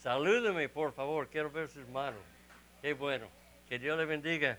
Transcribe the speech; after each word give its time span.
Salúdeme, 0.00 0.66
por 0.70 0.94
favor, 0.94 1.28
quiero 1.28 1.50
ver 1.50 1.68
sus 1.68 1.86
manos. 1.88 2.20
Qué 2.80 2.94
bueno. 2.94 3.28
Que 3.68 3.78
Dios 3.78 3.98
le 3.98 4.06
bendiga. 4.06 4.58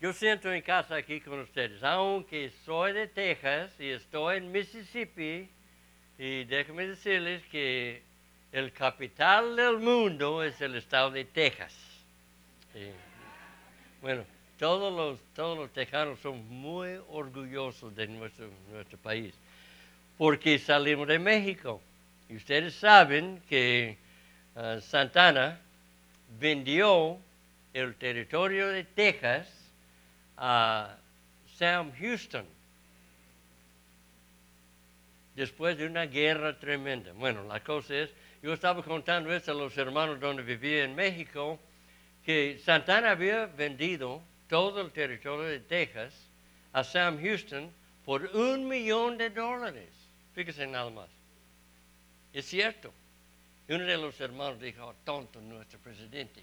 Yo 0.00 0.12
siento 0.14 0.50
en 0.50 0.62
casa 0.62 0.96
aquí 0.96 1.20
con 1.20 1.38
ustedes, 1.40 1.82
aunque 1.84 2.50
soy 2.64 2.92
de 2.94 3.06
Texas 3.08 3.70
y 3.78 3.90
estoy 3.90 4.38
en 4.38 4.50
Mississippi, 4.50 5.48
y 6.18 6.44
déjenme 6.44 6.88
decirles 6.88 7.42
que 7.52 8.02
el 8.52 8.72
capital 8.72 9.54
del 9.54 9.78
mundo 9.78 10.42
es 10.42 10.60
el 10.62 10.74
estado 10.74 11.10
de 11.10 11.24
Texas. 11.26 11.74
bueno, 14.00 14.24
todos 14.58 14.92
los, 14.92 15.20
todos 15.34 15.58
los 15.58 15.70
tejanos 15.72 16.18
son 16.20 16.48
muy 16.48 16.98
orgullosos 17.10 17.94
de 17.94 18.08
nuestro, 18.08 18.48
nuestro 18.70 18.98
país, 18.98 19.34
porque 20.16 20.58
salimos 20.58 21.06
de 21.06 21.18
México. 21.18 21.82
Y 22.32 22.36
ustedes 22.36 22.74
saben 22.76 23.42
que 23.46 23.98
ah, 24.56 24.78
Santana 24.80 25.60
vendió 26.40 27.18
el 27.74 27.94
territorio 27.96 28.68
de 28.68 28.84
Texas 28.84 29.46
a 30.38 30.96
Sam 31.58 31.92
Houston 32.00 32.46
después 35.36 35.76
de 35.76 35.84
una 35.84 36.06
guerra 36.06 36.58
tremenda. 36.58 37.12
Bueno, 37.12 37.44
la 37.44 37.60
cosa 37.62 37.96
es, 37.96 38.10
yo 38.42 38.54
estaba 38.54 38.82
contando 38.82 39.30
esto 39.30 39.52
a 39.52 39.54
los 39.54 39.76
hermanos 39.76 40.18
donde 40.18 40.42
vivía 40.42 40.84
en 40.84 40.94
México, 40.94 41.60
que 42.24 42.58
Santana 42.64 43.10
había 43.10 43.44
vendido 43.44 44.22
todo 44.48 44.80
el 44.80 44.90
territorio 44.90 45.44
de 45.44 45.60
Texas 45.60 46.14
a 46.72 46.82
Sam 46.82 47.22
Houston 47.22 47.70
por 48.06 48.24
un 48.34 48.66
millón 48.66 49.18
de 49.18 49.28
dólares. 49.28 49.90
Fíjese 50.34 50.66
nada 50.66 50.88
más. 50.88 51.21
Es 52.32 52.46
cierto. 52.46 52.92
uno 53.68 53.84
de 53.84 53.98
los 53.98 54.18
hermanos 54.20 54.60
dijo, 54.60 54.94
tonto 55.04 55.40
nuestro 55.40 55.78
presidente. 55.80 56.42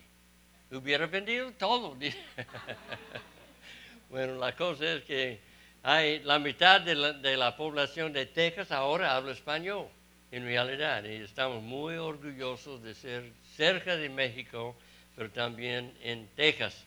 Hubiera 0.71 1.07
vendido 1.07 1.51
todo. 1.53 1.97
bueno, 4.09 4.35
la 4.35 4.55
cosa 4.55 4.93
es 4.93 5.03
que 5.03 5.39
hay 5.81 6.19
la 6.19 6.37
mitad 6.37 6.81
de 6.81 6.93
la, 6.93 7.13
de 7.13 7.35
la, 7.35 7.55
población 7.55 8.13
de 8.13 8.27
Texas 8.27 8.71
ahora 8.71 9.15
habla 9.15 9.31
español, 9.31 9.87
en 10.31 10.43
realidad, 10.43 11.03
y 11.05 11.23
estamos 11.23 11.63
muy 11.63 11.95
orgullosos 11.95 12.83
de 12.83 12.93
ser 12.93 13.31
cerca 13.55 13.95
de 13.95 14.09
México, 14.09 14.75
pero 15.15 15.31
también 15.31 15.91
en 16.03 16.27
Texas. 16.35 16.85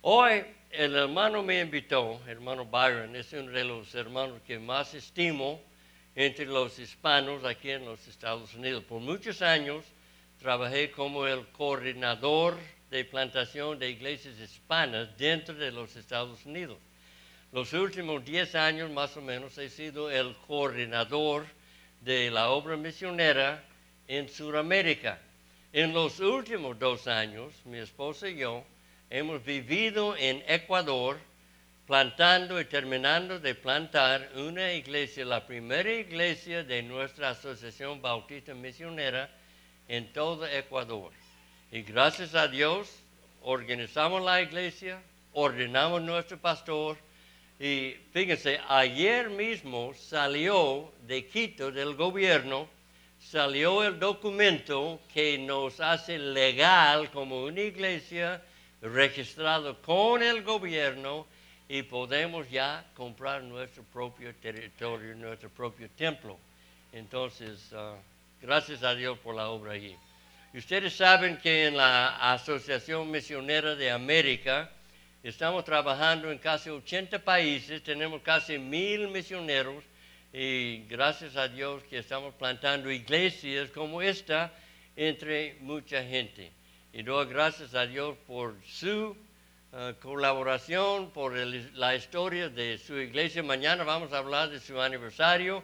Hoy 0.00 0.42
el 0.70 0.96
hermano 0.96 1.42
me 1.42 1.60
invitó, 1.60 2.18
hermano 2.26 2.64
Byron, 2.64 3.14
es 3.14 3.30
uno 3.34 3.50
de 3.50 3.64
los 3.64 3.94
hermanos 3.94 4.40
que 4.46 4.58
más 4.58 4.94
estimo 4.94 5.60
entre 6.14 6.46
los 6.46 6.78
hispanos 6.78 7.44
aquí 7.44 7.70
en 7.70 7.84
los 7.84 8.06
Estados 8.06 8.54
Unidos. 8.54 8.84
Por 8.84 9.00
muchos 9.00 9.42
años 9.42 9.84
trabajé 10.38 10.90
como 10.90 11.26
el 11.26 11.46
coordinador 11.48 12.58
de 12.90 13.04
plantación 13.04 13.78
de 13.78 13.90
iglesias 13.90 14.38
hispanas 14.38 15.16
dentro 15.16 15.54
de 15.54 15.72
los 15.72 15.96
Estados 15.96 16.44
Unidos. 16.44 16.78
Los 17.52 17.72
últimos 17.72 18.24
10 18.24 18.54
años 18.54 18.90
más 18.90 19.16
o 19.16 19.22
menos 19.22 19.56
he 19.58 19.68
sido 19.68 20.10
el 20.10 20.34
coordinador 20.46 21.46
de 22.00 22.30
la 22.30 22.50
obra 22.50 22.76
misionera 22.76 23.62
en 24.08 24.28
Sudamérica. 24.28 25.20
En 25.72 25.94
los 25.94 26.20
últimos 26.20 26.78
dos 26.78 27.06
años, 27.06 27.54
mi 27.64 27.78
esposa 27.78 28.28
y 28.28 28.36
yo 28.36 28.64
hemos 29.08 29.42
vivido 29.44 30.16
en 30.16 30.42
Ecuador 30.46 31.18
plantando 31.86 32.60
y 32.60 32.64
terminando 32.64 33.40
de 33.40 33.54
plantar 33.54 34.30
una 34.36 34.72
iglesia, 34.72 35.24
la 35.24 35.46
primera 35.46 35.92
iglesia 35.92 36.62
de 36.62 36.82
nuestra 36.82 37.30
Asociación 37.30 38.00
Bautista 38.00 38.54
Misionera 38.54 39.28
en 39.88 40.12
todo 40.12 40.46
Ecuador. 40.46 41.12
Y 41.72 41.82
gracias 41.82 42.34
a 42.34 42.46
Dios 42.46 42.88
organizamos 43.42 44.22
la 44.22 44.40
iglesia, 44.40 45.02
ordenamos 45.32 46.00
nuestro 46.02 46.38
pastor 46.38 46.96
y 47.58 47.96
fíjense, 48.12 48.60
ayer 48.68 49.28
mismo 49.30 49.92
salió 49.94 50.92
de 51.06 51.26
Quito 51.26 51.72
del 51.72 51.94
gobierno, 51.94 52.68
salió 53.20 53.84
el 53.84 53.98
documento 53.98 55.00
que 55.12 55.38
nos 55.38 55.80
hace 55.80 56.18
legal 56.18 57.10
como 57.10 57.44
una 57.44 57.60
iglesia 57.60 58.40
registrado 58.80 59.80
con 59.82 60.22
el 60.22 60.42
gobierno 60.42 61.26
y 61.72 61.82
podemos 61.84 62.50
ya 62.50 62.84
comprar 62.94 63.42
nuestro 63.42 63.82
propio 63.84 64.34
territorio, 64.34 65.14
nuestro 65.14 65.48
propio 65.48 65.88
templo. 65.96 66.38
Entonces, 66.92 67.72
ah, 67.72 67.96
gracias 68.42 68.82
a 68.82 68.94
Dios 68.94 69.18
por 69.20 69.34
la 69.34 69.48
obra 69.48 69.72
allí. 69.72 69.96
ustedes 70.52 70.94
saben 70.94 71.38
que 71.38 71.68
en 71.68 71.78
la 71.78 72.30
Asociación 72.30 73.10
Misionera 73.10 73.74
de 73.74 73.90
América 73.90 74.70
estamos 75.22 75.64
trabajando 75.64 76.30
en 76.30 76.36
casi 76.36 76.68
80 76.68 77.20
países, 77.20 77.82
tenemos 77.82 78.20
casi 78.20 78.58
mil 78.58 79.08
misioneros 79.08 79.82
y 80.30 80.84
gracias 80.90 81.36
a 81.36 81.48
Dios 81.48 81.82
que 81.84 82.00
estamos 82.00 82.34
plantando 82.34 82.90
iglesias 82.90 83.70
como 83.70 84.02
esta 84.02 84.52
entre 84.94 85.56
mucha 85.60 86.04
gente. 86.04 86.52
Y 86.92 87.02
doy 87.02 87.24
gracias 87.28 87.74
a 87.74 87.86
Dios 87.86 88.14
por 88.26 88.56
su 88.66 89.16
eh, 89.74 89.94
colaboración, 90.02 91.10
por 91.12 91.34
la 91.34 91.96
historia 91.96 92.50
de 92.50 92.76
su 92.76 92.98
iglesia. 92.98 93.42
Mañana 93.42 93.84
vamos 93.84 94.12
a 94.12 94.18
hablar 94.18 94.50
de 94.50 94.60
su 94.60 94.78
aniversario, 94.78 95.62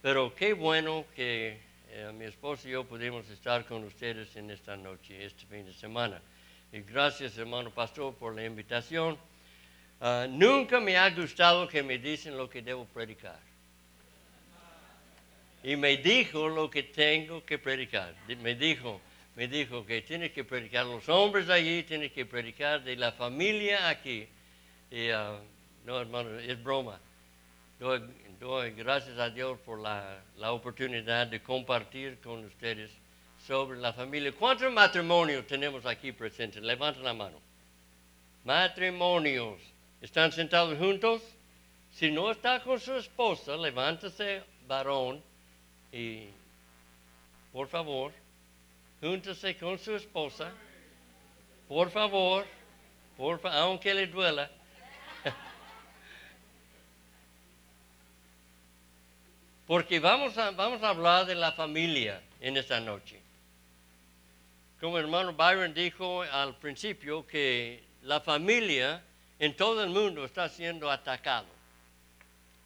pero 0.00 0.34
qué 0.34 0.54
bueno 0.54 1.04
que 1.14 1.60
eh, 1.90 2.10
mi 2.14 2.24
esposo 2.24 2.66
y 2.66 2.70
yo 2.70 2.84
pudimos 2.84 3.28
estar 3.28 3.66
con 3.66 3.84
ustedes 3.84 4.34
en 4.36 4.50
esta 4.50 4.78
noche, 4.78 5.26
este 5.26 5.44
fin 5.44 5.66
de 5.66 5.74
semana. 5.74 6.22
Y 6.72 6.80
gracias, 6.80 7.36
hermano 7.36 7.70
pastor, 7.70 8.14
por 8.14 8.34
la 8.34 8.46
invitación. 8.46 9.18
Ah, 10.00 10.26
nunca 10.26 10.80
me 10.80 10.96
ha 10.96 11.10
gustado 11.10 11.68
que 11.68 11.82
me 11.82 11.98
dicen 11.98 12.38
lo 12.38 12.48
que 12.48 12.62
debo 12.62 12.86
predicar. 12.86 13.40
Y 15.62 15.76
me 15.76 15.98
dijo 15.98 16.48
lo 16.48 16.70
que 16.70 16.82
tengo 16.84 17.44
que 17.44 17.58
predicar. 17.58 18.14
Me 18.40 18.54
dijo, 18.54 19.02
me 19.40 19.48
dijo 19.48 19.86
que 19.86 20.02
tiene 20.02 20.30
que 20.30 20.44
predicar 20.44 20.84
los 20.84 21.08
hombres 21.08 21.48
allí, 21.48 21.82
tiene 21.84 22.12
que 22.12 22.26
predicar 22.26 22.84
de 22.84 22.94
la 22.94 23.12
familia 23.12 23.88
aquí. 23.88 24.28
Y, 24.90 25.10
uh, 25.10 25.38
no, 25.86 25.98
hermano, 25.98 26.38
es 26.38 26.62
broma. 26.62 27.00
Doy, 27.78 28.70
gracias 28.72 29.18
a 29.18 29.30
Dios 29.30 29.58
por 29.60 29.80
la, 29.80 30.22
la, 30.36 30.52
oportunidad 30.52 31.26
de 31.26 31.42
compartir 31.42 32.20
con 32.20 32.44
ustedes 32.44 32.90
sobre 33.46 33.78
la 33.78 33.94
familia. 33.94 34.30
¿Cuántos 34.32 34.70
matrimonios 34.70 35.46
tenemos 35.46 35.86
aquí 35.86 36.12
presentes? 36.12 36.62
Levanten 36.62 37.02
la 37.02 37.14
mano. 37.14 37.40
Matrimonios. 38.44 39.58
¿Están 40.02 40.32
sentados 40.32 40.76
juntos? 40.76 41.22
Si 41.92 42.10
no 42.10 42.30
está 42.30 42.62
con 42.62 42.78
su 42.78 42.94
esposa, 42.94 43.56
levántese, 43.56 44.42
varón, 44.66 45.22
y 45.90 46.26
por 47.54 47.68
favor, 47.68 48.12
júntese 49.00 49.56
con 49.56 49.78
su 49.78 49.96
esposa, 49.96 50.52
por 51.66 51.90
favor, 51.90 52.44
por 53.16 53.40
aunque 53.46 53.94
le 53.94 54.06
duela. 54.06 54.50
Porque 59.66 59.98
vamos 60.00 60.36
a, 60.36 60.50
vamos 60.50 60.82
a 60.82 60.90
hablar 60.90 61.24
de 61.26 61.34
la 61.34 61.52
familia 61.52 62.20
en 62.40 62.56
esta 62.56 62.80
noche. 62.80 63.20
Como 64.80 64.98
el 64.98 65.04
hermano 65.04 65.32
Byron 65.32 65.72
dijo 65.74 66.22
al 66.22 66.56
principio 66.56 67.26
que 67.26 67.82
la 68.02 68.20
familia 68.20 69.02
en 69.38 69.56
todo 69.56 69.82
el 69.82 69.90
mundo 69.90 70.24
está 70.24 70.48
siendo 70.48 70.90
atacado. 70.90 71.46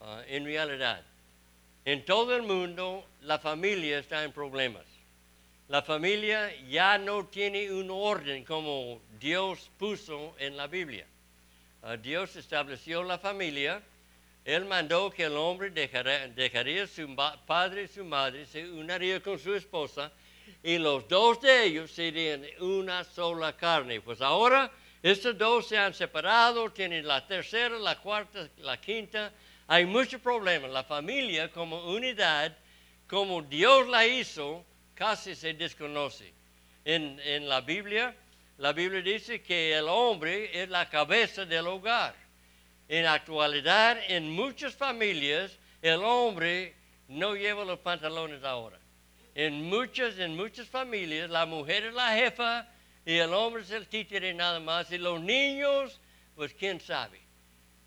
Ah, 0.01 0.23
en 0.27 0.45
realidad, 0.45 1.03
en 1.85 2.05
todo 2.05 2.35
el 2.37 2.43
mundo 2.43 3.05
la 3.23 3.39
familia 3.39 3.99
está 3.99 4.25
en 4.25 4.33
problemas 4.33 4.94
la 5.69 5.83
familia 5.83 6.55
ya 6.69 6.99
no 6.99 7.27
tiene 7.27 7.73
un 7.73 7.91
orden 7.91 8.45
como 8.45 9.01
Dios 9.19 9.71
puso 9.79 10.35
en 10.39 10.57
la 10.57 10.67
Biblia. 10.67 11.07
Ah, 11.83 11.97
Dios 11.97 12.37
estableció 12.37 13.03
la 13.03 13.19
familia. 13.19 13.83
Él 14.45 14.67
mandó 14.67 15.11
que 15.11 15.25
el 15.25 15.37
hombre 15.37 15.71
dejaría, 15.71 16.87
su 16.87 17.17
padre 17.47 17.85
y 17.85 17.89
su 17.89 18.05
madre, 18.05 18.45
se 18.45 18.71
uniría 18.71 19.23
con 19.23 19.39
su 19.39 19.55
esposa 19.55 20.13
y 20.63 20.77
los 20.77 21.09
dos 21.09 21.41
de 21.41 21.65
ellos 21.65 21.91
serían 21.91 22.45
una 22.61 23.03
sola 23.03 23.57
carne. 23.57 24.03
Pues 24.03 24.21
ahora 24.21 24.71
estos 25.03 25.37
dos 25.39 25.69
se 25.69 25.79
han 25.79 25.95
separado, 25.95 26.71
tienen 26.71 27.07
la 27.07 27.27
tercera, 27.27 27.79
la 27.79 27.99
cuarta, 27.99 28.49
la 28.59 28.79
quinta. 28.79 29.33
Hay 29.67 29.87
muchos 29.87 30.21
problemas. 30.21 30.71
La 30.71 30.85
familia 30.85 31.51
como 31.51 31.87
unidad, 31.91 32.55
como 33.07 33.41
Dios 33.41 33.89
la 33.89 34.07
hizo, 34.07 34.63
casi 34.95 35.35
se 35.35 35.55
desconoce. 35.55 36.33
En, 36.85 37.19
en 37.21 37.49
la 37.49 37.61
Biblia, 37.61 38.15
la 38.59 38.73
Biblia 38.73 39.03
dice 39.03 39.43
que 39.43 39.77
el 39.77 39.89
hombre 39.89 40.63
es 40.63 40.69
la 40.69 40.89
cabeza 40.89 41.45
del 41.45 41.67
hogar. 41.67 42.15
En 42.89 43.07
actualidad, 43.07 43.99
en 44.09 44.31
muchas 44.31 44.75
familias, 44.75 45.59
el 45.81 46.03
hombre 46.05 46.75
no 47.09 47.35
lleva 47.35 47.65
los 47.65 47.79
pantalones 47.79 48.45
ahora. 48.45 48.79
En 49.35 49.63
muchas, 49.69 50.19
en 50.19 50.37
muchas 50.37 50.69
familias, 50.69 51.29
la 51.31 51.47
mujer 51.47 51.87
es 51.87 51.95
la 51.95 52.15
jefa 52.15 52.69
y 53.05 53.17
el 53.17 53.33
hombre 53.35 53.63
es 53.63 53.71
el 53.71 53.89
títere 53.89 54.33
nada 54.33 54.61
más. 54.61 54.93
Y 54.93 54.99
los 54.99 55.21
niños, 55.21 56.01
pues 56.37 56.55
quién 56.55 56.81
sabe. 56.81 57.21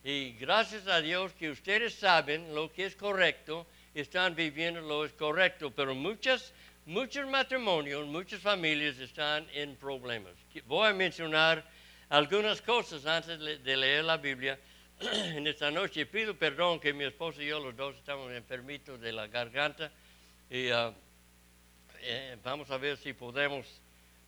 Y 0.04 0.34
gracias 0.34 0.88
a 0.88 1.02
Dios 1.02 1.34
que 1.34 1.50
ustedes 1.50 1.96
saben 1.96 2.54
lo 2.54 2.72
que 2.72 2.86
es 2.86 2.96
correcto, 2.96 3.68
están 3.94 4.36
viviendo 4.36 4.82
lo 4.82 5.04
es 5.04 5.14
correcto, 5.14 5.72
pero 5.72 5.96
muchas, 5.96 6.54
muchos 6.88 7.28
matrimonios, 7.28 8.08
muchas 8.08 8.40
familias 8.40 8.98
están 8.98 9.46
en 9.54 9.76
problemas. 9.76 10.32
Voy 10.66 10.88
a 10.88 10.94
mencionar 10.94 11.64
algunas 12.08 12.62
cosas 12.62 13.06
antes 13.06 13.38
de 13.62 13.78
leer 13.78 14.06
la 14.06 14.16
Biblia 14.16 14.58
en 15.02 15.46
esta 15.46 15.70
noche. 15.70 16.06
Pido 16.06 16.34
perdón 16.34 16.80
que 16.80 16.94
mi 16.94 17.04
esposo 17.04 17.42
y 17.42 17.48
yo 17.48 17.60
los 17.60 17.76
dos 17.76 17.98
estamos 17.98 18.32
enfermitos 18.32 19.02
de 19.02 19.12
la 19.12 19.28
garganta 19.28 19.92
y 20.50 20.72
uh, 20.72 20.94
eh, 22.00 22.38
vamos 22.42 22.72
a 22.72 22.78
ver 22.78 22.96
si 22.96 23.12
podemos 23.12 23.66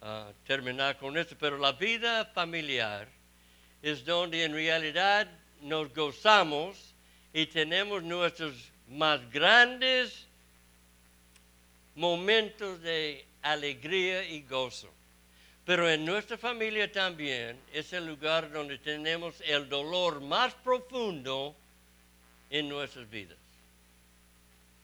uh, 0.02 0.34
terminar 0.46 0.98
con 0.98 1.18
esto. 1.18 1.38
Pero 1.40 1.58
la 1.58 1.72
vida 1.72 2.26
familiar 2.26 3.08
es 3.82 4.04
donde 4.04 4.44
en 4.44 4.54
realidad 4.54 5.32
nos 5.62 5.94
gozamos 5.94 6.94
y 7.32 7.46
tenemos 7.46 8.04
nuestros 8.04 8.54
más 8.90 9.32
grandes 9.32 10.29
momentos 12.00 12.82
de 12.82 13.26
alegría 13.42 14.24
y 14.24 14.44
gozo. 14.44 14.90
Pero 15.66 15.90
en 15.90 16.06
nuestra 16.06 16.38
familia 16.38 16.90
también 16.90 17.60
es 17.74 17.92
el 17.92 18.08
lugar 18.08 18.52
donde 18.52 18.78
tenemos 18.78 19.36
el 19.42 19.68
dolor 19.68 20.22
más 20.22 20.54
profundo 20.56 21.54
en 22.50 22.70
nuestras 22.70 23.08
vidas. 23.10 23.38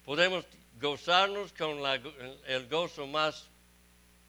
Podemos 0.03 0.45
gozarnos 0.79 1.53
con 1.53 1.79
el 2.47 2.67
gozo 2.67 3.07
más 3.07 3.47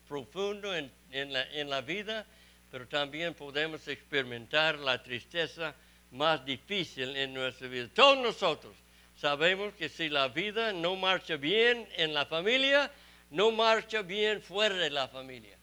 profundo 0.08 0.72
en, 0.72 0.92
la, 1.32 1.42
en 1.50 1.68
la 1.68 1.80
vida, 1.80 2.24
pero 2.70 2.86
también 2.86 3.34
podemos 3.34 3.86
experimentar 3.88 4.78
la 4.78 5.02
tristeza 5.02 5.74
más 6.12 6.44
difícil 6.46 7.16
en 7.16 7.34
nuestra 7.34 7.66
vida. 7.66 7.88
Todos 7.92 8.18
nosotros 8.18 8.72
sabemos 9.16 9.74
que 9.74 9.88
si 9.88 10.08
la 10.08 10.28
vida 10.28 10.72
no 10.72 10.96
marcha 10.96 11.36
bien 11.36 11.88
en 11.96 12.14
la 12.14 12.26
familia, 12.26 12.90
no 13.30 13.50
marcha 13.50 14.02
bien 14.02 14.40
fuera 14.40 14.76
de 14.76 14.90
la 14.90 15.08
familia. 15.08 15.58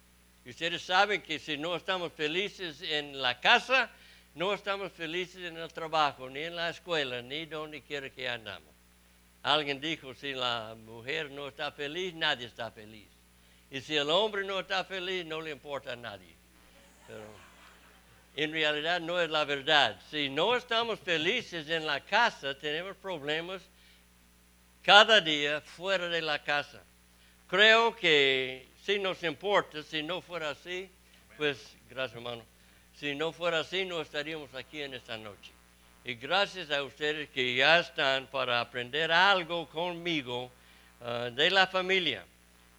Y 0.46 0.50
ustedes 0.50 0.82
saben 0.82 1.22
que 1.22 1.40
si 1.40 1.58
no 1.58 1.76
estamos 1.76 2.12
felices 2.12 2.82
en 2.82 3.22
la 3.22 3.40
casa, 3.40 3.90
no 4.36 4.54
estamos 4.54 4.92
felices 4.92 5.44
en 5.46 5.58
el 5.58 5.72
trabajo, 5.72 6.30
ni 6.30 6.42
en 6.42 6.56
la 6.56 6.70
escuela, 6.70 7.22
ni 7.22 7.46
donde 7.46 7.82
quiera 7.82 8.10
que 8.10 8.28
andamos. 8.28 8.74
Alguien 9.44 9.80
dijo, 9.80 10.14
si 10.14 10.34
la 10.34 10.76
mujer 10.76 11.30
no 11.32 11.50
está 11.50 11.72
feliz, 11.72 12.14
nadie 12.14 12.48
está 12.48 12.72
feliz. 12.72 13.08
Y 13.70 13.82
si 13.82 13.96
el 13.96 14.10
hombre 14.10 14.44
no 14.46 14.60
está 14.60 14.84
feliz, 14.84 15.26
no 15.26 15.42
le 15.42 15.52
importa 15.52 15.94
a 15.94 15.96
nadie. 15.96 16.36
Pero 17.08 17.24
en 18.36 18.52
realidad 18.52 19.00
no 19.00 19.20
es 19.20 19.30
la 19.30 19.46
verdad. 19.46 20.00
Si 20.10 20.30
no 20.30 20.56
estamos 20.56 21.00
felices 21.00 21.70
en 21.70 21.86
la 21.86 22.00
casa, 22.00 22.58
tenemos 22.58 22.96
problemas 22.98 23.62
cada 24.82 25.22
día 25.22 25.62
fuera 25.62 26.10
de 26.10 26.22
la 26.22 26.44
casa. 26.44 26.82
Creo 27.48 27.96
que 27.96 28.68
si 28.84 29.00
nos 29.00 29.24
importa, 29.24 29.84
si 29.84 30.02
no 30.02 30.22
fuera 30.22 30.50
así, 30.50 30.90
pues 31.38 31.76
gracias 31.90 32.16
hermano, 32.16 32.44
si 32.96 33.16
no 33.16 33.32
fuera 33.32 33.60
así 33.60 33.86
no 33.86 34.02
estaríamos 34.02 34.54
aquí 34.56 34.82
en 34.82 34.94
esta 34.94 35.18
noche. 35.18 35.52
Y 36.06 36.16
gracias 36.16 36.70
a 36.72 36.84
ustedes 36.84 37.30
que 37.30 37.56
ya 37.56 37.80
están 37.80 38.28
para 38.28 38.60
aprender 38.60 39.12
algo 39.12 39.70
conmigo 39.70 40.52
ah, 41.02 41.30
de 41.32 41.50
la 41.50 41.68
familia. 41.68 42.26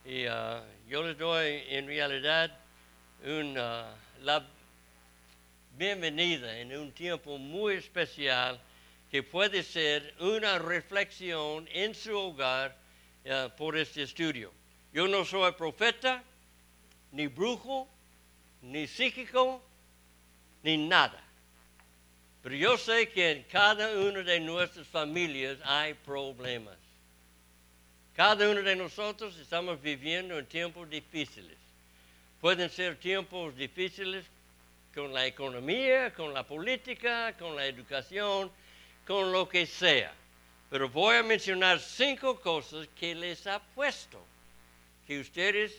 Y 0.05 0.27
ah, 0.27 0.63
yo 0.89 1.03
les 1.03 1.17
doy 1.17 1.63
en 1.69 1.87
realidad 1.87 2.55
una, 3.25 3.87
la 4.21 4.45
bienvenida 5.77 6.61
en 6.61 6.77
un 6.77 6.93
tiempo 6.93 7.37
muy 7.37 7.75
especial 7.75 8.61
que 9.11 9.23
puede 9.23 9.63
ser 9.63 10.15
una 10.21 10.59
reflexión 10.59 11.69
en 11.73 11.95
su 11.95 12.17
hogar 12.17 12.77
ah, 13.29 13.53
por 13.57 13.77
este 13.77 14.03
estudio. 14.03 14.53
Yo 14.93 15.09
no 15.09 15.25
soy 15.25 15.51
profeta, 15.53 16.23
ni 17.11 17.27
brujo, 17.27 17.89
ni 18.63 18.87
psíquico, 18.87 19.63
ni 20.63 20.77
nada. 20.77 21.21
Pero 22.43 22.55
yo 22.55 22.79
sé 22.79 23.09
que 23.09 23.33
en 23.33 23.43
cada 23.45 23.99
una 23.99 24.23
de 24.23 24.39
nuestras 24.39 24.87
familias 24.87 25.59
hay 25.65 25.95
problemas. 25.95 26.77
Cada 28.15 28.49
uno 28.49 28.63
de 28.63 28.77
nosotros 28.77 29.37
estamos 29.39 29.83
viviendo 29.83 30.39
en 30.39 30.47
tiempos 30.47 30.89
difíciles. 30.89 31.59
Pueden 32.41 32.71
ser 32.71 32.97
tiempos 32.97 33.57
difíciles 33.57 34.25
con 34.95 35.13
la 35.13 35.27
economía, 35.27 36.13
con 36.15 36.33
la 36.33 36.47
política, 36.47 37.35
con 37.39 37.57
la 37.57 37.67
educación, 37.67 38.51
con 39.07 39.33
lo 39.33 39.49
que 39.49 39.67
sea. 39.67 40.13
Pero 40.71 40.89
voy 40.89 41.17
a 41.17 41.23
mencionar 41.23 41.81
cinco 41.81 42.41
cosas 42.41 42.89
que 42.99 43.15
les 43.15 43.47
apuesto 43.47 44.25
que 45.07 45.21
ustedes 45.21 45.75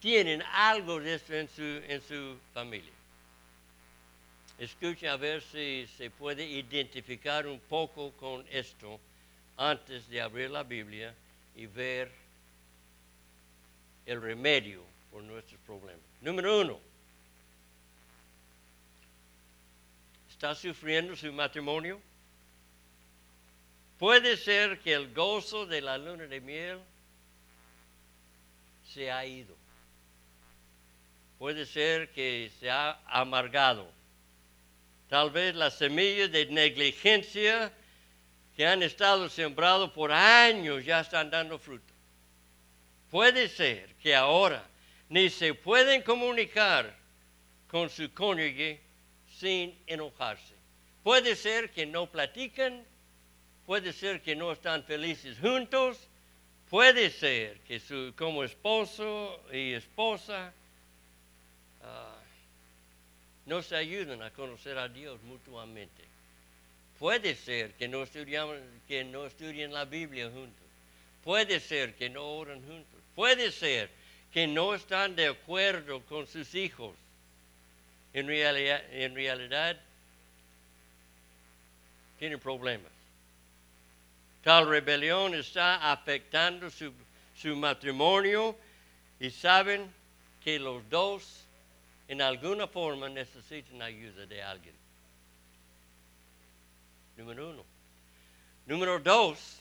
tienen 0.00 0.42
algo 0.52 0.98
de 1.00 1.14
esto 1.14 1.34
en 1.34 1.48
su, 1.48 1.62
en 1.62 2.00
su 2.02 2.36
familia. 2.52 2.92
Escuchen 4.58 5.08
a 5.08 5.16
ver 5.16 5.42
si 5.42 5.86
se 5.96 6.10
puede 6.10 6.44
identificar 6.44 7.46
un 7.46 7.60
poco 7.60 8.12
con 8.12 8.44
esto 8.50 8.98
antes 9.56 10.08
de 10.08 10.20
abrir 10.20 10.50
la 10.50 10.62
Biblia 10.62 11.14
y 11.56 11.66
ver 11.66 12.10
el 14.06 14.20
remedio 14.20 14.82
por 15.10 15.22
nuestros 15.22 15.60
problemas. 15.66 16.04
Número 16.20 16.60
uno, 16.60 16.91
¿está 20.42 20.56
sufriendo 20.56 21.14
su 21.14 21.32
matrimonio? 21.32 22.00
Puede 23.96 24.36
ser 24.36 24.80
que 24.80 24.92
el 24.92 25.14
gozo 25.14 25.66
de 25.66 25.80
la 25.80 25.96
luna 25.96 26.24
de 26.24 26.40
miel 26.40 26.80
se 28.92 29.12
ha 29.12 29.24
ido. 29.24 29.54
Puede 31.38 31.64
ser 31.64 32.10
que 32.10 32.50
se 32.58 32.68
ha 32.68 32.98
amargado. 33.06 33.88
Tal 35.08 35.30
vez 35.30 35.54
las 35.54 35.78
semillas 35.78 36.32
de 36.32 36.46
negligencia 36.46 37.72
que 38.56 38.66
han 38.66 38.82
estado 38.82 39.28
sembrados 39.28 39.92
por 39.92 40.10
años 40.10 40.84
ya 40.84 41.02
están 41.02 41.30
dando 41.30 41.56
fruto. 41.56 41.94
Puede 43.12 43.48
ser 43.48 43.94
que 44.02 44.16
ahora 44.16 44.66
ni 45.08 45.30
se 45.30 45.54
pueden 45.54 46.02
comunicar 46.02 46.96
con 47.68 47.88
su 47.88 48.12
cónyuge 48.12 48.80
sin 49.42 49.76
enojarse. 49.86 50.54
Puede 51.02 51.34
ser 51.36 51.70
que 51.70 51.84
no 51.84 52.06
platican, 52.06 52.84
puede 53.66 53.92
ser 53.92 54.22
que 54.22 54.36
no 54.36 54.52
están 54.52 54.84
felices 54.84 55.36
juntos, 55.38 56.08
Puede 56.72 57.10
ser 57.10 57.58
que 57.68 57.78
como 58.16 58.44
esposo 58.44 59.38
y 59.52 59.74
esposa 59.74 60.54
ah, 61.82 62.16
no 63.44 63.60
se 63.60 63.76
ayuden 63.76 64.22
a 64.22 64.30
conocer 64.30 64.78
a 64.78 64.88
Dios 64.88 65.20
mutuamente. 65.24 66.02
Puede 66.98 67.34
ser 67.34 67.74
que 67.74 67.88
no, 67.88 68.06
que 68.88 69.04
no 69.04 69.26
estudien 69.26 69.74
la 69.74 69.84
Biblia 69.84 70.30
juntos. 70.30 70.66
Puede 71.22 71.60
ser 71.60 71.94
que 71.94 72.08
no 72.08 72.24
oran 72.24 72.62
juntos. 72.62 73.00
Puede 73.14 73.52
ser 73.52 73.90
que 74.32 74.46
no 74.46 74.74
están 74.74 75.14
de 75.14 75.26
acuerdo 75.26 76.00
con 76.06 76.26
sus 76.26 76.54
hijos. 76.54 76.96
En 78.14 78.26
realidad, 78.26 78.82
en 78.90 79.14
realidad 79.14 79.80
tienen 82.18 82.38
problemas. 82.38 82.92
Tal 84.42 84.68
rebelión 84.68 85.34
está 85.34 85.92
afectando 85.92 86.68
su, 86.70 86.92
matrimonio 87.56 88.56
y 89.18 89.30
saben 89.30 89.92
que 90.42 90.58
los 90.58 90.88
dos 90.90 91.44
en 92.08 92.20
alguna 92.20 92.66
forma 92.66 93.08
necesitan 93.08 93.80
ayuda 93.82 94.26
de 94.26 94.42
alguien. 94.42 94.74
Número 97.16 97.50
uno. 97.50 97.64
Número 98.66 98.98
dos, 98.98 99.60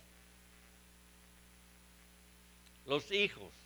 los 2.85 3.11
hijos. 3.11 3.60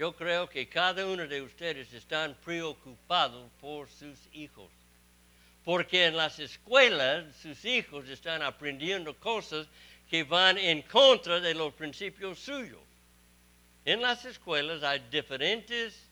Yo 0.00 0.16
creo 0.16 0.48
que 0.48 0.66
cada 0.66 1.06
uno 1.06 1.26
de 1.26 1.42
ustedes 1.42 1.92
están 1.92 2.34
preocupados 2.42 3.50
por 3.60 3.86
sus 3.90 4.18
hijos 4.32 4.70
porque 5.62 6.06
en 6.06 6.16
las 6.16 6.38
escuelas 6.38 7.36
sus 7.36 7.66
hijos 7.66 8.08
están 8.08 8.40
aprendiendo 8.40 9.14
cosas 9.18 9.66
que 10.08 10.24
van 10.24 10.56
en 10.56 10.80
contra 10.80 11.38
de 11.38 11.52
los 11.52 11.74
principios 11.74 12.38
suyos. 12.38 12.80
En 13.84 14.00
las 14.00 14.24
escuelas 14.24 14.82
hay 14.82 15.00
diferentes 15.10 16.02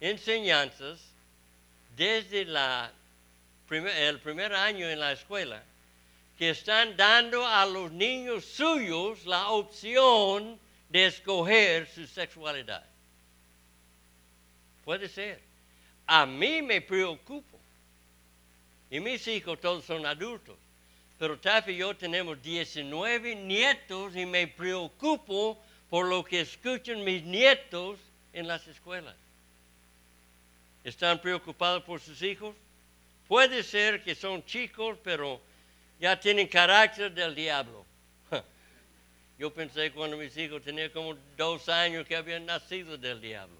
enseñanzas 0.00 0.98
desde 1.98 2.46
el 3.68 4.18
primer 4.20 4.54
año 4.54 4.88
en 4.88 4.98
la 4.98 5.12
escuela 5.12 5.62
que 6.38 6.48
están 6.48 6.96
dando 6.96 7.46
a 7.46 7.66
los 7.66 7.92
niños 7.92 8.46
suyos 8.46 9.26
la 9.26 9.50
opción 9.50 10.58
de 10.88 11.04
escoger 11.04 11.86
su 11.86 12.06
sexualidad. 12.06 12.93
Puede 14.84 15.08
ser. 15.08 15.40
A 16.06 16.26
mí 16.26 16.62
me 16.62 16.80
preocupo. 16.80 17.58
Y 18.90 19.00
mis 19.00 19.26
hijos 19.26 19.60
todos 19.60 19.84
son 19.84 20.04
adultos. 20.06 20.56
Pero 21.18 21.38
Taffy 21.38 21.72
y 21.72 21.76
yo 21.78 21.96
tenemos 21.96 22.42
19 22.42 23.34
nietos 23.34 24.14
y 24.16 24.26
me 24.26 24.46
preocupo 24.46 25.62
por 25.88 26.06
lo 26.06 26.24
que 26.24 26.40
escuchan 26.40 27.04
mis 27.04 27.22
nietos 27.22 27.98
en 28.32 28.46
las 28.46 28.66
escuelas. 28.66 29.14
¿Están 30.82 31.20
preocupados 31.20 31.82
por 31.84 32.00
sus 32.00 32.20
hijos? 32.22 32.54
Puede 33.26 33.62
ser 33.62 34.02
que 34.02 34.14
son 34.14 34.44
chicos, 34.44 34.98
pero 35.02 35.40
ya 35.98 36.18
tienen 36.18 36.46
carácter 36.46 37.12
del 37.12 37.34
diablo. 37.34 37.86
Yo 39.38 39.52
pensé 39.52 39.90
cuando 39.92 40.16
mis 40.16 40.36
hijos 40.36 40.62
tenían 40.62 40.90
como 40.90 41.16
dos 41.36 41.68
años 41.68 42.06
que 42.06 42.16
habían 42.16 42.46
nacido 42.46 42.98
del 42.98 43.20
diablo, 43.20 43.56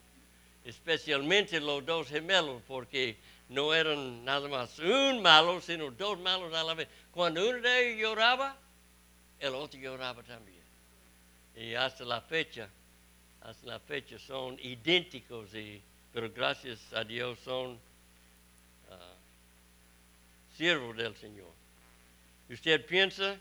especialmente 0.64 1.61
los 1.61 1.85
dos 1.85 2.09
gemelos, 2.09 2.62
porque 2.66 3.16
no 3.49 3.75
eran 3.75 4.25
nada 4.25 4.49
más 4.49 4.78
un 4.78 5.21
malo, 5.23 5.61
sino 5.61 5.90
dos 5.90 6.18
malos 6.18 6.52
a 6.54 6.64
la 6.64 6.75
vez. 6.75 6.88
Cuando 7.11 7.49
uno 7.49 7.61
de 7.61 7.92
ellos 7.92 8.00
lloraba, 8.00 8.56
el 9.38 9.54
otro 9.54 9.78
lloraba 9.78 10.23
también. 10.23 10.64
Y 11.54 11.75
hasta 11.75 12.04
la 12.04 12.21
fecha, 12.21 12.68
hasta 13.42 13.66
la 13.66 13.78
fecha 13.78 14.18
son 14.18 14.59
idénticos, 14.61 15.50
pero 16.12 16.30
gracias 16.30 16.80
a 16.92 17.04
Dios 17.04 17.38
son 17.40 17.78
ah, 18.90 19.14
siervos 20.56 20.97
del 20.97 21.14
Señor. 21.16 21.52
¿Usted 22.49 22.85
piensa 22.87 23.38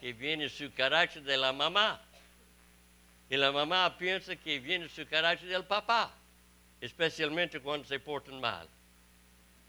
que 0.00 0.12
viene 0.12 0.48
su 0.48 0.72
carácter 0.72 1.22
de 1.22 1.36
la 1.36 1.52
mamá? 1.52 2.00
Y 3.28 3.36
la 3.36 3.50
mamá 3.50 3.96
piensa 3.98 4.36
que 4.36 4.58
viene 4.60 4.88
su 4.88 5.06
carácter 5.06 5.48
del 5.48 5.64
papá, 5.64 6.14
especialmente 6.80 7.60
cuando 7.60 7.86
se 7.86 7.98
portan 7.98 8.40
mal. 8.40 8.68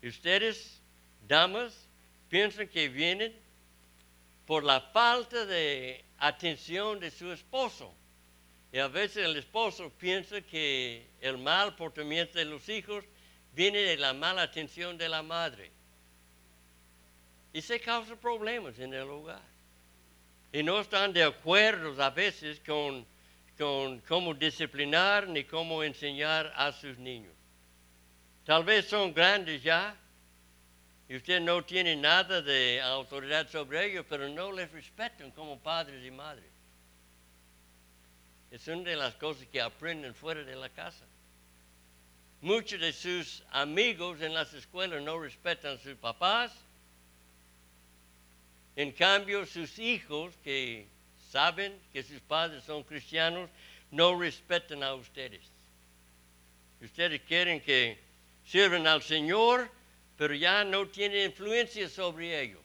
ustedes, 0.04 0.80
damas, 1.28 1.88
piensan 2.30 2.68
que 2.68 2.88
vienen 2.88 3.34
por 4.46 4.64
la 4.64 4.80
falta 4.80 5.46
de 5.46 6.04
atención 6.20 7.00
de 7.00 7.12
su 7.12 7.32
esposo. 7.32 7.94
Y 8.72 8.80
a 8.80 8.88
veces 8.88 9.26
el 9.26 9.36
esposo 9.38 9.92
piensa 9.98 10.42
que 10.42 11.08
el 11.22 11.38
mal 11.38 11.76
portamiento 11.76 12.38
de 12.38 12.46
los 12.46 12.68
hijos 12.70 13.04
viene 13.54 13.80
de 13.80 13.98
la 13.98 14.14
mala 14.14 14.44
atención 14.44 14.98
de 14.98 15.10
la 15.10 15.24
madre. 15.24 15.72
Y 17.54 17.62
se 17.62 17.80
causa 17.80 18.16
problemas 18.16 18.78
en 18.78 18.94
el 18.94 19.10
hogar. 19.10 19.42
Y 20.54 20.64
no 20.64 20.80
están 20.80 21.12
de 21.12 21.24
acuerdo 21.24 22.02
a 22.02 22.10
veces 22.10 22.62
con 22.66 23.06
con 23.58 24.00
cómo 24.02 24.34
disciplinar 24.34 25.28
ni 25.28 25.44
cómo 25.44 25.84
enseñar 25.84 26.54
a 26.56 26.72
sus 26.72 26.98
niños. 26.98 27.34
Tal 28.46 28.64
vez 28.64 28.88
son 28.88 29.14
grandes 29.14 29.62
ya 29.64 29.96
y 31.10 31.16
usted 31.16 31.42
no 31.42 31.64
tiene 31.64 31.96
nada 31.96 32.42
de 32.42 32.82
autoridad 32.82 33.50
sobre 33.50 33.86
ellos, 33.86 34.06
pero 34.08 34.30
no 34.30 34.52
les 34.52 34.72
respetan 34.72 35.32
como 35.32 35.60
padres 35.60 36.06
y 36.06 36.12
madres. 36.12 36.52
Es 38.52 38.68
una 38.68 38.90
de 38.90 38.96
las 38.96 39.16
cosas 39.16 39.46
que 39.48 39.62
aprenden 39.62 40.14
fuera 40.14 40.44
de 40.44 40.56
la 40.56 40.70
casa. 40.70 41.06
Muchos 42.42 42.80
de 42.80 42.94
sus 42.94 43.44
amigos 43.52 44.22
en 44.22 44.34
las 44.34 44.54
escuelas 44.54 45.02
no 45.02 45.20
respetan 45.20 45.76
a 45.76 45.80
sus 45.80 45.96
papás. 45.96 46.54
En 48.76 48.92
cambio, 48.92 49.46
sus 49.46 49.80
hijos 49.80 50.36
que 50.44 50.88
saben 51.38 51.80
que 51.94 52.02
sus 52.02 52.20
padres 52.22 52.64
son 52.64 52.82
cristianos, 52.82 53.48
no 53.92 54.20
respetan 54.20 54.82
a 54.82 54.96
ustedes. 54.96 55.42
Ustedes 56.82 57.22
quieren 57.28 57.62
que 57.62 58.00
sirvan 58.44 58.88
al 58.88 59.04
Señor, 59.04 59.70
pero 60.18 60.34
ya 60.34 60.64
no 60.64 60.88
tienen 60.88 61.30
influencia 61.30 61.88
sobre 61.90 62.42
ellos. 62.42 62.62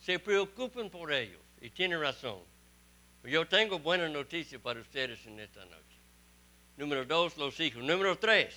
Se 0.00 0.18
preocupan 0.18 0.88
por 0.88 1.12
ellos 1.12 1.42
y 1.60 1.68
tienen 1.68 2.00
razón. 2.00 2.40
Yo 3.22 3.46
tengo 3.46 3.78
buena 3.78 4.08
noticia 4.08 4.58
para 4.58 4.80
ustedes 4.80 5.26
en 5.26 5.40
esta 5.40 5.62
noche. 5.66 5.98
Número 6.78 7.04
dos, 7.04 7.36
los 7.36 7.60
hijos. 7.60 7.82
Número 7.82 8.16
tres, 8.16 8.56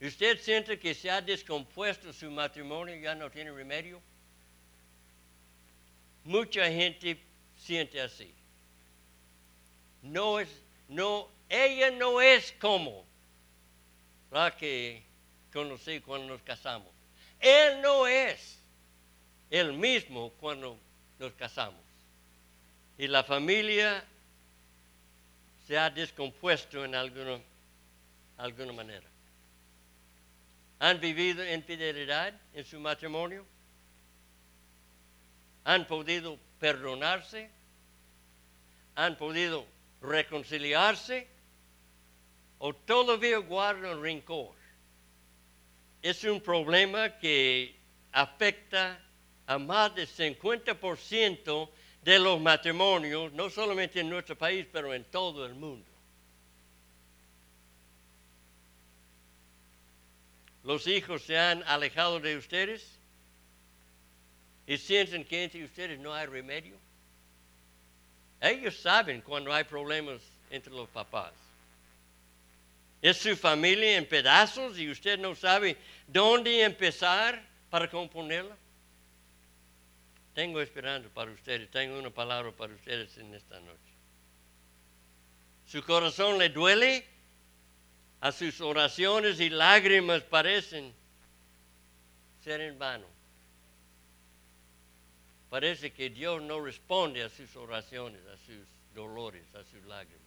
¿usted 0.00 0.36
siente 0.40 0.80
que 0.80 0.94
se 0.94 1.12
ha 1.12 1.22
descompuesto 1.22 2.12
su 2.12 2.28
matrimonio 2.28 2.96
y 2.96 3.02
ya 3.02 3.14
no 3.14 3.30
tiene 3.30 3.52
remedio? 3.52 4.02
Mucha 6.24 6.66
gente 6.70 7.18
siente 7.56 8.00
así. 8.00 8.34
No 10.02 10.40
es, 10.40 10.48
no, 10.88 11.28
ella 11.48 11.90
no 11.90 12.20
es 12.20 12.52
como 12.52 13.04
la 14.30 14.56
que 14.56 15.02
conocí 15.52 16.00
cuando 16.00 16.28
nos 16.28 16.42
casamos. 16.42 16.88
Él 17.38 17.80
no 17.82 18.06
es 18.06 18.58
el 19.50 19.72
mismo 19.74 20.30
cuando 20.40 20.78
nos 21.18 21.32
casamos. 21.34 21.80
Y 22.96 23.06
la 23.06 23.22
familia 23.22 24.04
se 25.66 25.78
ha 25.78 25.90
descompuesto 25.90 26.84
en 26.84 26.94
alguna, 26.94 27.38
alguna 28.38 28.72
manera. 28.72 29.06
¿Han 30.78 31.00
vivido 31.00 31.46
infidelidad 31.50 32.34
en 32.52 32.64
su 32.64 32.78
matrimonio? 32.80 33.46
Han 35.64 35.86
podido 35.86 36.38
perdonarse, 36.60 37.50
han 38.94 39.16
podido 39.16 39.66
reconciliarse 40.00 41.26
o 42.58 42.74
todavía 42.74 43.38
guardan 43.38 44.00
rencor. 44.00 44.54
Es 46.02 46.22
un 46.24 46.40
problema 46.40 47.18
que 47.18 47.74
afecta 48.12 49.00
a 49.46 49.58
más 49.58 49.94
del 49.94 50.06
50% 50.06 51.70
de 52.02 52.18
los 52.18 52.40
matrimonios, 52.40 53.32
no 53.32 53.48
solamente 53.48 54.00
en 54.00 54.10
nuestro 54.10 54.36
país, 54.36 54.66
pero 54.70 54.92
en 54.92 55.04
todo 55.04 55.46
el 55.46 55.54
mundo. 55.54 55.90
Los 60.62 60.86
hijos 60.86 61.22
se 61.22 61.38
han 61.38 61.62
alejado 61.64 62.20
de 62.20 62.36
ustedes 62.36 62.98
y 64.66 64.78
sienten 64.78 65.24
que 65.24 65.44
entre 65.44 65.64
ustedes 65.64 65.98
no 65.98 66.14
hay 66.14 66.26
remedio. 66.26 66.78
Ellos 68.40 68.76
saben 68.78 69.20
cuando 69.20 69.52
hay 69.52 69.64
problemas 69.64 70.20
entre 70.50 70.72
los 70.72 70.88
papás. 70.88 71.32
Es 73.00 73.18
su 73.18 73.36
familia 73.36 73.96
en 73.96 74.06
pedazos 74.06 74.78
y 74.78 74.90
usted 74.90 75.18
no 75.18 75.34
sabe 75.34 75.76
dónde 76.06 76.62
empezar 76.62 77.42
para 77.70 77.90
componerla. 77.90 78.56
Tengo 80.34 80.60
esperanza 80.60 81.08
para 81.12 81.30
ustedes, 81.30 81.70
tengo 81.70 81.98
una 81.98 82.10
palabra 82.10 82.50
para 82.50 82.74
ustedes 82.74 83.16
en 83.18 83.34
esta 83.34 83.60
noche. 83.60 83.78
Su 85.66 85.82
corazón 85.82 86.38
le 86.38 86.48
duele, 86.48 87.06
a 88.20 88.32
sus 88.32 88.60
oraciones 88.60 89.38
y 89.38 89.50
lágrimas 89.50 90.22
parecen 90.22 90.94
ser 92.42 92.62
en 92.62 92.78
vano. 92.78 93.13
Parece 95.54 95.92
que 95.92 96.10
Dios 96.10 96.42
no 96.42 96.60
responde 96.60 97.22
a 97.22 97.28
sus 97.28 97.54
oraciones, 97.54 98.20
a 98.26 98.36
sus 98.38 98.66
dolores, 98.92 99.44
a 99.54 99.62
sus 99.62 99.84
lágrimas. 99.84 100.26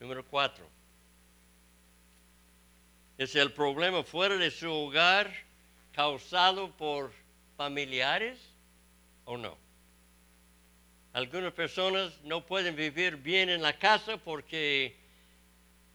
Número 0.00 0.24
cuatro. 0.24 0.68
¿Es 3.16 3.36
el 3.36 3.52
problema 3.52 4.02
fuera 4.02 4.36
de 4.36 4.50
su 4.50 4.68
hogar 4.68 5.32
causado 5.92 6.76
por 6.76 7.12
familiares 7.56 8.40
o 9.24 9.36
no? 9.36 9.56
Algunas 11.12 11.52
personas 11.52 12.12
no 12.24 12.44
pueden 12.44 12.74
vivir 12.74 13.18
bien 13.18 13.50
en 13.50 13.62
la 13.62 13.78
casa 13.78 14.16
porque 14.16 14.96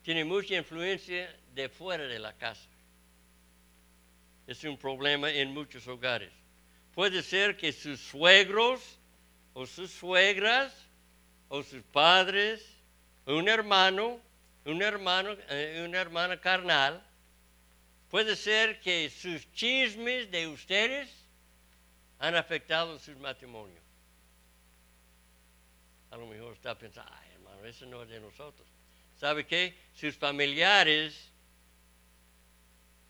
tienen 0.01 0.29
mucha 0.29 0.55
influencia 0.55 1.29
de 1.53 1.67
fuera 1.67 2.05
de 2.05 2.19
la 2.19 2.31
casa. 2.37 2.69
Es 4.47 4.63
un 4.63 4.77
problema 4.77 5.29
en 5.29 5.53
muchos 5.53 5.85
hogares. 5.85 6.38
Puede 6.99 7.23
ser 7.23 7.55
que 7.55 7.71
sus 7.71 7.97
suegros 8.01 8.99
o 9.53 9.65
sus 9.65 9.89
suegras 9.89 10.75
o 11.47 11.63
sus 11.63 11.81
padres, 11.81 12.61
un 13.25 13.47
hermano, 13.47 14.19
un 14.65 14.81
hermano, 14.81 15.31
eh, 15.47 15.81
una 15.87 16.01
hermana 16.01 16.41
carnal, 16.41 17.01
puede 18.09 18.35
ser 18.35 18.81
que 18.81 19.09
sus 19.09 19.49
chismes 19.53 20.29
de 20.29 20.49
ustedes 20.49 21.09
han 22.17 22.35
afectado 22.35 22.99
sus 22.99 23.15
matrimonios. 23.15 23.81
A 26.11 26.17
lo 26.17 26.27
mejor 26.27 26.51
está 26.51 26.77
pensando, 26.77 27.09
ay 27.13 27.31
hermano, 27.31 27.65
eso 27.65 27.85
no 27.85 28.03
es 28.03 28.09
de 28.09 28.19
nosotros. 28.19 28.67
¿sabe 29.15 29.47
qué? 29.47 29.73
Sus 29.93 30.17
familiares 30.17 31.31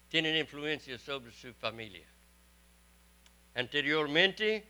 tienen 0.09 0.35
influencia 0.35 0.99
sobre 0.99 1.31
su 1.31 1.51
familia. 1.55 2.05
Anteriormente, 3.59 4.65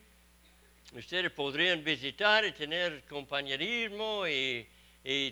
ustedes 0.93 1.31
podrían 1.31 1.83
visitar 1.83 2.43
y 2.43 2.53
tener 2.53 3.05
compañerismo 3.05 4.25
y, 4.27 4.67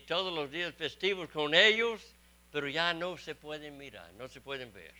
todos 0.08 0.32
los 0.32 0.52
días 0.52 0.76
festivos 0.76 1.28
con 1.30 1.56
ellos, 1.56 2.06
pero 2.52 2.68
ya 2.68 2.94
no 2.94 3.18
se 3.18 3.34
pueden 3.34 3.76
mirar, 3.76 4.14
no 4.14 4.28
se 4.28 4.42
pueden 4.42 4.72
ver. 4.72 4.94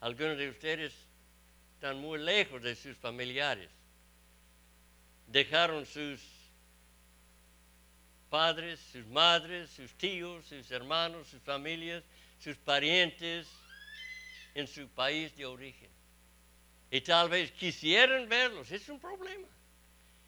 Algunos 0.00 0.38
de 0.38 0.48
ustedes 0.48 0.92
están 1.74 1.98
muy 1.98 2.18
lejos 2.18 2.60
de 2.60 2.74
sus 2.74 2.96
familiares. 2.96 3.70
Dejaron 5.28 5.86
sus 5.86 6.20
padres, 8.28 8.80
sus 8.80 9.06
madres, 9.06 9.70
sus 9.70 9.94
tíos, 9.94 10.44
sus 10.46 10.68
hermanos, 10.72 11.28
sus 11.28 11.42
familias, 11.42 12.02
sus 12.40 12.56
parientes 12.56 13.46
en 14.54 14.66
su 14.66 14.88
país 14.88 15.36
de 15.36 15.46
origen. 15.46 15.95
Y 16.90 17.00
tal 17.00 17.28
vez 17.28 17.52
quisieran 17.52 18.28
verlos, 18.28 18.70
es 18.70 18.88
un 18.88 19.00
problema. 19.00 19.48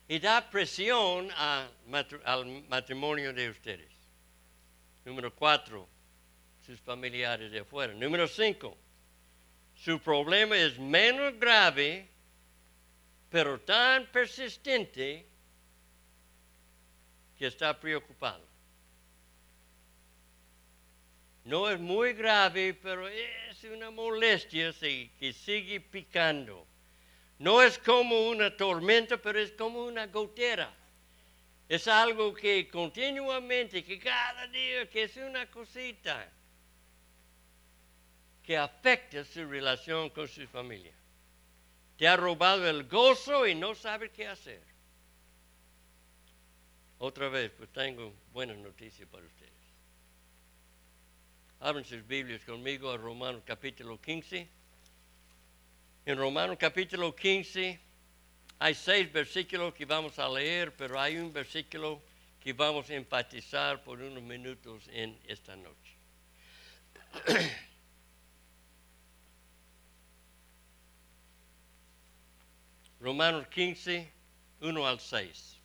Y 0.09 0.19
da 0.19 0.49
presión 0.49 1.31
al 1.37 2.65
matrimonio 2.69 3.33
de 3.33 3.50
ustedes. 3.50 3.93
Número 5.05 5.35
cuatro, 5.35 5.88
sus 6.65 6.81
familiares 6.81 7.50
de 7.50 7.61
afuera. 7.61 7.95
Número 7.95 8.27
cinco, 8.27 8.77
su 9.75 10.00
problema 10.00 10.57
es 10.57 10.79
menos 10.79 11.38
grave, 11.38 12.09
pero 13.31 13.61
tan 13.61 14.07
persistente 14.07 15.27
que 17.38 17.47
está 17.47 17.79
preocupado. 17.79 18.45
No 21.45 21.71
es 21.71 21.79
muy 21.79 22.12
grave, 22.12 22.75
pero 22.75 23.09
una 23.65 23.91
molestia 23.91 24.73
que 24.73 25.33
sigue 25.33 25.81
picando. 25.81 26.67
No 27.38 27.62
es 27.62 27.79
como 27.79 28.29
una 28.29 28.57
tormenta, 28.57 29.17
pero 29.17 29.38
es 29.38 29.53
como 29.53 29.85
una 29.85 30.07
gotera. 30.07 30.75
Es 31.69 31.87
algo 31.87 32.35
que 32.35 32.69
continuamente, 32.69 33.85
que 33.85 33.99
cada 33.99 34.47
día, 34.49 34.88
que 34.88 35.05
es 35.05 35.17
una 35.17 35.50
cosita 35.50 36.31
que 38.43 38.57
afecta 38.57 39.25
su 39.25 39.47
relación 39.47 40.09
con 40.11 40.27
su 40.27 40.47
familia. 40.47 40.95
Te 41.99 42.09
ha 42.09 42.17
robado 42.17 42.69
el 42.69 42.85
gozo 42.85 43.47
y 43.47 43.55
no 43.55 43.75
sabe 43.75 44.11
qué 44.11 44.27
hacer. 44.27 44.62
Otra 46.99 47.29
vez, 47.29 47.53
pues 47.53 47.69
tengo 47.73 48.12
buenas 48.33 48.57
noticias 48.57 49.09
para 49.09 49.25
ustedes. 49.25 49.38
Abren 51.61 51.85
sus 51.85 52.07
Biblias 52.07 52.45
conmigo 52.45 52.88
a 52.88 52.97
Romanos 52.97 53.43
capítulo 53.45 54.00
15. 54.00 54.49
En 56.07 56.17
Romanos 56.17 56.57
capítulo 56.59 57.17
15 57.17 57.81
hay 58.61 58.75
seis 58.75 59.12
versículos 59.12 59.75
que 59.75 59.85
vamos 59.85 60.21
a 60.21 60.29
leer, 60.29 60.77
pero 60.77 61.00
hay 61.00 61.17
un 61.17 61.33
versículo 61.33 62.00
que 62.41 62.53
vamos 62.53 62.88
a 62.91 62.95
empatizar 62.95 63.83
por 63.83 64.00
unos 64.00 64.23
minutos 64.23 64.88
en 64.93 65.19
esta 65.27 65.57
noche. 65.57 65.97
Romanos 73.00 73.49
15, 73.49 74.12
1 74.61 74.87
al 74.87 75.00
6. 75.00 75.58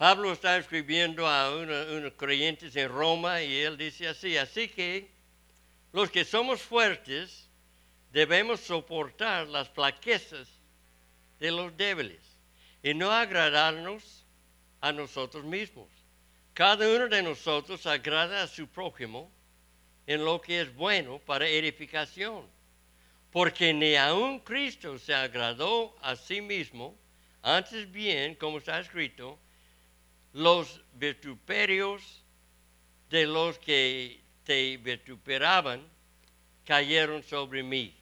Pablo 0.00 0.32
está 0.32 0.56
escribiendo 0.56 1.26
a 1.26 1.54
unos 1.54 2.14
creyentes 2.14 2.74
en 2.74 2.88
Roma 2.88 3.42
y 3.42 3.54
él 3.58 3.76
dice 3.76 4.08
así, 4.08 4.34
así 4.38 4.66
que 4.66 5.10
los 5.92 6.10
que 6.10 6.24
somos 6.24 6.62
fuertes 6.62 7.50
debemos 8.10 8.60
soportar 8.60 9.46
las 9.48 9.68
flaquezas 9.68 10.48
de 11.38 11.50
los 11.50 11.76
débiles 11.76 12.22
y 12.82 12.94
no 12.94 13.12
agradarnos 13.12 14.24
a 14.80 14.90
nosotros 14.90 15.44
mismos. 15.44 15.90
Cada 16.54 16.88
uno 16.88 17.06
de 17.06 17.22
nosotros 17.22 17.84
agrada 17.84 18.44
a 18.44 18.48
su 18.48 18.68
prójimo 18.68 19.30
en 20.06 20.24
lo 20.24 20.40
que 20.40 20.62
es 20.62 20.74
bueno 20.74 21.18
para 21.18 21.46
edificación, 21.46 22.46
porque 23.30 23.74
ni 23.74 23.96
aun 23.96 24.40
Cristo 24.40 24.98
se 24.98 25.12
agradó 25.12 25.94
a 26.00 26.16
sí 26.16 26.40
mismo, 26.40 26.98
antes 27.42 27.92
bien, 27.92 28.34
como 28.34 28.56
está 28.56 28.80
escrito, 28.80 29.38
los 30.32 30.82
vituperios 30.92 32.24
de 33.08 33.26
los 33.26 33.58
que 33.58 34.22
te 34.44 34.76
vituperaban 34.76 35.86
cayeron 36.64 37.22
sobre 37.22 37.62
mí. 37.62 37.96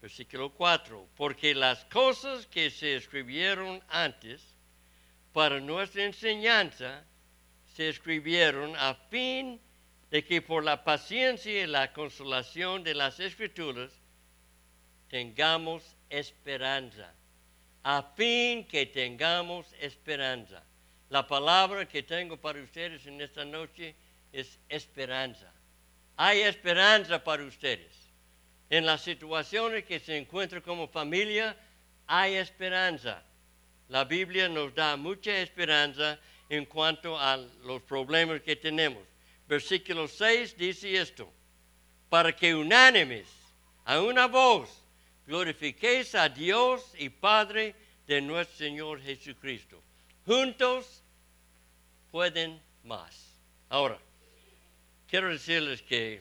Versículo 0.00 0.50
4. 0.50 1.08
Porque 1.16 1.54
las 1.54 1.84
cosas 1.86 2.46
que 2.46 2.70
se 2.70 2.96
escribieron 2.96 3.82
antes 3.88 4.42
para 5.32 5.60
nuestra 5.60 6.04
enseñanza 6.04 7.04
se 7.74 7.88
escribieron 7.90 8.74
a 8.76 8.94
fin 9.10 9.60
de 10.10 10.24
que 10.24 10.40
por 10.40 10.64
la 10.64 10.84
paciencia 10.84 11.64
y 11.64 11.66
la 11.66 11.92
consolación 11.92 12.82
de 12.84 12.94
las 12.94 13.20
escrituras 13.20 13.92
tengamos 15.08 15.82
esperanza. 16.08 17.12
A 17.82 18.02
fin 18.16 18.66
que 18.66 18.86
tengamos 18.86 19.66
esperanza. 19.80 20.65
La 21.08 21.26
palabra 21.26 21.86
que 21.86 22.02
tengo 22.02 22.36
para 22.36 22.60
ustedes 22.60 23.06
en 23.06 23.20
esta 23.20 23.44
noche 23.44 23.94
es 24.32 24.58
esperanza. 24.68 25.52
Hay 26.16 26.40
esperanza 26.40 27.22
para 27.22 27.44
ustedes. 27.44 27.94
En 28.68 28.84
las 28.84 29.02
situaciones 29.02 29.84
que 29.84 30.00
se 30.00 30.16
encuentran 30.16 30.62
como 30.62 30.88
familia, 30.88 31.56
hay 32.08 32.34
esperanza. 32.34 33.22
La 33.88 34.04
Biblia 34.04 34.48
nos 34.48 34.74
da 34.74 34.96
mucha 34.96 35.38
esperanza 35.38 36.18
en 36.48 36.64
cuanto 36.64 37.16
a 37.16 37.36
los 37.36 37.82
problemas 37.82 38.40
que 38.40 38.56
tenemos. 38.56 39.04
Versículo 39.46 40.08
6 40.08 40.56
dice 40.56 40.96
esto, 40.96 41.32
para 42.08 42.34
que 42.34 42.52
unánimes, 42.52 43.28
a 43.84 44.00
una 44.00 44.26
voz, 44.26 44.82
glorifiquéis 45.24 46.16
a 46.16 46.28
Dios 46.28 46.92
y 46.98 47.08
Padre 47.10 47.76
de 48.08 48.20
nuestro 48.20 48.56
Señor 48.56 49.00
Jesucristo 49.00 49.80
juntos 50.26 51.02
pueden 52.10 52.60
más. 52.82 53.38
Ahora, 53.68 53.98
quiero 55.06 55.30
decirles 55.30 55.80
que 55.82 56.20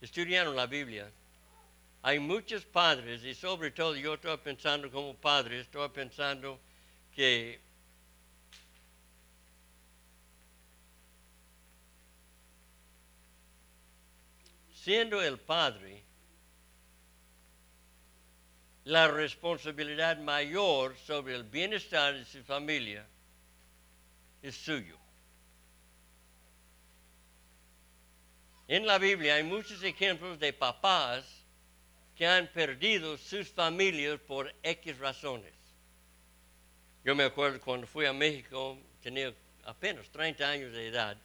estudiando 0.00 0.52
la 0.52 0.66
Biblia, 0.66 1.10
hay 2.02 2.18
muchos 2.18 2.64
padres, 2.64 3.22
y 3.22 3.34
sobre 3.34 3.70
todo 3.70 3.94
yo 3.94 4.14
estoy 4.14 4.36
pensando 4.38 4.90
como 4.90 5.14
padre, 5.14 5.60
estoy 5.60 5.88
pensando 5.90 6.58
que 7.14 7.60
siendo 14.74 15.22
el 15.22 15.38
padre, 15.38 16.01
la 18.84 19.08
responsabilidad 19.08 20.18
mayor 20.18 20.96
sobre 20.96 21.34
el 21.34 21.44
bienestar 21.44 22.14
de 22.14 22.24
su 22.24 22.42
familia 22.42 23.06
es 24.42 24.56
suyo. 24.56 24.98
En 28.66 28.86
la 28.86 28.98
Biblia 28.98 29.34
hay 29.34 29.44
muchos 29.44 29.82
ejemplos 29.82 30.38
de 30.38 30.52
papás 30.52 31.24
que 32.16 32.26
han 32.26 32.48
perdido 32.48 33.16
sus 33.18 33.48
familias 33.48 34.18
por 34.20 34.52
X 34.62 34.98
razones. 34.98 35.52
Yo 37.04 37.14
me 37.14 37.24
acuerdo 37.24 37.60
cuando 37.60 37.86
fui 37.86 38.06
a 38.06 38.12
México, 38.12 38.78
tenía 39.02 39.34
apenas 39.64 40.08
30 40.10 40.48
años 40.48 40.72
de 40.72 40.88
edad. 40.88 41.16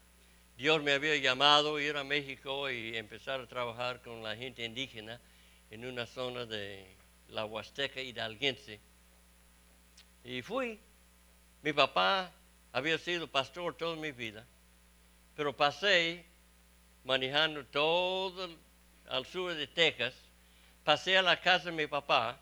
Dios 0.58 0.82
me 0.82 0.92
había 0.92 1.16
llamado 1.18 1.76
a 1.76 1.82
ir 1.82 1.96
a 1.98 2.04
México 2.04 2.70
y 2.70 2.98
empezar 2.98 3.40
a 3.40 3.48
trabajar 3.48 4.02
con 4.02 4.24
la 4.24 4.36
gente 4.36 4.66
indígena 4.66 5.22
en 5.70 5.86
una 5.86 6.08
zona 6.08 6.46
de 6.46 6.97
la 7.30 7.46
Huasteca 7.46 8.02
hidalguense. 8.02 8.80
Y 10.24 10.42
fui. 10.42 10.80
Mi 11.62 11.74
papá 11.74 12.32
había 12.72 12.98
sido 12.98 13.28
pastor 13.28 13.76
toda 13.76 13.96
mi 13.96 14.12
vida, 14.12 14.46
pero 15.36 15.56
pasé 15.56 16.26
manejando 17.04 17.66
todo 17.66 18.50
al 19.10 19.26
sur 19.26 19.54
de 19.54 19.68
Texas, 19.68 20.14
pasé 20.84 21.18
a 21.18 21.22
la 21.22 21.40
casa 21.42 21.66
de 21.66 21.72
mi 21.72 21.88
papá, 21.88 22.40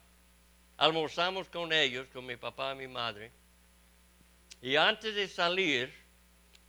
almorzamos 0.78 1.48
con 1.50 1.72
ellos, 1.72 2.08
con 2.12 2.26
mi 2.26 2.36
papá 2.36 2.74
y 2.74 2.80
mi 2.80 2.88
madre, 2.88 3.32
y 4.62 4.76
antes 4.76 5.14
de 5.16 5.28
salir, 5.28 5.94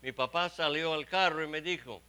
mi 0.03 0.13
papá 0.13 0.49
salió 0.49 0.93
al 0.93 1.07
carro 1.07 1.43
y 1.43 1.49
me 1.49 1.61
dijo, 1.61 2.03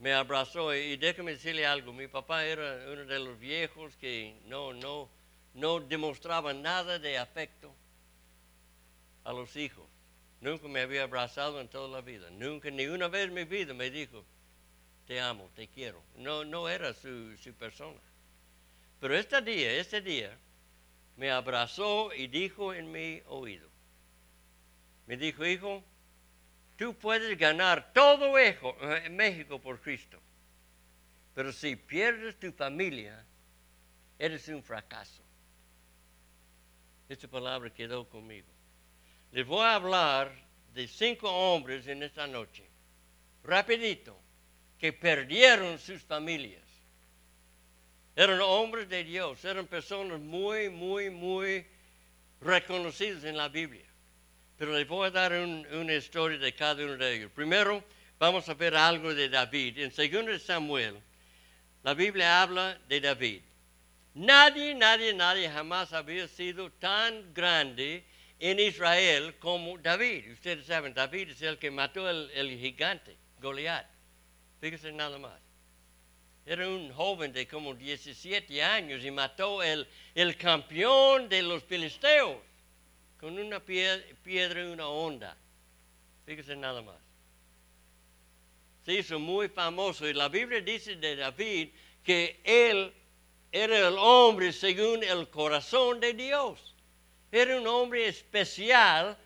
me 0.00 0.14
abrazó 0.14 0.74
y 0.74 0.96
déjame 0.96 1.32
decirle 1.32 1.66
algo, 1.66 1.92
mi 1.92 2.08
papá 2.08 2.44
era 2.44 2.90
uno 2.90 3.04
de 3.04 3.18
los 3.18 3.38
viejos 3.38 3.94
que 3.96 4.34
no, 4.46 4.72
no, 4.72 5.10
no 5.52 5.78
demostraba 5.78 6.54
nada 6.54 6.98
de 6.98 7.18
afecto 7.18 7.72
a 9.24 9.32
los 9.32 9.54
hijos. 9.56 9.86
Nunca 10.40 10.68
me 10.68 10.80
había 10.80 11.02
abrazado 11.02 11.60
en 11.60 11.68
toda 11.68 11.88
la 11.88 12.00
vida. 12.00 12.30
Nunca, 12.30 12.70
ni 12.70 12.86
una 12.86 13.08
vez 13.08 13.26
en 13.26 13.34
mi 13.34 13.44
vida 13.44 13.74
me 13.74 13.90
dijo, 13.90 14.24
te 15.06 15.20
amo, 15.20 15.50
te 15.54 15.68
quiero. 15.68 16.02
No, 16.16 16.46
no 16.46 16.66
era 16.66 16.94
su, 16.94 17.36
su 17.36 17.52
persona. 17.52 18.00
Pero 19.00 19.14
este 19.14 19.42
día, 19.42 19.72
este 19.74 20.00
día, 20.00 20.34
me 21.16 21.30
abrazó 21.30 22.14
y 22.14 22.26
dijo 22.26 22.72
en 22.72 22.90
mi 22.90 23.20
oído, 23.26 23.68
me 25.06 25.18
dijo, 25.18 25.44
hijo, 25.44 25.84
tú 26.80 26.94
puedes 26.94 27.36
ganar 27.36 27.92
todo 27.92 28.38
en 28.38 29.14
México 29.14 29.60
por 29.60 29.78
Cristo, 29.82 30.18
pero 31.34 31.52
si 31.52 31.76
pierdes 31.76 32.40
tu 32.40 32.50
familia, 32.52 33.22
eres 34.18 34.48
un 34.48 34.62
fracaso. 34.62 35.22
Esta 37.06 37.28
palabra 37.28 37.68
quedó 37.68 38.08
conmigo. 38.08 38.48
Les 39.30 39.46
voy 39.46 39.60
a 39.60 39.74
hablar 39.74 40.32
de 40.72 40.88
cinco 40.88 41.30
hombres 41.30 41.86
en 41.86 42.02
esta 42.02 42.26
noche, 42.26 42.66
rapidito, 43.44 44.18
que 44.78 44.94
perdieron 44.94 45.78
sus 45.78 46.00
familias. 46.00 46.64
Eran 48.16 48.40
hombres 48.40 48.88
de 48.88 49.04
Dios, 49.04 49.44
eran 49.44 49.66
personas 49.66 50.18
muy, 50.18 50.70
muy, 50.70 51.10
muy 51.10 51.66
reconocidas 52.40 53.24
en 53.24 53.36
la 53.36 53.50
Biblia. 53.50 53.89
Pero 54.60 54.76
les 54.76 54.86
voy 54.86 55.06
a 55.06 55.10
dar 55.10 55.32
una 55.32 55.94
historia 55.94 56.36
de 56.36 56.52
cada 56.52 56.84
uno 56.84 56.98
de 56.98 57.14
ellos. 57.14 57.32
Primero, 57.34 57.82
vamos 58.18 58.46
a 58.46 58.52
ver 58.52 58.76
algo 58.76 59.14
de 59.14 59.30
David. 59.30 59.78
En 59.78 59.88
2 59.88 60.42
Samuel, 60.42 61.00
la 61.82 61.94
Biblia 61.94 62.42
habla 62.42 62.78
de 62.86 63.00
David. 63.00 63.40
Nadie, 64.12 64.74
nadie, 64.74 65.14
nadie 65.14 65.48
jamás 65.48 65.94
había 65.94 66.28
sido 66.28 66.70
tan 66.72 67.32
grande 67.32 68.04
en 68.38 68.60
Israel 68.60 69.34
como 69.38 69.78
David. 69.78 70.30
Ustedes 70.32 70.66
saben, 70.66 70.92
David 70.92 71.30
es 71.30 71.40
el 71.40 71.56
que 71.56 71.70
mató 71.70 72.10
el, 72.10 72.58
gigante, 72.58 73.16
Goliat. 73.40 73.86
Fíjense 74.60 74.92
nada 74.92 75.16
más. 75.16 75.40
Era 76.44 76.68
un 76.68 76.92
joven 76.92 77.32
de 77.32 77.48
como 77.48 77.74
17 77.74 78.62
años 78.62 79.02
y 79.06 79.10
mató 79.10 79.62
el, 79.62 79.88
el 80.14 80.36
campeón 80.36 81.30
de 81.30 81.40
los 81.40 81.64
filisteos 81.64 82.49
con 83.20 83.38
una 83.38 83.60
piedra 83.60 84.62
y 84.62 84.66
una 84.66 84.88
onda. 84.88 85.36
Fíjense 86.24 86.56
nada 86.56 86.80
más. 86.80 86.96
Se 88.86 88.94
hizo 88.94 89.18
muy 89.18 89.48
famoso 89.48 90.08
y 90.08 90.14
la 90.14 90.30
Biblia 90.30 90.62
dice 90.62 90.96
de 90.96 91.16
David 91.16 91.68
que 92.02 92.40
él 92.42 92.90
era 93.52 93.88
el 93.88 93.96
hombre 93.98 94.54
según 94.54 95.04
el 95.04 95.28
corazón 95.28 96.00
de 96.00 96.14
Dios. 96.14 96.74
Era 97.30 97.60
un 97.60 97.66
hombre 97.66 98.08
especial 98.08 99.18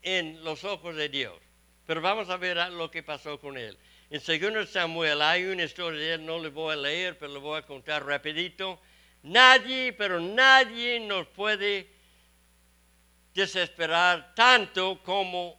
en 0.00 0.44
los 0.44 0.62
ojos 0.62 0.94
de 0.94 1.08
Dios. 1.08 1.36
Pero 1.84 2.00
vamos 2.00 2.30
a 2.30 2.36
ver 2.36 2.58
lo 2.70 2.92
que 2.92 3.02
pasó 3.02 3.40
con 3.40 3.58
él. 3.58 3.76
En 4.08 4.22
2 4.24 4.70
Samuel 4.70 5.20
hay 5.20 5.46
una 5.46 5.64
historia 5.64 5.98
de 5.98 6.14
él, 6.14 6.24
no 6.24 6.38
le 6.38 6.50
voy 6.50 6.74
a 6.74 6.76
leer, 6.76 7.18
pero 7.18 7.32
le 7.32 7.40
voy 7.40 7.58
a 7.58 7.62
contar 7.62 8.06
rapidito. 8.06 8.80
Nadie, 9.24 9.92
pero 9.92 10.20
nadie 10.20 11.00
nos 11.00 11.26
puede 11.26 11.97
desesperar 13.38 14.34
tanto 14.34 15.00
como 15.04 15.56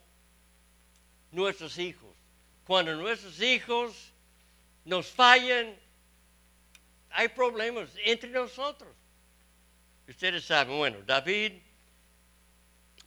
nuestros 1.31 1.77
hijos. 1.77 2.13
Cuando 2.65 2.93
nuestros 2.95 3.41
hijos 3.41 4.13
nos 4.83 5.07
fallan, 5.07 5.75
hay 7.09 7.29
problemas 7.29 7.89
entre 8.03 8.29
nosotros. 8.29 8.93
Ustedes 10.07 10.43
saben, 10.43 10.77
bueno, 10.77 10.97
David 11.05 11.53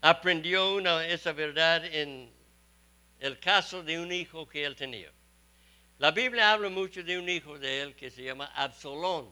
aprendió 0.00 0.80
esa 1.02 1.32
verdad 1.32 1.84
en 1.84 2.32
el 3.20 3.38
caso 3.38 3.82
de 3.82 4.00
un 4.00 4.10
hijo 4.10 4.48
que 4.48 4.64
él 4.64 4.74
tenía. 4.74 5.12
La 5.98 6.10
Biblia 6.12 6.50
habla 6.50 6.70
mucho 6.70 7.04
de 7.04 7.18
un 7.18 7.28
hijo 7.28 7.58
de 7.58 7.82
él 7.82 7.94
que 7.94 8.10
se 8.10 8.24
llama 8.24 8.46
Absalón. 8.54 9.30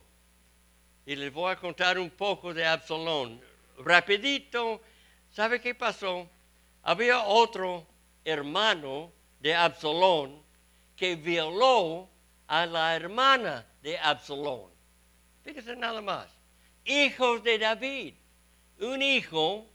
Y 1.06 1.16
les 1.16 1.32
voy 1.32 1.50
a 1.50 1.56
contar 1.56 1.98
un 1.98 2.10
poco 2.10 2.52
de 2.52 2.66
Absalón. 2.66 3.40
Rapidito, 3.78 4.82
¿sabe 5.30 5.60
qué 5.60 5.74
pasó? 5.74 6.28
Había 6.82 7.24
otro 7.24 7.86
hermano 8.24 9.12
de 9.40 9.54
Absalón 9.54 10.42
que 10.96 11.16
violó 11.16 12.08
a 12.46 12.66
la 12.66 12.94
hermana 12.94 13.66
de 13.82 13.98
Absalón. 13.98 14.70
Fíjese 15.42 15.76
nada 15.76 16.00
más. 16.00 16.28
Hijos 16.84 17.42
de 17.42 17.58
David. 17.58 18.14
Un 18.80 19.02
hijo 19.02 19.66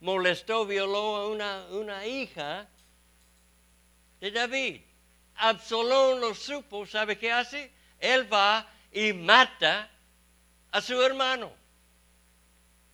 molestó, 0.00 0.66
violó 0.66 1.16
a 1.16 1.28
una, 1.28 1.66
una 1.70 2.06
hija 2.06 2.68
de 4.20 4.30
David. 4.30 4.80
Absalón 5.36 6.20
lo 6.20 6.34
supo, 6.34 6.86
¿sabe 6.86 7.16
qué 7.18 7.32
hace? 7.32 7.72
Él 7.98 8.32
va 8.32 8.68
y 8.92 9.12
mata 9.12 9.90
a 10.70 10.80
su 10.80 11.00
hermano. 11.02 11.52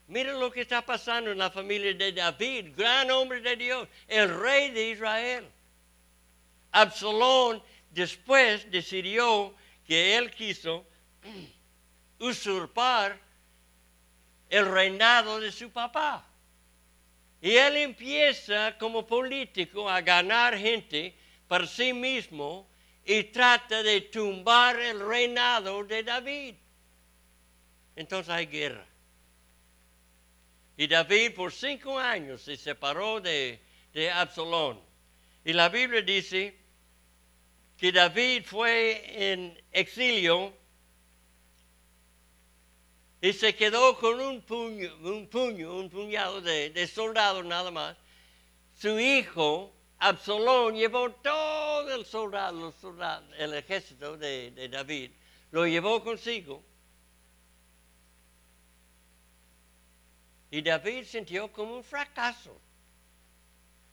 Miren 0.09 0.41
lo 0.41 0.51
que 0.51 0.63
está 0.63 0.81
pasando 0.81 1.31
en 1.31 1.37
la 1.37 1.51
familia 1.51 1.93
de 1.93 2.13
David, 2.13 2.73
gran 2.75 3.11
hombre 3.11 3.43
de 3.43 3.57
Dios, 3.57 3.87
el 4.07 4.41
rey 4.41 4.71
de 4.71 4.91
Israel. 4.91 5.47
Absalón 6.73 7.63
después 7.91 8.71
decidió 8.71 9.55
que 9.87 10.17
él 10.17 10.31
quiso 10.31 10.87
usurpar 12.19 13.21
el 14.49 14.65
reinado 14.71 15.41
de 15.41 15.53
su 15.53 15.71
papá. 15.71 16.27
Y 17.43 17.51
él 17.51 17.77
empieza 17.77 18.79
como 18.79 19.07
político 19.07 19.91
a 19.91 20.01
ganar 20.01 20.57
gente 20.57 21.15
para 21.47 21.67
sí 21.67 21.93
mismo 21.93 22.67
y 23.05 23.25
trata 23.25 23.83
de 23.83 24.01
tumbar 24.01 24.81
el 24.81 25.07
reinado 25.07 25.85
de 25.85 26.03
David. 26.03 26.55
Entonces 27.95 28.31
hay 28.33 28.47
guerra. 28.47 28.88
Y 30.79 30.87
David 30.87 31.35
por 31.35 31.53
cinco 31.53 31.99
años 31.99 32.43
se 32.43 32.57
separó 32.57 33.21
de, 33.21 33.61
de 33.93 34.13
Absalón. 34.13 34.81
Y 35.45 35.53
la 35.53 35.69
Biblia 35.69 36.03
dice 36.03 36.57
que 37.77 37.91
David 37.91 38.45
fue 38.47 39.33
en 39.33 39.61
exilio 39.73 40.55
y 43.21 43.33
se 43.33 43.57
quedó 43.57 43.99
con 43.99 44.21
un 44.21 44.41
puño, 44.43 44.97
un 45.03 45.27
puño, 45.27 45.75
un 45.75 45.91
puñado 45.91 46.41
de, 46.41 46.87
soldados 46.87 47.45
nada 47.45 47.73
más. 47.73 47.97
Su 48.73 49.01
hijo, 49.01 49.75
Absalón, 49.99 50.77
llevó 50.77 51.11
todo 51.11 51.93
el 51.93 52.07
soldado, 52.07 52.73
el 53.37 53.55
ejército 53.55 54.17
de, 54.17 54.53
de 54.53 54.69
David, 54.69 55.11
lo 55.51 55.67
llevó 55.67 56.05
consigo. 56.05 56.63
Y 60.51 60.63
David 60.63 61.05
sintió 61.05 61.53
como 61.53 61.77
un 61.77 61.85
fracaso. 61.85 62.59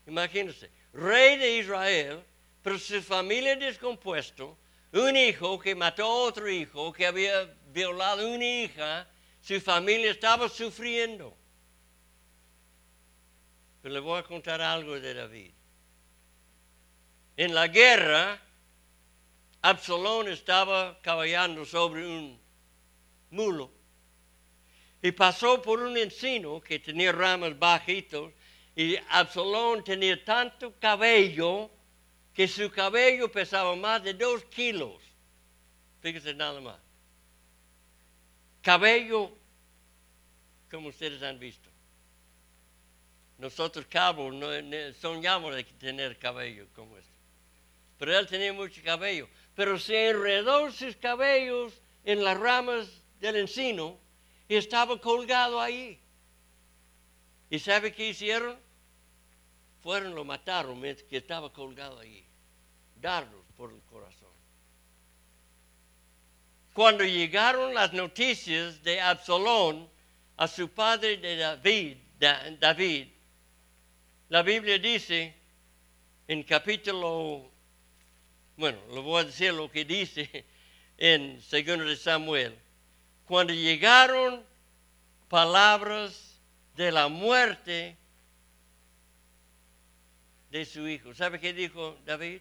Imagínense, 0.08 0.70
rey 0.94 1.38
de 1.38 1.58
Israel, 1.58 2.24
pero 2.62 2.80
su 2.80 3.02
familia 3.02 3.56
descompuesto, 3.56 4.58
un 4.94 5.18
hijo 5.18 5.60
que 5.60 5.76
mató 5.76 6.04
a 6.04 6.24
otro 6.24 6.50
hijo, 6.50 6.94
que 6.94 7.06
había 7.06 7.46
violado 7.68 8.26
a 8.26 8.30
una 8.30 8.46
hija, 8.46 9.08
su 9.41 9.60
familia 9.60 10.12
estaba 10.12 10.48
sufriendo. 10.48 11.36
Pero 13.82 13.94
le 13.94 14.00
voy 14.00 14.20
a 14.20 14.24
contar 14.24 14.62
algo 14.62 15.00
de 15.00 15.13
David. 15.13 15.52
En 17.38 17.54
la 17.54 17.68
guerra, 17.68 18.41
Absalón 19.62 20.30
estaba 20.30 21.00
caballando 21.02 21.65
sobre 21.65 22.08
un 22.08 22.39
mulo 23.32 23.72
y 25.06 25.12
pasó 25.12 25.62
por 25.62 25.82
un 25.82 25.96
encino 25.98 26.60
que 26.60 26.80
tenía 26.80 27.12
ramas 27.12 27.60
bajitos 27.60 28.34
y 28.76 28.98
Absalón 29.10 29.84
tenía 29.84 30.26
tanto 30.26 30.74
cabello 30.80 31.70
que 32.34 32.48
su 32.48 32.72
cabello 32.72 33.32
pesaba 33.32 33.76
más 33.76 34.04
de 34.04 34.15
dos 34.15 34.44
kilos. 34.46 35.00
Fíjese 36.02 36.34
nada 36.34 36.60
más 36.60 36.80
cabello 38.63 39.32
como 40.72 40.89
ustedes 40.89 41.22
han 41.22 41.38
visto. 41.38 41.70
Nosotros 43.38 43.86
cabos 43.88 44.34
no, 44.34 44.48
soñamos 45.00 45.56
de 45.56 45.65
tener 45.65 46.18
cabello 46.18 46.65
como 46.74 46.98
este. 46.98 47.13
Pero 48.00 48.18
él 48.18 48.26
tenía 48.26 48.54
mucho 48.54 48.82
cabello. 48.84 49.30
Pero 49.54 49.78
se 49.78 50.10
enredó 50.10 50.72
sus 50.72 50.96
cabellos 50.96 51.80
en 52.04 52.24
las 52.24 52.39
ramas 52.39 52.88
del 53.20 53.36
encino 53.36 54.04
y 54.47 54.55
estaba 54.55 54.99
colgado 54.99 55.60
ahí. 55.60 55.99
¿Y 57.49 57.60
sabe 57.60 57.93
qué 57.93 58.10
hicieron? 58.10 58.58
Fueron, 59.81 60.15
lo 60.15 60.25
mataron 60.25 60.79
mientras 60.79 61.08
que 61.08 61.17
estaba 61.17 61.51
colgado 61.51 61.99
ahí. 61.99 62.25
Dardos 62.99 63.45
por 63.55 63.71
el 63.71 63.81
corazón. 63.81 64.29
Cuando 66.73 67.03
llegaron 67.03 67.73
las 67.73 67.93
noticias 67.93 68.84
de 68.84 68.99
Absalón 68.99 69.89
a 70.38 70.47
su 70.47 70.69
padre 70.69 71.17
de 71.17 71.38
David, 71.38 71.97
David, 72.19 73.08
La 74.29 74.41
Biblia 74.41 74.77
dice 74.79 75.34
en 76.27 76.43
capítulo, 76.43 77.49
bueno, 78.58 78.79
le 78.91 78.99
voy 78.99 79.21
a 79.21 79.25
decir 79.25 79.53
lo 79.53 79.69
que 79.69 79.86
dice 79.86 80.45
en 80.97 81.36
2 81.38 81.51
de 81.51 81.95
Samuel. 81.95 82.64
Cuando 83.26 83.54
llegaron 83.54 84.44
palabras 85.28 86.40
de 86.76 86.92
la 86.92 87.08
muerte 87.08 87.98
de 90.52 90.66
su 90.66 90.88
hijo. 90.88 91.14
¿Sabe 91.14 91.40
qué 91.40 91.54
dijo 91.54 91.98
David? 92.06 92.40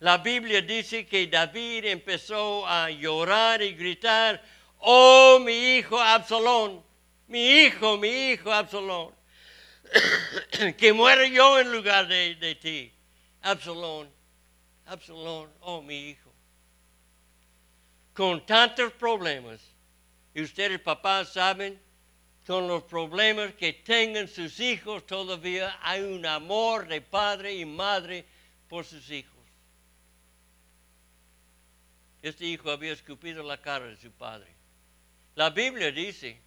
La 0.00 0.18
Biblia 0.18 0.60
dice 0.60 1.06
que 1.06 1.26
David 1.26 1.86
empezó 1.86 2.66
a 2.66 2.90
llorar 2.90 3.62
y 3.62 3.74
gritar, 3.74 4.42
oh 4.78 5.40
mi 5.40 5.76
hijo 5.76 5.98
Absalón, 5.98 6.84
mi 7.26 7.62
hijo, 7.62 7.96
mi 7.96 8.32
hijo 8.32 8.52
Absalón, 8.52 9.14
que 10.78 10.92
muera 10.92 11.26
yo 11.26 11.58
en 11.58 11.72
lugar 11.72 12.06
de, 12.06 12.34
de 12.34 12.54
ti. 12.54 12.92
Absalón, 13.40 14.10
Absalón, 14.86 15.50
oh 15.60 15.80
mi 15.80 16.10
hijo. 16.10 16.32
Con 18.12 18.44
tantos 18.46 18.92
problemas, 18.92 19.73
y 20.34 20.42
ustedes 20.42 20.80
papás 20.80 21.32
saben, 21.32 21.80
con 22.46 22.68
los 22.68 22.82
problemas 22.82 23.54
que 23.54 23.72
tengan 23.72 24.28
sus 24.28 24.60
hijos, 24.60 25.06
todavía 25.06 25.78
hay 25.80 26.02
un 26.02 26.26
amor 26.26 26.86
de 26.86 27.00
padre 27.00 27.54
y 27.54 27.64
madre 27.64 28.26
por 28.68 28.84
sus 28.84 29.10
hijos. 29.10 29.32
Este 32.20 32.44
hijo 32.44 32.70
había 32.70 32.92
escupido 32.92 33.42
la 33.42 33.60
cara 33.60 33.86
de 33.86 33.96
su 33.96 34.10
padre. 34.10 34.50
La 35.36 35.50
Biblia 35.50 35.90
dice 35.90 36.40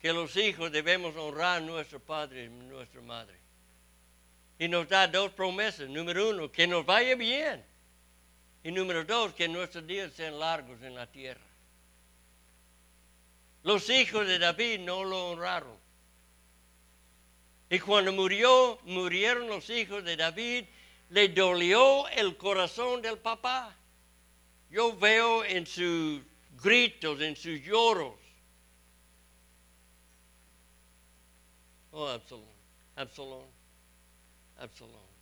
que 0.00 0.12
los 0.12 0.36
hijos 0.36 0.70
debemos 0.70 1.16
honrar 1.16 1.58
a 1.58 1.64
nuestro 1.64 2.00
padre 2.00 2.44
y 2.44 2.48
nuestra 2.48 3.00
madre. 3.00 3.38
Y 4.58 4.68
nos 4.68 4.88
da 4.88 5.06
dos 5.08 5.32
promesas. 5.32 5.88
Número 5.88 6.30
uno, 6.30 6.52
que 6.52 6.66
nos 6.66 6.84
vaya 6.84 7.14
bien. 7.14 7.64
Y 8.62 8.70
número 8.70 9.04
dos, 9.04 9.32
que 9.34 9.48
nuestros 9.48 9.86
días 9.86 10.12
sean 10.12 10.38
largos 10.38 10.80
en 10.82 10.94
la 10.94 11.06
tierra. 11.06 11.53
Los 13.64 13.88
hijos 13.88 14.26
de 14.26 14.38
David 14.38 14.80
no 14.80 15.04
lo 15.04 15.30
honraron. 15.30 15.76
Y 17.70 17.80
cuando 17.80 18.12
murió, 18.12 18.78
murieron 18.84 19.48
los 19.48 19.70
hijos 19.70 20.04
de 20.04 20.16
David, 20.16 20.66
le 21.08 21.28
dolió 21.30 22.06
el 22.08 22.36
corazón 22.36 23.00
del 23.00 23.18
papá. 23.18 23.74
Yo 24.68 24.94
veo 24.96 25.44
en 25.44 25.66
sus 25.66 26.20
gritos, 26.62 27.20
en 27.22 27.34
sus 27.34 27.58
lloros. 27.62 28.14
Oh, 31.90 32.06
Absalón, 32.06 32.44
Absalón, 32.96 33.46
Absalón. 34.58 35.14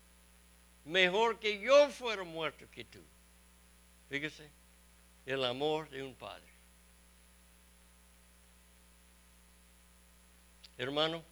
Mejor 0.85 1.39
que 1.39 1.61
yo 1.61 1.89
fuera 1.91 2.25
muerto 2.25 2.67
que 2.73 2.85
tú. 2.85 3.01
Fíjese, 4.09 4.51
el 5.27 5.45
amor 5.45 5.89
de 5.91 6.03
un 6.03 6.15
padre. 6.17 6.53
Hermano, 10.79 11.23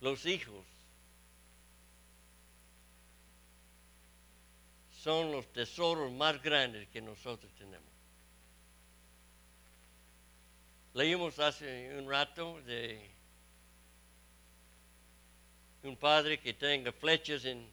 los 0.00 0.24
hijos 0.26 0.64
son 5.02 5.32
los 5.32 5.52
tesoros 5.52 6.12
más 6.12 6.40
grandes 6.42 6.88
que 6.88 7.00
nosotros 7.00 7.52
tenemos. 7.54 7.90
Leímos 10.94 11.38
hace 11.38 11.98
un 11.98 12.08
rato 12.08 12.60
de 12.62 13.10
un 15.82 15.96
padre 15.96 16.38
que 16.38 16.54
tenga 16.54 16.92
flechas 16.92 17.44
en 17.44 17.68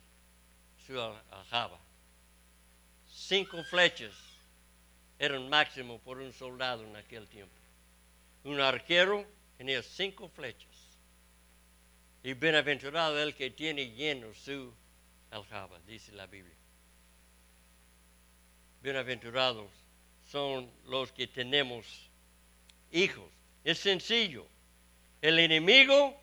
su 0.86 1.00
aljaba. 1.00 1.80
Cinco 3.08 3.64
flechas 3.64 4.29
eran 5.20 5.48
máximo 5.50 6.00
por 6.00 6.18
un 6.18 6.34
soldado 6.34 6.84
en 6.84 6.96
aquel 6.96 7.28
tiempo. 7.28 7.54
Un 8.46 8.60
arquero 8.60 9.26
tenía 9.58 9.84
cinco 9.84 10.30
flechas. 10.30 10.98
Y 12.24 12.34
bienaventurado 12.34 13.22
el 13.22 13.36
que 13.36 13.52
tiene 13.52 13.92
lleno 13.92 14.34
su 14.34 14.74
aljaba, 15.30 15.80
dice 15.86 16.12
la 16.14 16.26
Biblia 16.26 16.60
bienaventurados 18.82 19.70
son 20.28 20.72
los 20.86 21.12
que 21.12 21.28
tenemos 21.28 22.10
hijos. 22.92 23.30
Es 23.64 23.80
sencillo. 23.80 24.46
El 25.22 25.40
enemigo 25.40 26.16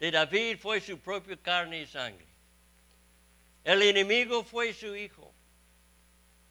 de 0.00 0.10
David 0.10 0.58
fue 0.58 0.80
su 0.80 0.98
propia 0.98 1.36
carne 1.36 1.82
y 1.82 1.86
sangre. 1.86 2.26
El 3.64 3.82
enemigo 3.82 4.42
fue 4.42 4.72
su 4.72 4.96
hijo. 4.96 5.32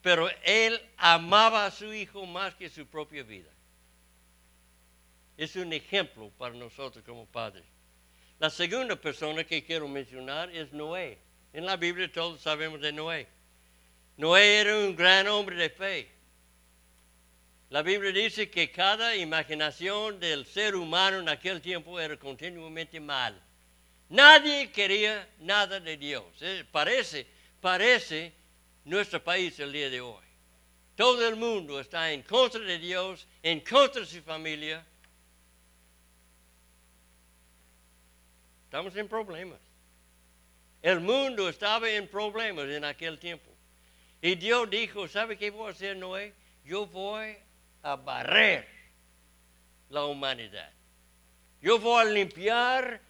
Pero 0.07 0.29
él 0.45 0.79
amaba 0.95 1.65
a 1.65 1.71
su 1.71 1.93
hijo 1.93 2.25
más 2.25 2.55
que 2.55 2.69
su 2.69 2.87
propia 2.87 3.23
vida. 3.23 3.49
Es 5.35 5.57
un 5.57 5.73
ejemplo 5.73 6.31
para 6.37 6.55
nosotros 6.55 7.03
como 7.05 7.25
padres. 7.25 7.65
La 8.39 8.49
segunda 8.49 8.95
persona 8.95 9.43
que 9.43 9.65
quiero 9.65 9.85
mencionar 9.89 10.49
es 10.55 10.71
Noé. 10.71 11.17
En 11.51 11.65
la 11.65 11.75
Biblia 11.75 12.09
todos 12.09 12.39
sabemos 12.39 12.79
de 12.79 12.93
Noé. 12.93 13.27
Noé 14.15 14.61
era 14.61 14.77
un 14.77 14.95
gran 14.95 15.27
hombre 15.27 15.57
de 15.57 15.69
fe. 15.71 16.09
La 17.69 17.81
Biblia 17.81 18.13
dice 18.13 18.49
que 18.49 18.71
cada 18.71 19.13
imaginación 19.13 20.21
del 20.21 20.45
ser 20.45 20.77
humano 20.77 21.19
en 21.19 21.27
aquel 21.27 21.59
tiempo 21.59 21.99
era 21.99 22.15
continuamente 22.15 23.01
mal. 23.01 23.37
Nadie 24.07 24.71
quería 24.71 25.27
nada 25.39 25.81
de 25.81 25.97
Dios. 25.97 26.23
Eh, 26.39 26.63
parece, 26.71 27.27
parece 27.59 28.37
nuestro 28.87 29.21
país 29.23 29.59
el 29.59 29.71
día 29.71 29.89
de 29.89 30.01
hoy. 30.01 30.23
Todo 30.95 31.27
el 31.27 31.35
mundo 31.35 31.79
está 31.79 32.11
en 32.11 32.23
contra 32.23 32.61
de 32.61 32.79
Dios, 32.79 33.27
en 33.43 33.59
contra 33.59 34.01
de 34.01 34.07
su 34.07 34.21
familia. 34.21 34.83
Estamos 38.65 38.95
en 38.95 39.07
problemas. 39.07 39.59
El 40.81 41.01
mundo 41.01 41.49
estaba 41.49 41.89
en 41.89 42.07
problemas 42.07 42.67
en 42.69 42.85
aquel 42.85 43.19
tiempo. 43.19 43.51
Y 44.21 44.35
Dios 44.35 44.69
dijo, 44.69 45.07
¿sabe 45.07 45.37
qué 45.37 45.51
voy 45.51 45.67
a 45.67 45.71
hacer 45.71 45.97
Noé? 45.97 46.33
Yo 46.63 46.87
voy 46.87 47.35
a 47.83 47.95
barrer 47.95 48.67
la 49.89 50.05
humanidad. 50.05 50.71
Yo 51.61 51.77
voy 51.79 52.01
a 52.01 52.05
limpiar 52.05 53.01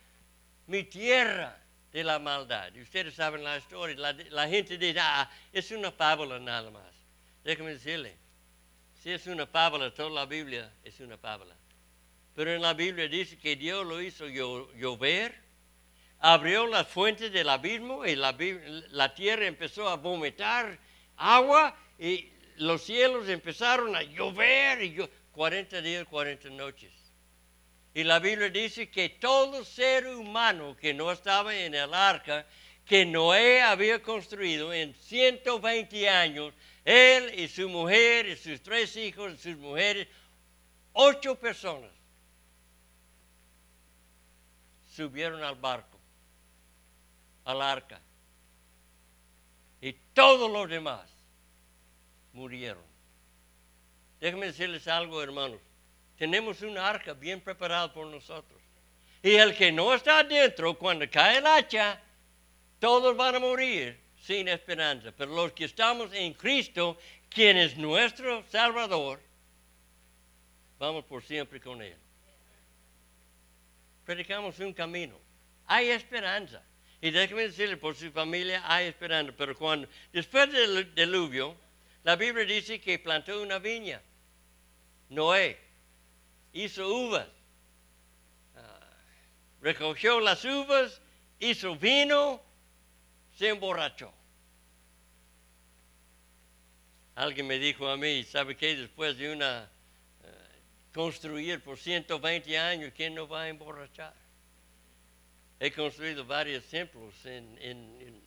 mi 0.66 0.84
tierra 0.84 1.58
de 1.92 2.04
la 2.04 2.20
maldad. 2.20 2.74
Y 2.76 2.82
ustedes 2.82 3.16
saben 3.16 3.44
la 3.44 3.58
historia. 3.58 4.14
La, 4.30 4.48
gente 4.48 4.78
dice, 4.78 5.00
ah, 5.00 5.30
es 5.52 5.72
una 5.72 5.92
fábula 5.92 6.40
nada 6.40 6.70
más. 6.70 6.94
Déjame 7.44 7.72
decirle, 7.72 8.18
si 9.02 9.12
es 9.12 9.26
una 9.28 9.48
fábula, 9.48 9.94
toda 9.94 10.10
la 10.10 10.26
Biblia 10.26 10.72
es 10.84 11.00
una 11.00 11.18
fábula. 11.18 11.56
Pero 12.36 12.52
en 12.54 12.62
la 12.62 12.74
Biblia 12.74 13.08
dice 13.08 13.38
que 13.38 13.56
Dios 13.56 13.86
lo 13.86 14.02
hizo 14.02 14.28
llover, 14.28 15.36
abrió 16.20 16.68
las 16.68 16.88
fuentes 16.88 17.32
del 17.32 17.50
abismo 17.50 18.06
y 18.06 18.16
la, 18.16 18.36
la 18.92 19.14
tierra 19.14 19.46
empezó 19.46 19.88
a 19.88 19.96
vomitar 19.96 20.78
agua 21.16 21.76
y 21.98 22.32
los 22.58 22.84
cielos 22.84 23.28
empezaron 23.30 23.96
a 23.96 24.04
llover 24.04 24.84
y 24.84 24.98
40 25.32 25.82
días, 25.82 26.06
40 26.06 26.50
noches. 26.50 26.92
Y 27.98 28.04
la 28.04 28.20
Biblia 28.20 28.52
dice 28.52 28.92
que 28.92 29.10
todo 29.10 29.66
ser 29.66 30.06
humano 30.06 30.78
que 30.78 30.94
no 30.94 31.12
estaba 31.12 31.56
en 31.56 31.74
el 31.74 31.96
arca, 31.96 32.46
que 32.86 33.08
Noé 33.08 33.60
había 33.60 34.04
construido 34.04 34.72
en 34.72 34.94
120 34.94 36.08
años, 36.08 36.54
él 36.86 37.34
y 37.40 37.48
su 37.48 37.68
mujer 37.68 38.28
y 38.28 38.38
sus 38.38 38.62
tres 38.62 38.96
hijos 38.98 39.34
y 39.34 39.38
sus 39.38 39.58
mujeres, 39.58 40.08
ocho 40.94 41.40
personas 41.40 41.90
subieron 44.94 45.44
al 45.44 45.56
barco, 45.56 45.98
al 47.46 47.64
arca 47.64 48.00
y 49.82 49.94
todos 50.14 50.52
los 50.52 50.70
demás 50.70 51.10
murieron. 52.32 52.86
Déjenme 54.20 54.46
decirles 54.46 54.88
algo, 54.88 55.24
hermanos. 55.24 55.67
Tenemos 56.18 56.62
una 56.62 56.88
arca 56.88 57.14
bien 57.14 57.40
preparada 57.40 57.94
por 57.94 58.08
nosotros. 58.08 58.60
Y 59.22 59.36
el 59.36 59.56
que 59.56 59.72
no 59.72 59.94
está 59.94 60.20
adentro, 60.20 60.78
cuando 60.78 61.10
cae 61.10 61.38
el 61.38 61.46
hacha, 61.46 62.02
todos 62.80 63.16
van 63.16 63.36
a 63.36 63.40
morir 63.40 64.00
sin 64.22 64.48
esperanza. 64.48 65.12
Pero 65.16 65.36
los 65.36 65.52
que 65.52 65.66
estamos 65.66 66.12
en 66.14 66.34
Cristo, 66.34 66.98
quien 67.30 67.58
es 67.58 67.78
nuestro 67.78 68.44
Salvador, 68.50 69.22
vamos 70.80 71.06
por 71.06 71.24
siempre 71.24 71.60
con 71.62 71.82
Él. 71.82 71.96
Predicamos 74.06 74.60
un 74.60 74.74
camino. 74.74 75.20
Hay 75.68 75.90
esperanza. 75.90 76.64
Y 77.02 77.12
déjeme 77.12 77.44
decirle, 77.44 77.78
por 77.78 77.96
su 77.96 78.12
familia 78.12 78.64
hay 78.66 78.88
esperanza, 78.88 79.32
pero 79.38 79.56
cuando, 79.56 79.88
después 80.12 80.52
del 80.52 80.96
diluvio, 80.96 81.56
la 82.04 82.16
Biblia 82.16 82.46
dice 82.46 82.82
que 82.82 82.98
plantó 82.98 83.40
una 83.42 83.60
viña, 83.60 84.02
Noé, 85.10 85.67
hizo 86.64 86.88
uvas. 86.88 87.28
Ah, 88.56 88.80
recogió 89.62 90.20
las 90.20 90.44
uvas, 90.46 91.02
hizo 91.40 91.76
vino, 91.76 92.42
se 93.36 93.50
emborrachó. 93.50 94.14
Alguien 97.16 97.48
me 97.48 97.58
dijo 97.58 97.88
a 97.88 97.98
mí, 97.98 98.24
¿sabe 98.24 98.56
qué? 98.56 98.76
Después 98.76 99.18
de 99.18 99.32
una 99.32 99.70
eh, 100.24 100.28
construir 100.94 101.64
por 101.64 101.78
120 101.78 102.58
años, 102.58 102.94
¿quién 102.96 103.16
no 103.16 103.28
va 103.28 103.44
a 103.44 103.50
emborrachar? 103.50 104.14
He 105.60 105.72
construido 105.72 106.24
varios 106.24 106.64
templos 106.66 107.14
en, 107.26 107.58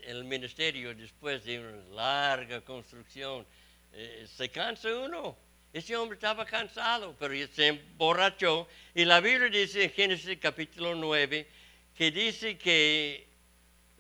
el 0.01 0.25
ministerio 0.25 0.93
después 0.95 1.45
de 1.45 1.61
una 1.61 1.85
larga 1.95 2.61
construcción. 2.63 3.47
Eh, 3.93 4.27
se 4.29 4.49
cansa 4.49 4.89
uno. 4.89 5.37
Ese 5.73 5.97
hombre 5.97 6.17
estaba 6.17 6.45
cansado, 6.45 7.15
pero 7.19 7.35
se 7.53 7.69
emborrachó. 7.69 8.67
Y 8.95 9.05
la 9.05 9.21
Biblia 9.21 9.49
dice 9.49 9.85
en 9.85 9.91
Génesis 9.91 10.39
capítulo 10.41 10.95
9 10.95 11.47
que 11.95 12.11
dice 12.11 12.59
que 12.59 13.29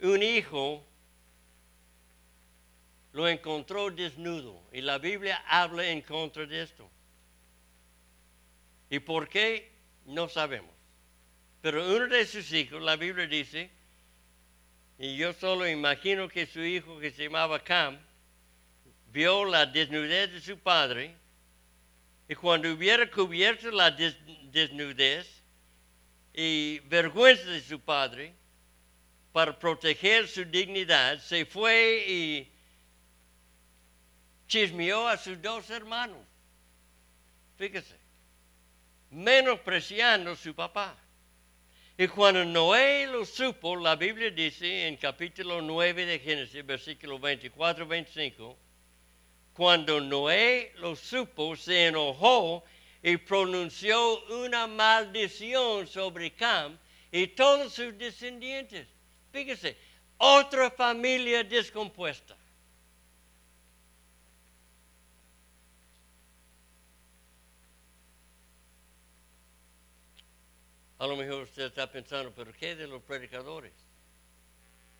un 0.02 0.22
hijo 0.22 0.84
lo 3.12 3.28
encontró 3.28 3.90
desnudo. 3.90 4.60
Y 4.72 4.80
la 4.80 4.98
Biblia 4.98 5.42
habla 5.46 5.86
en 5.86 6.02
contra 6.02 6.46
de 6.46 6.62
esto. 6.62 6.90
¿Y 8.88 8.98
por 8.98 9.28
qué? 9.28 9.70
No 10.06 10.28
sabemos. 10.28 10.74
Pero 11.60 11.86
uno 11.94 12.08
de 12.08 12.26
sus 12.26 12.52
hijos, 12.52 12.82
la 12.82 12.96
Biblia 12.96 13.26
dice, 13.26 13.70
y 14.98 15.16
yo 15.16 15.32
solo 15.34 15.68
imagino 15.68 16.28
que 16.28 16.46
su 16.46 16.60
hijo 16.60 16.98
que 16.98 17.10
se 17.10 17.24
llamaba 17.24 17.62
Cam, 17.62 17.98
vio 19.12 19.44
la 19.44 19.66
desnudez 19.66 20.32
de 20.32 20.40
su 20.40 20.58
padre, 20.58 21.14
y 22.30 22.36
cuando 22.36 22.72
hubiera 22.72 23.10
cubierto 23.10 23.72
la 23.72 23.90
desnudez 23.90 25.42
y 26.32 26.78
vergüenza 26.78 27.50
de 27.50 27.60
su 27.60 27.80
padre, 27.80 28.32
para 29.32 29.58
proteger 29.58 30.28
su 30.28 30.44
dignidad, 30.44 31.18
se 31.18 31.44
fue 31.44 32.04
y 32.06 32.52
chismeó 34.46 35.08
a 35.08 35.16
sus 35.16 35.42
dos 35.42 35.68
hermanos. 35.70 36.24
Fíjese, 37.58 37.98
menospreciando 39.10 40.30
a 40.30 40.36
su 40.36 40.54
papá. 40.54 40.96
Y 41.98 42.06
cuando 42.06 42.44
Noé 42.44 43.08
lo 43.08 43.24
supo, 43.24 43.74
la 43.74 43.96
Biblia 43.96 44.30
dice 44.30 44.86
en 44.86 44.96
capítulo 44.98 45.60
9 45.62 46.06
de 46.06 46.20
Génesis, 46.20 46.64
versículo 46.64 47.18
24, 47.18 47.88
25, 47.88 48.56
cuando 49.60 50.00
Noé 50.00 50.72
lo 50.76 50.96
supo, 50.96 51.54
se 51.54 51.88
enojó 51.88 52.64
y 53.02 53.18
pronunció 53.18 54.24
una 54.42 54.66
maldición 54.66 55.86
sobre 55.86 56.32
Cam 56.34 56.78
y 57.12 57.26
todos 57.26 57.74
sus 57.74 57.98
descendientes. 57.98 58.88
Fíjese, 59.30 59.76
otra 60.16 60.70
familia 60.70 61.44
descompuesta. 61.44 62.34
A 70.96 71.06
lo 71.06 71.18
mejor 71.18 71.42
usted 71.42 71.64
está 71.64 71.86
pensando, 71.92 72.32
pero 72.34 72.50
¿qué 72.54 72.76
de 72.76 72.86
los 72.86 73.02
predicadores? 73.02 73.74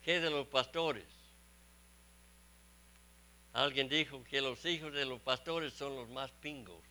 ¿Qué 0.03 0.20
de 0.20 0.29
los 0.29 0.46
pastores? 0.49 1.19
Alguien 3.52 3.88
dijo 3.88 4.22
que 4.24 4.40
los 4.40 4.64
hijos 4.64 4.92
de 4.92 5.04
los 5.04 5.20
pastores 5.20 5.72
son 5.72 5.96
los 5.96 6.08
más 6.08 6.30
pingos. 6.30 6.84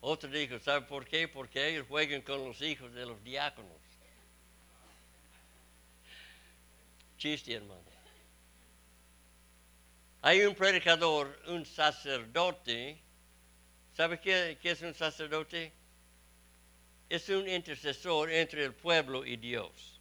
Otro 0.00 0.30
dijo, 0.30 0.58
¿sabe 0.58 0.86
por 0.86 1.06
qué? 1.06 1.28
Porque 1.28 1.68
ellos 1.68 1.86
juegan 1.86 2.22
con 2.22 2.42
los 2.44 2.62
hijos 2.62 2.92
de 2.94 3.04
los 3.04 3.22
diáconos. 3.22 3.76
Chiste, 7.18 7.52
hermano. 7.52 7.82
Hay 10.22 10.40
un 10.42 10.54
predicador, 10.54 11.38
un 11.48 11.66
sacerdote. 11.66 12.98
¿Sabe 13.94 14.18
qué, 14.20 14.58
es 14.62 14.80
un 14.80 14.94
sacerdote? 14.94 15.74
es 17.10 17.28
un 17.28 17.48
intercesor 17.48 18.30
entre 18.30 18.64
el 18.64 18.72
pueblo 18.72 19.26
y 19.26 19.36
Dios. 19.36 20.00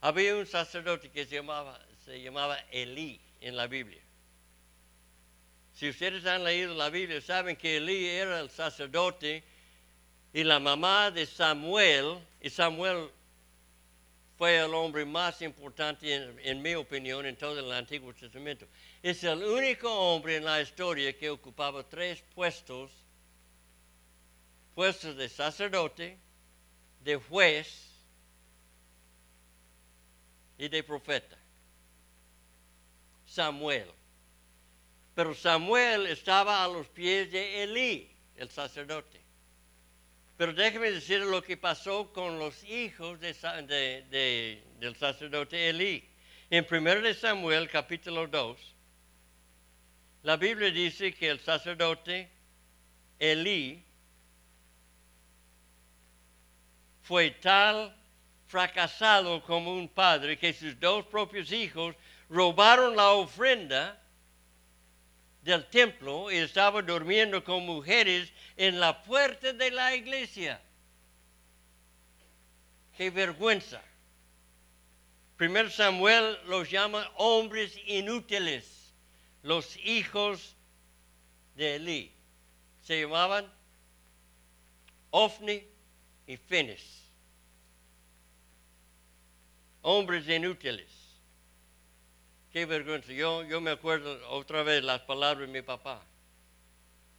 Había 0.00 0.36
un 0.36 0.46
sacerdote 0.46 1.10
que 1.10 1.26
se 1.26 1.34
llamaba, 1.34 1.84
se 2.04 2.22
llamaba 2.22 2.56
Elí 2.70 3.20
en 3.44 3.56
la 3.56 3.66
Biblia. 3.66 4.00
Si 5.74 5.88
ustedes 5.88 6.24
han 6.24 6.44
leído 6.44 6.74
la 6.74 6.88
Biblia, 6.88 7.20
saben 7.20 7.56
que 7.56 7.76
Elí 7.76 8.06
era 8.06 8.40
el 8.40 8.48
sacerdote 8.48 9.44
y 10.32 10.42
la 10.44 10.58
mamá 10.58 11.10
de 11.10 11.26
Samuel, 11.26 12.18
y 12.40 12.48
Samuel 12.48 13.10
fue 14.38 14.58
el 14.58 14.72
hombre 14.72 15.04
más 15.04 15.42
importante, 15.42 16.12
en, 16.14 16.40
en, 16.42 16.62
mi 16.62 16.74
opinión, 16.74 17.26
en 17.26 17.36
todo 17.36 17.58
el 17.58 17.70
Antiguo 17.70 18.14
Testamento. 18.14 18.66
Es 19.02 19.22
el 19.24 19.44
único 19.44 19.92
hombre 19.92 20.36
en 20.36 20.44
la 20.44 20.60
historia 20.60 21.16
que 21.16 21.28
ocupaba 21.28 21.88
tres 21.88 22.24
puestos 22.34 22.90
puestos 24.74 25.16
de 25.16 25.28
sacerdote, 25.28 26.18
de 27.00 27.16
juez 27.16 27.92
y 30.58 30.68
de 30.68 30.82
profeta. 30.82 31.43
Samuel. 33.34 33.90
Pero 35.14 35.34
Samuel 35.34 36.06
estaba 36.06 36.64
a 36.64 36.68
los 36.68 36.86
pies 36.88 37.32
de 37.32 37.64
Elí, 37.64 38.10
el 38.36 38.48
sacerdote. 38.48 39.20
Pero 40.36 40.52
déjeme 40.52 40.90
decir 40.90 41.20
lo 41.20 41.42
que 41.42 41.56
pasó 41.56 42.12
con 42.12 42.38
los 42.38 42.62
hijos 42.64 43.18
de, 43.20 44.62
del 44.78 44.96
sacerdote 44.96 45.68
Elí. 45.68 46.08
En 46.50 46.66
1 46.68 47.14
Samuel 47.14 47.68
capítulo 47.68 48.26
2, 48.26 48.74
la 50.22 50.36
Biblia 50.36 50.70
dice 50.70 51.12
que 51.12 51.28
el 51.28 51.40
sacerdote 51.40 52.30
Elí 53.18 53.84
fue 57.02 57.30
tal 57.32 57.96
fracasado 58.46 59.42
como 59.42 59.74
un 59.74 59.88
padre 59.88 60.38
que 60.38 60.52
sus 60.52 60.78
dos 60.78 61.06
propios 61.06 61.50
hijos 61.50 61.96
robaron 62.34 62.96
la 62.96 63.12
ofrenda 63.12 63.96
del 65.42 65.64
templo 65.66 66.32
y 66.32 66.36
estaba 66.36 66.82
durmiendo 66.82 67.44
con 67.44 67.64
mujeres 67.64 68.32
en 68.56 68.80
la 68.80 69.02
puerta 69.04 69.52
de 69.52 69.70
la 69.70 69.94
iglesia. 69.94 70.60
Qué 72.96 73.10
vergüenza. 73.10 73.80
Primer 75.36 75.70
Samuel 75.70 76.38
los 76.46 76.68
llama 76.70 77.08
hombres 77.16 77.78
inútiles, 77.86 78.92
los 79.42 79.76
hijos 79.78 80.56
de 81.54 81.76
Eli. 81.76 82.12
Se 82.82 83.00
llamaban 83.00 83.50
Ofni 85.10 85.64
y 86.26 86.36
Fines 86.36 87.04
hombres 89.84 90.26
inútiles. 90.28 90.93
Qué 92.54 92.66
vergüenza. 92.66 93.12
Yo, 93.12 93.42
yo 93.42 93.60
me 93.60 93.72
acuerdo 93.72 94.16
otra 94.30 94.62
vez 94.62 94.84
las 94.84 95.00
palabras 95.00 95.48
de 95.48 95.52
mi 95.52 95.60
papá. 95.60 96.00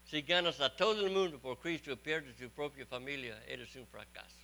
Si 0.05 0.21
ganas 0.21 0.61
a 0.61 0.73
todo 0.73 1.05
el 1.05 1.11
mundo 1.11 1.39
por 1.39 1.59
Cristo 1.59 1.91
y 1.91 1.97
pierdes 1.97 2.37
tu 2.37 2.49
propia 2.49 2.85
familia, 2.85 3.43
eres 3.45 3.75
un 3.75 3.85
fracaso. 3.85 4.39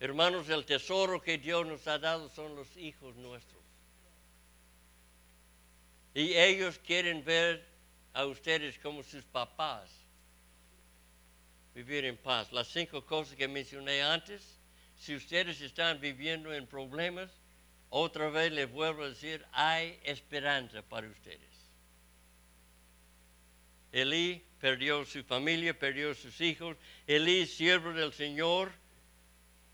Hermanos, 0.00 0.48
el 0.48 0.66
tesoro 0.66 1.22
que 1.22 1.38
Dios 1.38 1.64
nos 1.64 1.86
ha 1.86 2.00
dado 2.00 2.28
son 2.30 2.56
los 2.56 2.76
hijos 2.76 3.14
nuestros. 3.14 3.62
Y 6.14 6.34
ellos 6.34 6.80
quieren 6.80 7.24
ver 7.24 7.64
a 8.14 8.26
ustedes 8.26 8.76
como 8.80 9.04
sus 9.04 9.22
papás. 9.22 9.88
Vivir 11.76 12.06
en 12.06 12.16
paz. 12.16 12.50
Las 12.50 12.66
cinco 12.66 13.06
cosas 13.06 13.36
que 13.36 13.46
mencioné 13.46 14.02
antes 14.02 14.58
si 14.96 15.14
ustedes 15.14 15.60
están 15.60 16.00
viviendo 16.00 16.52
en 16.52 16.66
problemas, 16.66 17.30
otra 17.94 18.30
vez 18.30 18.50
les 18.50 18.72
vuelvo 18.72 19.02
a 19.02 19.10
decir, 19.10 19.44
hay 19.52 20.00
esperanza 20.02 20.80
para 20.80 21.06
ustedes. 21.06 21.70
Elí 23.92 24.42
perdió 24.58 25.04
su 25.04 25.22
familia, 25.24 25.78
perdió 25.78 26.14
sus 26.14 26.40
hijos. 26.40 26.78
Elí, 27.06 27.46
siervo 27.46 27.92
del 27.92 28.14
Señor, 28.14 28.72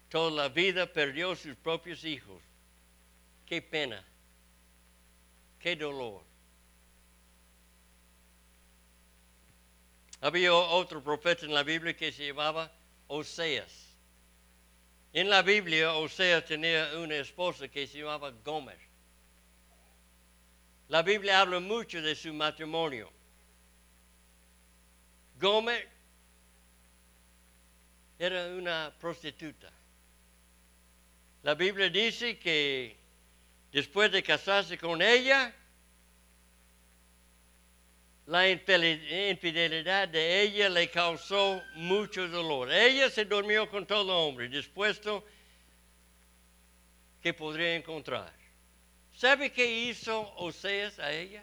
toda 0.08 0.32
la 0.32 0.48
vida 0.48 0.92
perdió 0.92 1.36
sus 1.36 1.54
propios 1.54 2.04
hijos. 2.04 2.42
Qué 3.46 3.62
pena, 3.62 4.04
qué 5.60 5.76
dolor. 5.76 6.24
Había 10.20 10.52
otro 10.54 11.04
profeta 11.04 11.46
en 11.46 11.54
la 11.54 11.62
Biblia 11.62 11.96
que 11.96 12.10
se 12.10 12.26
llamaba 12.26 12.72
Oseas. 13.06 13.87
En 15.12 15.30
la 15.30 15.42
Biblia, 15.42 15.94
Osea 15.94 16.44
tenía 16.44 16.98
una 16.98 17.16
esposa 17.16 17.68
que 17.68 17.86
se 17.86 17.98
llamaba 17.98 18.30
Gomer. 18.44 18.78
La 20.88 21.02
Biblia 21.02 21.40
habla 21.40 21.60
mucho 21.60 22.00
de 22.02 22.14
su 22.14 22.32
matrimonio. 22.32 23.10
Gomer 25.38 25.88
era 28.18 28.48
una 28.48 28.92
prostituta. 28.98 29.70
La 31.42 31.54
Biblia 31.54 31.88
dice 31.88 32.38
que 32.38 32.96
después 33.72 34.10
de 34.10 34.22
casarse 34.22 34.76
con 34.76 35.00
ella, 35.00 35.54
la 38.28 38.46
infidelidad 38.46 40.06
de 40.06 40.42
ella 40.42 40.68
le 40.68 40.90
causó 40.90 41.62
mucho 41.76 42.28
dolor. 42.28 42.70
Ella 42.70 43.08
se 43.08 43.24
durmió 43.24 43.70
con 43.70 43.86
todo 43.86 44.14
hombre, 44.18 44.50
dispuesto 44.50 45.24
que 47.22 47.32
podría 47.32 47.74
encontrar. 47.74 48.30
¿Sabe 49.14 49.50
qué 49.50 49.88
hizo 49.88 50.30
Oseas 50.36 50.98
a 50.98 51.10
ella? 51.10 51.42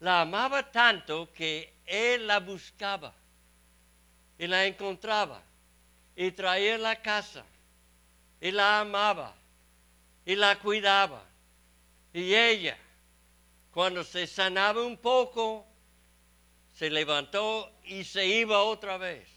La 0.00 0.22
amaba 0.22 0.72
tanto 0.72 1.30
que 1.34 1.70
él 1.84 2.26
la 2.26 2.40
buscaba 2.40 3.12
y 4.38 4.46
la 4.46 4.64
encontraba 4.64 5.42
y 6.16 6.30
traía 6.30 6.78
la 6.78 6.96
casa 7.02 7.44
y 8.40 8.52
la 8.52 8.80
amaba 8.80 9.34
y 10.24 10.34
la 10.34 10.58
cuidaba. 10.58 11.22
Y 12.14 12.34
ella, 12.34 12.78
cuando 13.76 14.02
se 14.04 14.26
sanaba 14.26 14.82
un 14.82 14.96
poco, 14.96 15.66
se 16.72 16.88
levantó 16.88 17.70
y 17.84 18.04
se 18.04 18.24
iba 18.24 18.62
otra 18.62 18.96
vez. 18.96 19.28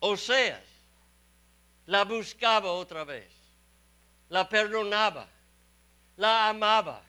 Oseas 0.00 0.60
la 1.86 2.04
buscaba 2.04 2.70
otra 2.70 3.04
vez 3.04 3.32
la 4.28 4.46
perdonaba, 4.46 5.26
la 6.18 6.50
amaba. 6.50 7.02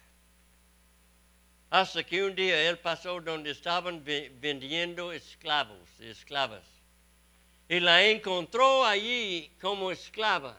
Hasta 1.70 2.02
que 2.06 2.24
un 2.24 2.34
día 2.34 2.70
él 2.70 2.80
pasó 2.80 3.20
donde 3.20 3.52
estaban 3.52 4.06
vendiendo 4.06 5.12
esclavos, 5.12 6.00
esclavas. 6.00 6.64
Y 7.68 7.82
la 7.82 8.06
encontró 8.06 8.86
allí 8.86 9.52
como 9.60 9.92
esclava, 9.92 10.58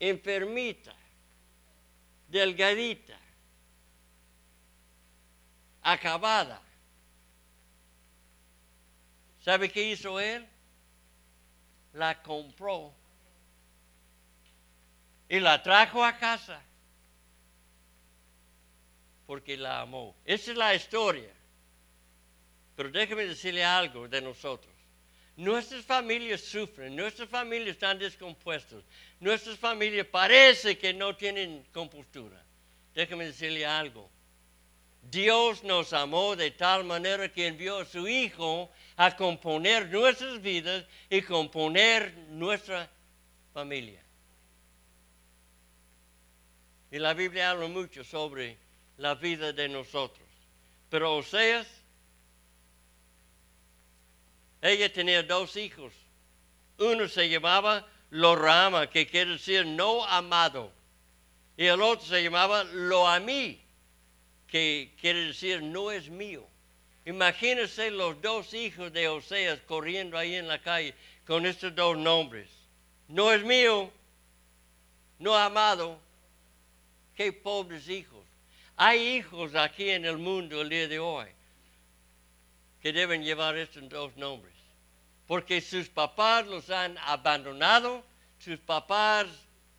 enfermita, 0.00 0.96
delgadita, 2.28 3.25
acabada. 5.92 6.60
¿Sabe 9.40 9.70
qué 9.70 9.90
hizo 9.90 10.18
él? 10.18 10.44
La 11.92 12.20
compró 12.22 12.92
y 15.28 15.38
la 15.40 15.62
trajo 15.62 16.04
a 16.04 16.16
casa 16.18 16.60
porque 19.26 19.56
la 19.56 19.80
amó. 19.80 20.16
Esa 20.24 20.50
es 20.50 20.56
la 20.56 20.74
historia. 20.74 21.30
Pero 22.74 22.90
déjeme 22.90 23.24
decirle 23.24 23.64
algo 23.64 24.08
de 24.08 24.20
nosotros. 24.20 24.72
Nuestras 25.36 25.84
familias 25.84 26.40
sufren, 26.40 26.96
nuestras 26.96 27.28
familias 27.28 27.70
están 27.70 27.98
descompuestas, 27.98 28.82
nuestras 29.20 29.58
familias 29.58 30.06
parece 30.06 30.78
que 30.78 30.94
no 30.94 31.14
tienen 31.14 31.62
compostura. 31.72 32.42
Déjeme 32.94 33.26
decirle 33.26 33.66
algo. 33.66 34.10
Dios 35.10 35.62
nos 35.62 35.92
amó 35.92 36.36
de 36.36 36.50
tal 36.50 36.84
manera 36.84 37.32
que 37.32 37.46
envió 37.46 37.78
a 37.78 37.84
su 37.84 38.08
Hijo 38.08 38.70
a 38.96 39.14
componer 39.14 39.88
nuestras 39.88 40.40
vidas 40.40 40.84
y 41.08 41.22
componer 41.22 42.12
nuestra 42.30 42.90
familia. 43.52 44.02
Y 46.90 46.98
la 46.98 47.14
Biblia 47.14 47.50
habla 47.50 47.68
mucho 47.68 48.04
sobre 48.04 48.58
la 48.96 49.14
vida 49.14 49.52
de 49.52 49.68
nosotros. 49.68 50.26
Pero 50.88 51.16
Oseas, 51.16 51.66
ella 54.62 54.92
tenía 54.92 55.22
dos 55.22 55.56
hijos. 55.56 55.92
Uno 56.78 57.08
se 57.08 57.28
llamaba 57.28 57.86
Lorama, 58.10 58.88
que 58.88 59.06
quiere 59.06 59.32
decir 59.32 59.66
no 59.66 60.04
amado. 60.04 60.72
Y 61.56 61.66
el 61.66 61.80
otro 61.82 62.06
se 62.06 62.22
llamaba 62.22 62.64
Lo 62.64 63.06
mí, 63.20 63.65
que 64.48 64.94
quiere 65.00 65.26
decir 65.26 65.62
no 65.62 65.90
es 65.90 66.08
mío. 66.08 66.46
Imagínense 67.04 67.90
los 67.90 68.20
dos 68.20 68.52
hijos 68.54 68.92
de 68.92 69.08
Oseas 69.08 69.60
corriendo 69.60 70.18
ahí 70.18 70.34
en 70.34 70.48
la 70.48 70.60
calle 70.60 70.94
con 71.26 71.46
estos 71.46 71.74
dos 71.74 71.96
nombres. 71.96 72.48
No 73.08 73.32
es 73.32 73.44
mío, 73.44 73.90
no 75.18 75.36
amado, 75.36 76.00
Qué 77.16 77.32
pobres 77.32 77.88
hijos. 77.88 78.22
Hay 78.76 79.16
hijos 79.16 79.54
aquí 79.54 79.88
en 79.88 80.04
el 80.04 80.18
mundo 80.18 80.60
el 80.60 80.68
día 80.68 80.86
de 80.86 80.98
hoy 80.98 81.26
que 82.82 82.92
deben 82.92 83.24
llevar 83.24 83.56
estos 83.56 83.88
dos 83.88 84.14
nombres. 84.18 84.54
Porque 85.26 85.62
sus 85.62 85.88
papás 85.88 86.46
los 86.46 86.68
han 86.68 86.96
abandonado, 86.98 88.04
sus 88.38 88.58
papás 88.58 89.26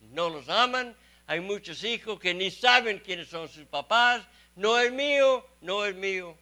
no 0.00 0.28
los 0.28 0.48
aman. 0.48 0.96
Hay 1.28 1.38
muchos 1.40 1.84
hijos 1.84 2.18
que 2.18 2.34
ni 2.34 2.50
saben 2.50 2.98
quiénes 2.98 3.28
son 3.28 3.48
sus 3.48 3.64
papás. 3.66 4.26
No 4.58 4.76
es 4.76 4.92
mío, 4.92 5.46
no 5.60 5.84
es 5.84 5.94
mío. 5.94 6.36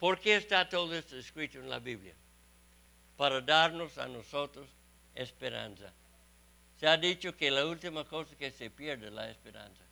¿Por 0.00 0.18
qué 0.18 0.34
está 0.34 0.68
todo 0.68 0.92
esto 0.92 1.16
escrito 1.16 1.60
en 1.60 1.70
la 1.70 1.78
Biblia? 1.78 2.14
Para 3.16 3.40
darnos 3.40 3.96
a 3.96 4.08
nosotros 4.08 4.66
esperanza. 5.14 5.92
Se 6.80 6.88
ha 6.88 6.96
dicho 6.96 7.36
que 7.36 7.48
la 7.48 7.64
última 7.64 8.04
cosa 8.04 8.34
que 8.36 8.50
se 8.50 8.70
pierde 8.70 9.06
es 9.06 9.12
la 9.12 9.30
esperanza. 9.30 9.84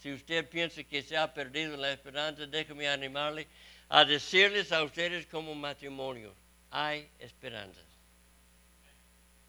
Si 0.00 0.12
usted 0.12 0.48
piensa 0.48 0.84
que 0.84 1.02
se 1.02 1.16
ha 1.16 1.34
perdido 1.34 1.76
la 1.76 1.90
esperanza, 1.90 2.46
déjeme 2.46 2.88
animarle 2.88 3.48
a 3.88 4.04
decirles 4.04 4.70
a 4.70 4.84
ustedes 4.84 5.26
como 5.26 5.56
matrimonio, 5.56 6.32
hay 6.70 7.10
esperanza. 7.18 7.80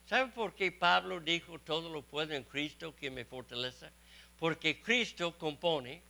¿Sabe 0.07 0.31
por 0.31 0.55
qué 0.55 0.71
Pablo 0.71 1.19
dijo 1.19 1.59
todo 1.59 1.87
lo 1.87 2.01
puedo 2.01 2.33
en 2.33 2.43
Cristo 2.45 2.95
que 2.95 3.11
me 3.11 3.25
fortalece? 3.25 3.91
Porque 4.39 4.81
Cristo 4.81 5.37
compone, 5.37 6.01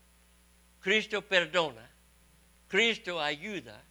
Cristo 0.80 1.22
perdona, 1.22 1.90
Cristo 2.68 3.20
ayuda, 3.20 3.84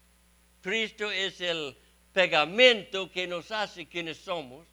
Cristo 0.62 1.10
es 1.10 1.40
el 1.40 1.76
pegamento 2.12 3.10
que 3.10 3.26
nos 3.26 3.50
hace 3.50 3.86
quienes 3.86 4.16
somos 4.18 4.66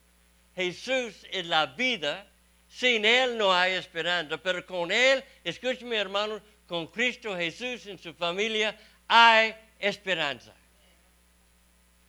Jesús 0.56 1.26
es 1.30 1.46
la 1.46 1.66
vida, 1.66 2.26
sin 2.66 3.04
Él 3.04 3.36
no 3.36 3.52
hay 3.52 3.74
esperanza, 3.74 4.38
pero 4.38 4.64
con 4.64 4.90
Él, 4.90 5.22
escúcheme 5.44 5.96
hermanos, 5.96 6.40
con 6.66 6.86
Cristo 6.86 7.36
Jesús 7.36 7.86
en 7.86 7.98
su 7.98 8.14
familia 8.14 8.76
hay 9.06 9.54
esperanza. 9.78 10.54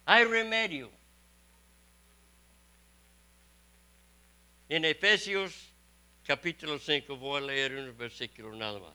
Hay 0.06 0.24
remedio. 0.24 0.90
En 4.70 4.86
Efesios 4.86 5.67
capítulo 6.28 6.78
5 6.78 7.16
voy 7.16 7.42
a 7.42 7.46
leer 7.46 7.78
unos 7.78 7.96
versículos 7.96 8.54
nada 8.58 8.78
más. 8.80 8.94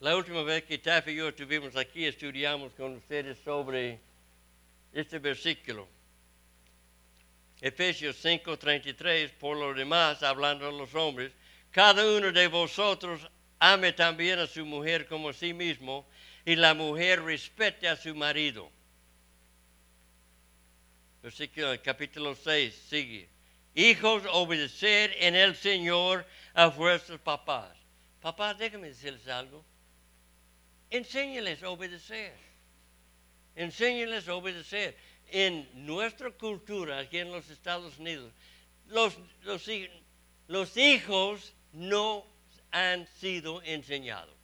La 0.00 0.16
última 0.16 0.42
vez 0.42 0.64
que 0.64 0.78
Taffy 0.78 1.12
y 1.12 1.16
yo 1.16 1.28
estuvimos 1.28 1.76
aquí, 1.76 2.04
estudiamos 2.04 2.72
con 2.72 2.96
ustedes 2.96 3.38
sobre 3.44 4.00
este 4.92 5.20
versículo. 5.20 5.86
Efesios 7.60 8.16
5:33, 8.16 9.30
por 9.38 9.56
lo 9.56 9.72
demás, 9.72 10.24
hablando 10.24 10.66
a 10.66 10.72
los 10.72 10.92
hombres, 10.96 11.30
cada 11.70 12.04
uno 12.04 12.32
de 12.32 12.48
vosotros 12.48 13.20
ame 13.60 13.92
también 13.92 14.40
a 14.40 14.48
su 14.48 14.66
mujer 14.66 15.06
como 15.06 15.28
a 15.28 15.32
sí 15.32 15.54
mismo, 15.54 16.04
y 16.44 16.56
la 16.56 16.74
mujer 16.74 17.22
respete 17.22 17.88
a 17.88 17.96
su 17.96 18.12
marido. 18.12 18.68
Versículo 21.22 21.80
capítulo 21.80 22.34
6 22.34 22.74
sigue. 22.74 23.35
Hijos, 23.76 24.22
obedecer 24.32 25.14
en 25.18 25.36
el 25.36 25.54
Señor 25.54 26.26
a 26.54 26.68
vuestros 26.68 27.20
papás. 27.20 27.76
Papás, 28.22 28.56
déjenme 28.56 28.88
decirles 28.88 29.28
algo. 29.28 29.62
Enséñales 30.88 31.62
a 31.62 31.68
obedecer. 31.68 32.34
Enséñenles 33.54 34.26
a 34.28 34.34
obedecer. 34.34 34.96
En 35.28 35.68
nuestra 35.74 36.30
cultura, 36.30 37.00
aquí 37.00 37.18
en 37.18 37.30
los 37.30 37.50
Estados 37.50 37.98
Unidos, 37.98 38.32
los, 38.86 39.18
los, 39.42 40.76
hijos 40.78 41.52
no 41.72 42.24
han 42.70 43.06
sido 43.18 43.60
enseñados. 43.62 44.34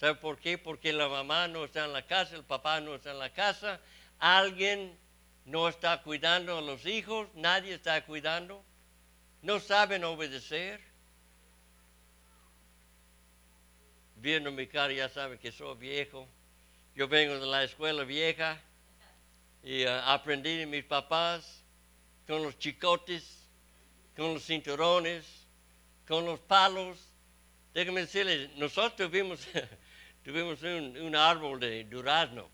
¿Sabe 0.00 0.16
por 0.16 0.40
qué? 0.40 0.58
Porque 0.58 0.92
la 0.92 1.06
mamá 1.08 1.46
no 1.46 1.66
está 1.66 1.84
en 1.84 1.92
la 1.92 2.04
casa, 2.04 2.34
el 2.34 2.44
papá 2.44 2.80
no 2.80 2.96
está 2.96 3.12
en 3.12 3.20
la 3.20 3.32
casa, 3.32 3.80
alguien 4.18 4.98
no 5.48 5.68
está 5.68 6.02
cuidando 6.02 6.58
a 6.58 6.60
los 6.60 6.86
hijos, 6.86 7.28
nadie 7.34 7.74
está 7.74 8.04
cuidando, 8.04 8.64
no 9.42 9.60
saben 9.60 10.04
obedecer. 10.04 10.86
viendo 14.20 14.50
mi 14.50 14.66
cara 14.66 14.92
ya 14.92 15.08
saben 15.08 15.38
que 15.38 15.52
soy 15.52 15.76
viejo. 15.76 16.28
Yo 16.96 17.06
vengo 17.06 17.38
de 17.38 17.46
la 17.46 17.62
escuela 17.62 18.02
vieja 18.02 18.60
y 19.62 19.84
uh, 19.84 19.90
aprendí 20.06 20.56
de 20.56 20.66
mis 20.66 20.84
papás 20.84 21.62
con 22.26 22.42
los 22.42 22.58
chicotes, 22.58 23.48
con 24.16 24.34
los 24.34 24.44
cinturones, 24.44 25.24
con 26.04 26.24
los 26.24 26.40
palos 26.40 27.08
Déjame 27.78 28.00
decirles, 28.00 28.50
nosotros 28.56 28.96
tuvimos, 28.96 29.46
tuvimos 30.24 30.60
un, 30.62 30.98
un 30.98 31.14
árbol 31.14 31.60
de 31.60 31.84
durazno. 31.84 32.50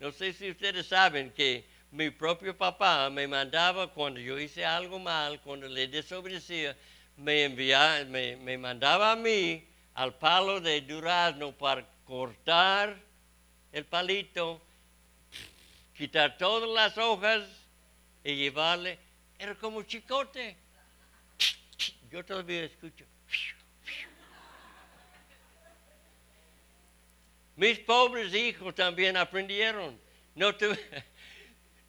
No 0.00 0.10
sé 0.10 0.32
si 0.32 0.50
ustedes 0.50 0.86
saben 0.86 1.32
que 1.32 1.68
mi 1.90 2.10
propio 2.10 2.56
papá 2.56 3.08
me 3.10 3.26
mandaba 3.26 3.92
cuando 3.92 4.20
yo 4.20 4.38
hice 4.38 4.64
algo 4.64 4.98
mal, 4.98 5.40
cuando 5.40 5.66
le 5.68 5.88
desobedecía, 5.88 6.76
me 7.16 7.44
enviaba, 7.44 8.04
me, 8.04 8.36
me 8.36 8.58
mandaba 8.58 9.12
a 9.12 9.16
mí 9.16 9.66
al 9.94 10.14
palo 10.14 10.60
de 10.60 10.80
durazno 10.82 11.52
para 11.52 11.84
cortar 12.04 12.96
el 13.72 13.84
palito, 13.84 14.60
quitar 15.96 16.36
todas 16.38 16.68
las 16.70 16.96
hojas 16.98 17.44
y 18.22 18.36
llevarle. 18.36 18.98
Era 19.38 19.54
como 19.54 19.82
chicote. 19.82 20.56
Yo 22.10 22.24
todavía 22.24 22.64
escucho. 22.64 23.04
Mis 27.56 27.78
pobres 27.80 28.32
hijos 28.34 28.74
también 28.74 29.16
aprendieron. 29.16 29.98
No, 30.34 30.54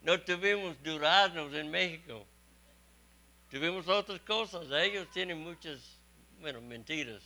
no 0.02 0.20
tuvimos 0.22 0.82
duraznos 0.82 1.54
en 1.54 1.70
México. 1.70 2.26
Tuvimos 3.50 3.88
otras 3.88 4.20
cosas. 4.22 4.68
Ellos 4.72 5.08
tienen 5.12 5.40
muchas, 5.40 5.80
bueno, 6.40 6.62
mentiras. 6.62 7.22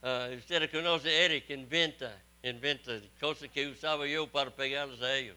Uh, 0.00 0.34
usted 0.36 0.70
conoce 0.70 1.08
a 1.08 1.24
Eric, 1.24 1.50
inventa, 1.50 2.16
inventa 2.42 3.00
cosas 3.20 3.50
que 3.50 3.66
usaba 3.66 4.06
yo 4.06 4.26
para 4.28 4.50
pegarles 4.50 5.02
a 5.02 5.16
ellos. 5.16 5.36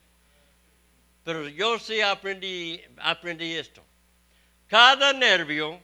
Pero 1.23 1.47
yo 1.49 1.79
sí 1.79 1.99
aprendí, 2.01 2.81
aprendí 2.97 3.55
esto. 3.55 3.83
Cada 4.67 5.13
nervio, 5.13 5.81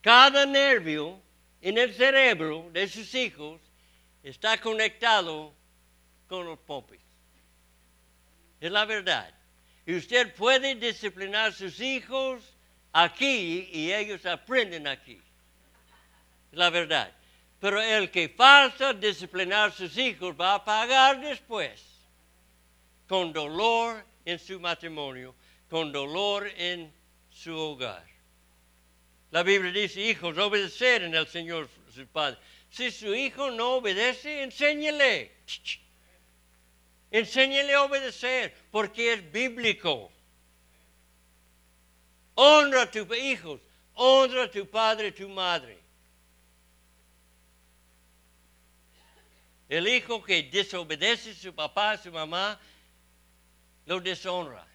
cada 0.00 0.44
nervio 0.46 1.20
en 1.60 1.78
el 1.78 1.94
cerebro 1.94 2.68
de 2.72 2.86
sus 2.88 3.14
hijos 3.14 3.60
está 4.22 4.60
conectado 4.60 5.52
con 6.28 6.46
los 6.46 6.58
popis. 6.58 7.01
Es 8.62 8.70
la 8.70 8.84
verdad. 8.84 9.28
Y 9.84 9.96
usted 9.96 10.32
puede 10.36 10.76
disciplinar 10.76 11.50
a 11.50 11.52
sus 11.52 11.80
hijos 11.80 12.40
aquí 12.92 13.68
y 13.72 13.92
ellos 13.92 14.24
aprenden 14.24 14.86
aquí. 14.86 15.20
Es 16.52 16.58
la 16.58 16.70
verdad. 16.70 17.12
Pero 17.58 17.82
el 17.82 18.08
que 18.12 18.28
falta 18.28 18.94
disciplinar 18.94 19.70
a 19.70 19.72
sus 19.72 19.98
hijos 19.98 20.36
va 20.40 20.54
a 20.54 20.64
pagar 20.64 21.20
después 21.20 21.82
con 23.08 23.32
dolor 23.32 24.06
en 24.24 24.38
su 24.38 24.60
matrimonio, 24.60 25.34
con 25.68 25.90
dolor 25.90 26.48
en 26.56 26.92
su 27.30 27.56
hogar. 27.58 28.06
La 29.32 29.42
Biblia 29.42 29.72
dice, 29.72 30.00
hijos, 30.02 30.38
obedecer 30.38 31.02
en 31.02 31.16
el 31.16 31.26
Señor 31.26 31.68
su 31.92 32.06
Padre. 32.06 32.38
Si 32.70 32.92
su 32.92 33.12
hijo 33.12 33.50
no 33.50 33.72
obedece, 33.78 34.44
enséñele. 34.44 35.32
Enséñele 37.12 37.74
a 37.74 37.82
obedecer, 37.82 38.54
porque 38.70 39.12
es 39.12 39.32
bíblico. 39.32 40.10
Honra 42.34 42.82
a 42.82 42.90
tus 42.90 43.06
hijos, 43.18 43.60
honra 43.92 44.44
a 44.44 44.50
tu 44.50 44.66
padre 44.66 45.08
y 45.08 45.12
tu 45.12 45.28
madre. 45.28 45.78
El 49.68 49.86
hijo 49.88 50.24
que 50.24 50.42
desobedece 50.44 51.32
a 51.32 51.34
su 51.34 51.54
papá, 51.54 51.92
a 51.92 51.98
su 51.98 52.10
mamá, 52.10 52.58
lo 53.84 54.00
deshonra. 54.00 54.66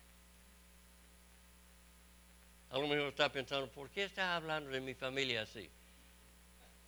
A 2.70 2.78
lo 2.78 2.88
mejor 2.88 3.08
está 3.08 3.32
pensando, 3.32 3.68
¿por 3.72 3.90
qué 3.90 4.04
está 4.04 4.36
hablando 4.36 4.70
de 4.70 4.80
mi 4.80 4.94
familia 4.94 5.42
así? 5.42 5.68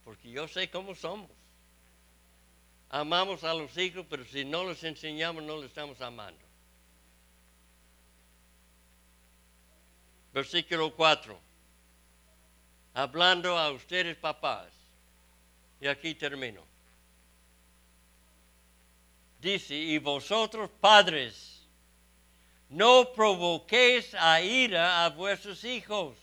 Porque 0.04 0.30
yo 0.30 0.48
sé 0.48 0.70
cómo 0.70 0.94
somos. 0.94 1.39
Amamos 2.90 3.44
a 3.44 3.54
los 3.54 3.78
hijos, 3.78 4.06
pero 4.10 4.26
si 4.26 4.44
no 4.44 4.64
los 4.64 4.84
enseñamos, 4.84 5.44
no 5.44 5.58
los 5.58 5.66
estamos 5.66 6.02
amando. 6.02 6.40
Versículo 10.34 10.96
4. 10.96 11.40
Hablando 12.96 13.58
a 13.58 13.72
ustedes 13.72 14.18
papás. 14.18 14.68
Y 15.80 15.88
aquí 15.88 16.16
termino. 16.16 16.62
Dice, 19.40 19.76
y 19.76 19.98
vosotros 20.00 20.70
padres, 20.82 21.66
no 22.68 23.14
provoquéis 23.14 24.14
a 24.16 24.42
ira 24.42 25.06
a 25.06 25.10
vuestros 25.10 25.64
hijos. 25.64 26.18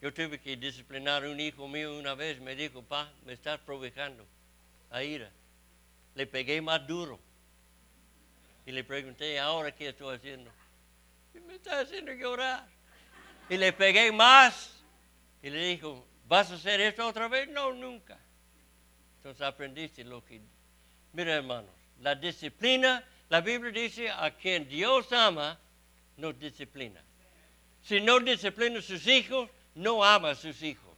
Yo 0.00 0.12
tuve 0.12 0.38
que 0.38 0.56
disciplinar 0.56 1.24
un 1.24 1.38
hijo 1.38 1.68
mío 1.68 1.98
una 1.98 2.14
vez. 2.14 2.40
Me 2.40 2.54
dijo, 2.54 2.82
pa, 2.82 3.10
me 3.24 3.34
estás 3.34 3.60
provocando 3.60 4.26
a 4.90 5.02
ira. 5.02 5.30
Le 6.14 6.26
pegué 6.26 6.60
más 6.60 6.86
duro. 6.86 7.18
Y 8.66 8.72
le 8.72 8.84
pregunté, 8.84 9.38
¿ahora 9.38 9.74
qué 9.74 9.88
estoy 9.88 10.16
haciendo? 10.16 10.50
Y 11.34 11.40
me 11.40 11.54
está 11.56 11.80
haciendo 11.80 12.12
llorar. 12.12 12.66
Y 13.48 13.56
le 13.56 13.72
pegué 13.72 14.10
más. 14.12 14.82
Y 15.42 15.50
le 15.50 15.64
dijo, 15.66 16.06
¿vas 16.26 16.50
a 16.50 16.54
hacer 16.54 16.80
esto 16.80 17.06
otra 17.06 17.28
vez? 17.28 17.48
No, 17.48 17.72
nunca. 17.72 18.18
Entonces 19.18 19.42
aprendiste 19.42 20.04
lo 20.04 20.24
que... 20.24 20.40
Mira, 21.12 21.34
hermanos, 21.34 21.70
la 22.00 22.14
disciplina 22.14 23.04
la 23.30 23.40
Biblia 23.40 23.70
dice, 23.70 24.10
a 24.10 24.32
quien 24.32 24.68
Dios 24.68 25.12
ama, 25.12 25.56
nos 26.16 26.36
disciplina. 26.36 27.00
Si 27.80 28.00
no 28.00 28.18
disciplina 28.18 28.80
a 28.80 28.82
sus 28.82 29.06
hijos, 29.06 29.48
no 29.80 30.04
ama 30.04 30.30
a 30.30 30.34
sus 30.34 30.62
hijos. 30.62 30.94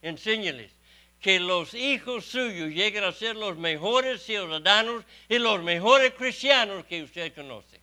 Enséñales 0.00 0.72
que 1.20 1.40
los 1.40 1.74
hijos 1.74 2.24
suyos 2.24 2.70
lleguen 2.70 3.02
a 3.02 3.12
ser 3.12 3.34
los 3.34 3.56
mejores 3.56 4.22
ciudadanos 4.22 5.04
y 5.28 5.38
los 5.38 5.60
mejores 5.62 6.14
cristianos 6.14 6.84
que 6.86 7.02
usted 7.02 7.34
conoce. 7.34 7.80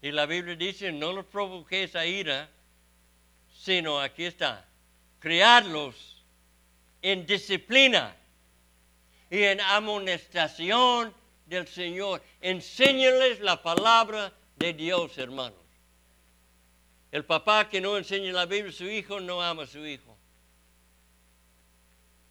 Y 0.00 0.12
la 0.12 0.26
Biblia 0.26 0.54
dice, 0.54 0.92
no 0.92 1.12
los 1.12 1.24
provoquéis 1.26 1.96
a 1.96 2.06
ira, 2.06 2.48
sino 3.52 4.00
aquí 4.00 4.26
está, 4.26 4.68
criarlos 5.18 6.24
en 7.02 7.26
disciplina 7.26 8.14
y 9.30 9.42
en 9.42 9.60
amonestación 9.60 11.12
del 11.46 11.66
Señor. 11.66 12.22
Enséñales 12.40 13.40
la 13.40 13.60
palabra 13.60 14.32
de 14.56 14.72
Dios, 14.74 15.18
hermanos. 15.18 15.63
El 17.14 17.24
papá 17.24 17.68
que 17.68 17.80
no 17.80 17.96
enseña 17.96 18.32
la 18.32 18.44
Biblia 18.44 18.70
a 18.70 18.72
su 18.72 18.86
hijo 18.86 19.20
no 19.20 19.40
ama 19.40 19.62
a 19.62 19.66
su 19.68 19.86
hijo. 19.86 20.18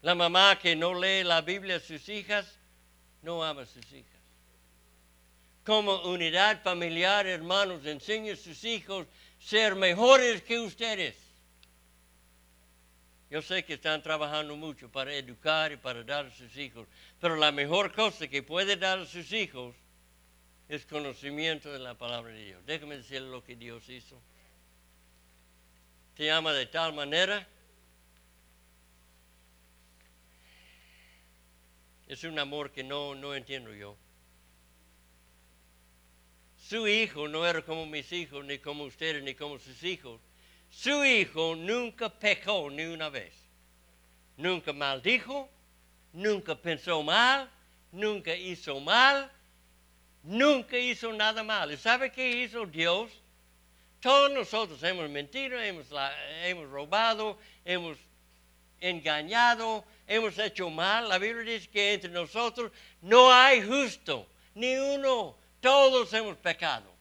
La 0.02 0.14
mamá 0.14 0.60
que 0.60 0.76
no 0.76 0.94
lee 0.94 1.24
la 1.24 1.40
Biblia 1.40 1.78
a 1.78 1.80
sus 1.80 2.10
hijas 2.10 2.60
no 3.22 3.42
ama 3.42 3.62
a 3.62 3.66
sus 3.66 3.90
hijas. 3.94 4.20
Como 5.64 6.02
unidad 6.02 6.62
familiar, 6.64 7.26
hermanos, 7.26 7.86
enseña 7.86 8.34
a 8.34 8.36
sus 8.36 8.66
hijos 8.66 9.08
ser 9.40 9.76
mejores 9.76 10.42
que 10.42 10.60
ustedes. 10.60 11.16
Yo 13.30 13.42
sé 13.42 13.64
que 13.64 13.76
están 13.76 14.04
trabajando 14.04 14.58
mucho 14.58 14.92
para 14.92 15.16
educar 15.16 15.72
y 15.72 15.78
para 15.78 16.04
dar 16.04 16.26
a 16.26 16.32
sus 16.32 16.58
hijos, 16.58 16.90
pero 17.22 17.38
la 17.38 17.54
mejor 17.54 17.94
cosa 17.94 18.28
que 18.28 18.44
puede 18.44 18.76
dar 18.76 19.00
a 19.00 19.06
sus 19.06 19.32
hijos 19.32 19.78
es 20.68 20.86
conocimiento 20.86 21.72
de 21.72 21.80
la 21.80 21.98
palabra 21.98 22.34
de 22.34 22.44
Dios. 22.48 22.66
Déjame 22.66 22.98
decir 22.98 23.22
lo 23.22 23.46
que 23.46 23.56
Dios 23.56 23.88
hizo. 23.88 24.22
Te 26.16 26.32
ama 26.32 26.54
de 26.54 26.66
tal 26.66 26.94
manera. 26.94 27.48
Es 32.08 32.24
un 32.24 32.38
amor 32.38 32.72
que 32.72 32.84
no, 32.84 33.16
no 33.16 33.34
entiendo 33.34 33.74
yo. 33.74 33.98
Su 36.58 36.88
hijo 36.88 37.28
no 37.28 37.46
era 37.46 37.62
como 37.62 37.86
mis 37.86 38.12
hijos, 38.12 38.46
ni 38.46 38.60
como 38.60 38.84
ustedes, 38.84 39.24
ni 39.24 39.34
como 39.34 39.60
sus 39.60 39.84
hijos 39.84 40.20
su 40.74 41.06
hijo 41.06 41.56
nunca 41.56 42.10
pecó 42.10 42.70
ni 42.72 42.86
una 42.86 43.10
vez. 43.10 43.32
Nunca 44.38 44.74
maldijo, 44.74 45.48
nunca 46.12 46.56
pensó 46.56 47.04
mal, 47.04 47.48
nunca 47.92 48.36
hizo 48.36 48.80
mal, 48.80 49.32
nunca 50.24 50.76
hizo 50.78 51.14
nada 51.14 51.44
mal. 51.44 51.72
¿Y 51.72 51.78
sabe 51.78 52.12
qué 52.12 52.44
hizo 52.44 52.66
Dios? 52.66 53.12
Todos 54.04 54.34
nosotros 54.34 54.84
hemos 54.84 55.10
mentido, 55.10 55.58
hemos, 55.58 56.70
robado, 56.70 57.38
hemos 57.64 57.98
engañado, 58.82 59.86
hemos 60.06 60.38
hecho 60.40 60.70
mal. 60.70 61.08
La 61.08 61.18
Biblia 61.18 61.54
dice 61.54 61.70
que 61.70 61.94
entre 61.94 62.10
nosotros 62.10 62.74
no 63.02 63.32
hay 63.32 63.66
justo, 63.66 64.28
ni 64.56 64.76
uno. 64.76 65.38
Todos 65.62 66.12
hemos 66.12 66.36
pecado. 66.36 66.94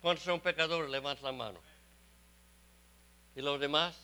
¿Cuántos 0.00 0.24
son 0.24 0.38
pecadores? 0.38 0.88
Levanta 0.88 1.24
la 1.24 1.32
mano. 1.32 1.60
¿Y 3.34 3.40
los 3.40 3.58
demás? 3.58 3.98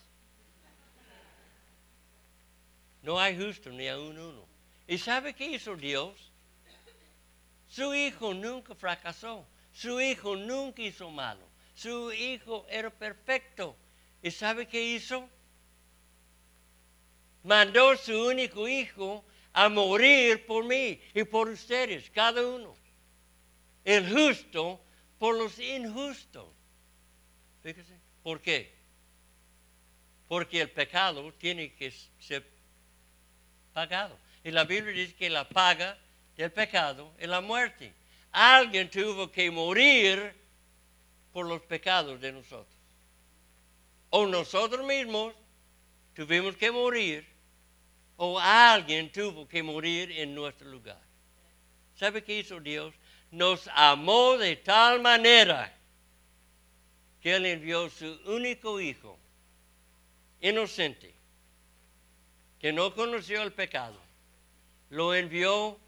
No 3.00 3.20
hay 3.20 3.38
justo 3.38 3.70
ni 3.70 3.86
a 3.86 3.96
un 3.96 4.18
uno. 4.18 4.44
¿Y 4.88 4.98
sabe 4.98 5.34
qué 5.34 5.46
hizo 5.46 5.76
Dios? 5.76 6.32
Su 7.68 7.94
hijo 7.94 8.34
nunca 8.34 8.74
fracasó. 8.74 9.46
Su 9.72 10.00
hijo 10.00 10.34
nunca 10.34 10.82
hizo 10.82 11.08
malo. 11.10 11.47
Su 11.78 12.12
hijo 12.12 12.66
era 12.68 12.90
perfecto. 12.90 13.76
¿Y 14.20 14.32
sabe 14.32 14.66
qué 14.66 14.82
hizo? 14.82 15.28
Mandó 17.44 17.96
su 17.96 18.26
único 18.26 18.66
hijo 18.66 19.24
a 19.52 19.68
morir 19.68 20.44
por 20.44 20.64
mí 20.64 21.00
y 21.14 21.22
por 21.22 21.48
ustedes, 21.48 22.10
cada 22.10 22.44
uno. 22.44 22.74
El 23.84 24.12
justo 24.12 24.80
por 25.20 25.36
los 25.36 25.56
injustos. 25.60 26.48
Fíjese, 27.62 28.00
¿por 28.24 28.42
qué? 28.42 28.74
Porque 30.26 30.60
el 30.60 30.70
pecado 30.70 31.32
tiene 31.34 31.76
que 31.76 31.92
ser 32.18 32.44
pagado. 33.72 34.18
Y 34.42 34.50
la 34.50 34.64
Biblia 34.64 34.92
dice 34.92 35.14
que 35.14 35.30
la 35.30 35.48
paga 35.48 35.96
del 36.36 36.50
pecado 36.50 37.14
es 37.18 37.28
la 37.28 37.40
muerte. 37.40 37.94
Alguien 38.32 38.90
tuvo 38.90 39.30
que 39.30 39.48
morir 39.52 40.47
por 41.38 41.46
los 41.46 41.62
pecados 41.62 42.20
de 42.20 42.32
nosotros. 42.32 42.74
O 44.10 44.26
nosotros 44.26 44.84
mismos 44.84 45.32
tuvimos 46.12 46.56
que 46.56 46.68
morir, 46.72 47.24
o 48.16 48.40
alguien 48.40 49.12
tuvo 49.12 49.46
que 49.46 49.62
morir 49.62 50.10
en 50.10 50.34
nuestro 50.34 50.68
lugar. 50.68 51.00
¿Sabe 51.94 52.24
qué 52.24 52.40
hizo 52.40 52.58
Dios? 52.58 52.92
Nos 53.30 53.70
amó 53.72 54.36
de 54.36 54.56
tal 54.56 55.00
manera 55.00 55.72
que 57.22 57.36
Él 57.36 57.46
envió 57.46 57.88
su 57.88 58.18
único 58.26 58.80
hijo, 58.80 59.16
inocente, 60.40 61.14
que 62.58 62.72
no 62.72 62.92
conoció 62.92 63.44
el 63.44 63.52
pecado. 63.52 64.00
Lo 64.90 65.14
envió 65.14 65.78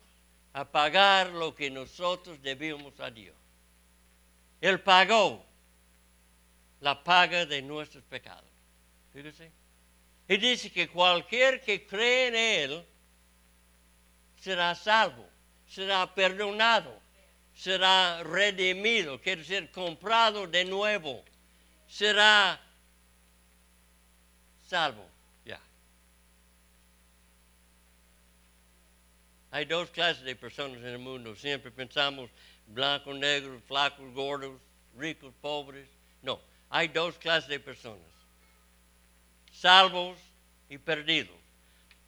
a 0.52 0.64
pagar 0.64 1.30
lo 1.30 1.56
que 1.56 1.70
nosotros 1.70 2.40
debíamos 2.40 3.00
a 3.00 3.10
Dios. 3.10 3.39
Él 4.60 4.80
pagó 4.80 5.44
la 6.80 7.02
paga 7.02 7.46
de 7.46 7.62
nuestros 7.62 8.04
pecados. 8.04 8.50
Fíjese. 9.12 9.50
Y 10.28 10.36
dice 10.36 10.70
que 10.70 10.88
cualquier 10.88 11.60
que 11.60 11.86
cree 11.86 12.28
en 12.28 12.36
Él 12.36 12.86
será 14.36 14.74
salvo, 14.74 15.28
será 15.66 16.14
perdonado, 16.14 17.00
será 17.54 18.22
redimido, 18.22 19.20
quiere 19.20 19.42
decir 19.42 19.70
comprado 19.72 20.46
de 20.46 20.64
nuevo, 20.64 21.24
será 21.88 22.60
salvo. 24.66 25.10
Hay 29.52 29.64
dos 29.64 29.90
clases 29.90 30.22
de 30.22 30.36
personas 30.36 30.78
en 30.78 30.86
el 30.86 30.98
mundo. 30.98 31.34
Siempre 31.34 31.70
pensamos 31.70 32.30
blancos, 32.70 33.16
negros, 33.16 33.62
flacos, 33.66 34.12
gordos, 34.14 34.60
ricos, 34.96 35.32
pobres. 35.40 35.88
No, 36.22 36.40
hay 36.68 36.88
dos 36.88 37.16
clases 37.18 37.48
de 37.48 37.60
personas. 37.60 38.06
Salvos 39.52 40.18
y 40.68 40.78
perdidos. 40.78 41.36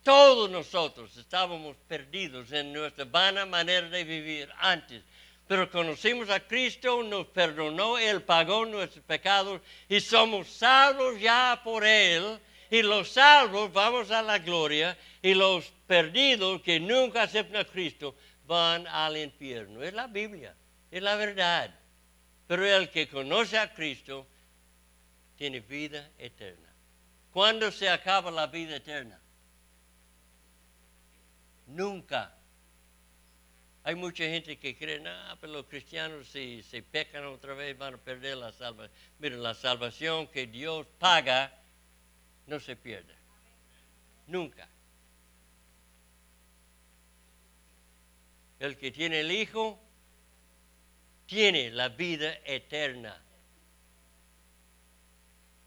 Todos 0.03 0.51
nosotros 0.51 1.17
estábamos 1.17 1.77
perdidos 1.87 2.51
en 2.53 2.73
nuestra 2.73 3.05
vana 3.05 3.47
manera 3.47 3.89
de 3.89 4.05
vivir 4.05 4.49
antes. 4.59 5.03
Pero 5.47 5.71
conocimos 5.71 6.31
a 6.31 6.41
Cristo, 6.41 7.03
nos 7.03 7.27
perdonó, 7.27 7.99
Él 7.99 8.23
pagó 8.23 8.65
nuestros 8.65 9.05
pecados 9.05 9.61
y 9.89 10.01
somos 10.01 10.49
salvos 10.49 11.21
ya 11.21 11.61
por 11.63 11.85
Él. 11.85 12.39
Y 12.71 12.83
los 12.83 13.11
salvos 13.11 13.71
vamos 13.73 14.11
a 14.11 14.23
la 14.23 14.39
gloria 14.39 14.97
y 15.21 15.35
los 15.35 15.67
perdidos 15.87 16.63
que 16.63 16.81
nunca 16.81 17.23
aceptan 17.23 17.61
a 17.61 17.65
Cristo 17.65 18.15
van 18.53 18.87
al 18.87 19.17
infierno. 19.17 19.83
Es 19.83 19.95
la 19.95 20.07
Biblia, 20.07 20.55
es 20.91 21.03
la 21.03 21.17
verdad. 21.17 21.75
Pero 22.47 22.67
el 22.67 22.91
que 22.91 23.09
conoce 23.09 23.59
a 23.59 23.73
Cristo 23.73 24.27
tiene 25.37 25.61
vida 25.61 26.11
eterna. 26.19 26.69
¿Cuándo 27.33 27.73
se 27.73 27.89
acaba 27.89 28.31
la 28.31 28.47
vida 28.47 28.77
eterna? 28.77 29.19
Nunca. 31.67 32.37
Hay 33.85 33.95
mucha 33.95 34.25
gente 34.25 34.59
que 34.59 34.77
cree, 34.77 35.01
no, 35.01 35.11
pero 35.41 35.55
los 35.55 35.67
cristianos 35.67 36.29
si 36.29 36.63
se 36.63 36.83
pecan 36.83 37.25
otra 37.25 37.55
vez 37.55 37.77
van 37.77 37.95
a 37.95 37.97
perder 37.97 38.37
la 38.37 38.53
salvación. 38.53 38.97
Miren, 39.19 39.43
la 39.43 39.55
salvación 39.55 40.27
que 40.29 40.47
Dios 40.47 40.87
paga 40.99 41.53
no 42.47 42.61
se 42.61 42.77
pierde. 42.77 43.15
Nunca. 44.27 44.69
El 48.63 48.77
que 48.77 48.93
tiene 48.93 49.19
el 49.19 49.33
Hijo 49.33 49.77
tiene 51.27 51.73
la 51.73 51.89
vida 51.89 52.33
eterna. 52.45 53.21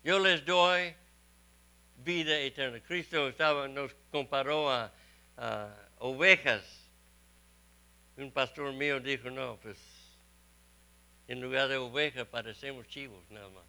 Yo 0.01 0.17
les 0.17 0.45
doy 0.45 0.95
vida 1.97 2.39
eterna. 2.39 2.79
Cristo 2.79 3.33
nos 3.67 3.93
comparó 4.09 4.71
a, 4.71 4.93
ovejas. 5.97 6.63
Un 8.15 8.31
pastor 8.31 8.71
mío 8.71 9.01
dijo, 9.01 9.29
no, 9.29 9.59
pues 9.59 9.77
en 11.27 11.41
lugar 11.41 11.67
de 11.67 11.75
ovejas 11.75 12.25
parecemos 12.27 12.87
chivos 12.87 13.29
nada 13.29 13.49
más. 13.49 13.65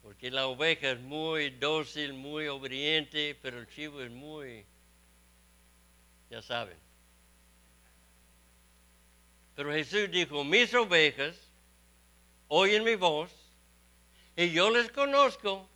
Porque 0.00 0.30
la 0.30 0.46
oveja 0.46 0.92
es 0.92 1.00
muy 1.00 1.50
dócil, 1.50 2.14
muy 2.14 2.48
obediente, 2.48 3.38
pero 3.42 3.58
el 3.58 3.68
chivo 3.68 4.00
es 4.00 4.10
muy 4.10 4.64
ya 6.30 6.40
saben. 6.40 6.78
Pero 9.56 9.72
Jesús 9.72 10.10
dijo, 10.10 10.44
mis 10.44 10.72
ovejas 10.72 11.36
oyen 12.48 12.84
mi 12.84 12.94
voz 12.94 13.30
y 14.36 14.50
yo 14.52 14.70
les 14.70 14.90
conozco 14.90 15.68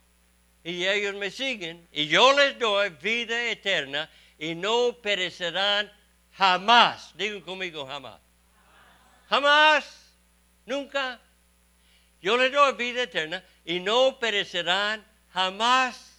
y 0.63 0.87
ellos 0.87 1.13
me 1.15 1.29
siguen 1.29 1.87
y 1.91 2.07
yo 2.07 2.33
les 2.33 2.57
doy 2.57 2.89
vida 2.89 3.51
eterna 3.51 4.09
y 4.39 4.55
no 4.55 4.97
perecerán 5.01 5.91
jamás. 6.31 7.15
Digan 7.15 7.41
conmigo 7.41 7.85
jamás. 7.85 8.19
Jamás. 9.29 10.01
Nunca. 10.65 11.19
Yo 12.21 12.37
les 12.37 12.51
doy 12.51 12.73
vida 12.73 13.03
eterna 13.03 13.43
y 13.63 13.79
no 13.79 14.17
perecerán 14.19 15.05
jamás. 15.31 16.14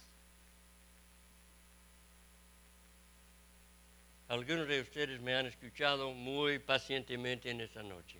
Algunos 4.29 4.67
de 4.67 4.81
ustedes 4.81 5.21
me 5.21 5.35
han 5.35 5.45
escuchado 5.45 6.11
muy 6.11 6.59
pacientemente 6.59 7.49
en 7.49 7.61
esta 7.61 7.81
noche. 7.81 8.19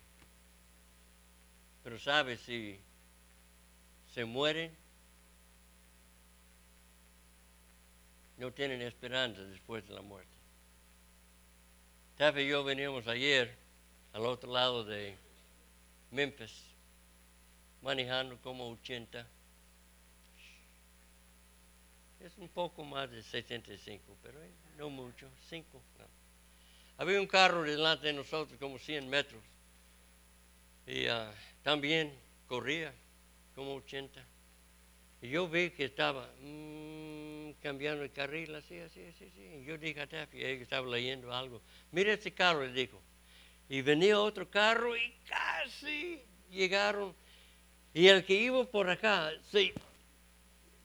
Pero 1.84 1.98
sabe 1.98 2.38
si 2.38 2.80
se 4.14 4.24
mueren, 4.24 4.74
no 8.38 8.50
tienen 8.52 8.80
esperanza 8.80 9.42
después 9.42 9.86
de 9.86 9.94
la 9.94 10.00
muerte. 10.00 10.32
Taffy 12.16 12.40
y 12.40 12.48
yo 12.48 12.64
veníamos 12.64 13.06
ayer 13.06 13.54
al 14.14 14.24
otro 14.24 14.50
lado 14.50 14.84
de 14.84 15.14
Memphis, 16.10 16.74
manejando 17.82 18.40
como 18.40 18.70
80. 18.70 19.26
Es 22.20 22.38
un 22.38 22.48
poco 22.48 22.82
más 22.82 23.10
de 23.10 23.22
75, 23.22 24.16
pero 24.22 24.40
no 24.78 24.88
mucho, 24.88 25.28
5. 25.50 25.82
Había 26.98 27.20
un 27.20 27.26
carro 27.26 27.64
delante 27.64 28.06
de 28.06 28.12
nosotros 28.12 28.58
como 28.58 28.78
100 28.78 29.08
metros 29.08 29.42
y 30.86 31.06
ah, 31.06 31.30
también 31.62 32.12
corría 32.46 32.94
como 33.54 33.74
80. 33.74 34.24
Y 35.20 35.30
yo 35.30 35.48
vi 35.48 35.70
que 35.70 35.84
estaba 35.84 36.30
mm, 36.40 37.50
cambiando 37.60 38.04
el 38.04 38.12
carril, 38.12 38.54
así, 38.54 38.78
así, 38.78 39.02
así, 39.02 39.24
así. 39.24 39.60
Y 39.60 39.64
yo 39.64 39.76
dije 39.76 40.00
a 40.00 40.06
Taffy, 40.06 40.38
que 40.38 40.62
estaba 40.62 40.88
leyendo 40.88 41.32
algo, 41.34 41.60
mira 41.90 42.12
este 42.12 42.32
carro, 42.32 42.64
le 42.64 42.72
dijo. 42.72 43.02
Y 43.68 43.82
venía 43.82 44.18
otro 44.18 44.48
carro 44.48 44.96
y 44.96 45.12
casi 45.28 46.22
llegaron. 46.50 47.14
Y 47.92 48.06
el 48.06 48.24
que 48.24 48.34
iba 48.34 48.64
por 48.64 48.88
acá 48.88 49.32
se 49.50 49.74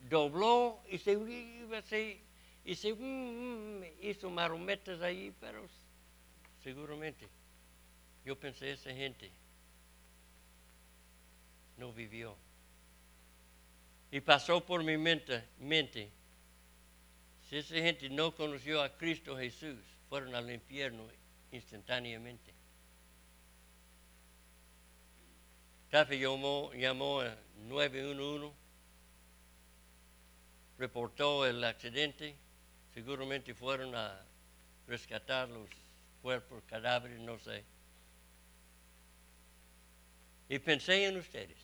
dobló 0.09 0.81
y 0.89 0.97
se 0.97 1.13
iba 1.13 1.77
así, 1.77 2.22
y 2.65 2.75
se 2.75 2.93
mm, 2.93 3.83
hizo 4.01 4.29
marometas 4.29 5.01
ahí, 5.01 5.33
pero 5.39 5.67
seguramente 6.61 7.27
yo 8.25 8.39
pensé, 8.39 8.71
esa 8.71 8.91
gente 8.91 9.31
no 11.77 11.91
vivió. 11.91 12.35
Y 14.11 14.21
pasó 14.21 14.63
por 14.65 14.83
mi 14.83 14.97
mente, 14.97 15.43
mente, 15.59 16.09
si 17.49 17.57
esa 17.57 17.75
gente 17.75 18.09
no 18.09 18.33
conoció 18.33 18.81
a 18.81 18.95
Cristo 18.95 19.37
Jesús, 19.37 19.79
fueron 20.07 20.33
al 20.35 20.49
infierno 20.51 21.03
instantáneamente. 21.51 22.53
Café 25.89 26.17
llamó, 26.17 26.71
llamó 26.73 27.21
a 27.21 27.35
911, 27.67 28.55
reportó 30.77 31.45
el 31.45 31.63
accidente, 31.63 32.35
seguramente 32.93 33.53
fueron 33.53 33.95
a 33.95 34.19
rescatar 34.87 35.49
los 35.49 35.69
cuerpos, 36.21 36.63
cadáveres, 36.67 37.19
no 37.19 37.39
sé. 37.39 37.63
Y 40.49 40.59
pensé 40.59 41.05
en 41.05 41.17
ustedes. 41.17 41.57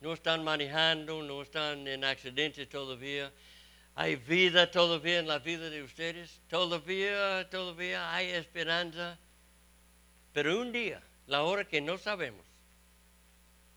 No 0.00 0.14
están 0.14 0.44
manejando, 0.44 1.22
no 1.22 1.42
están 1.42 1.86
en 1.86 2.04
accidentes 2.04 2.68
todavía. 2.68 3.32
Hay 3.94 4.16
vida 4.16 4.70
todavía 4.70 5.18
en 5.18 5.28
la 5.28 5.38
vida 5.38 5.68
de 5.68 5.82
ustedes. 5.82 6.40
Todavía, 6.48 7.48
todavía 7.50 8.14
hay 8.14 8.28
esperanza. 8.28 9.18
Pero 10.32 10.60
un 10.60 10.72
día, 10.72 11.02
la 11.26 11.42
hora 11.42 11.64
que 11.64 11.80
no 11.80 11.98
sabemos, 11.98 12.46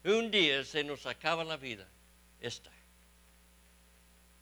un 0.06 0.32
día 0.32 0.64
se 0.64 0.84
nos 0.84 1.06
acaba 1.06 1.44
la 1.44 1.58
vida. 1.58 1.88
Esta. 2.40 2.73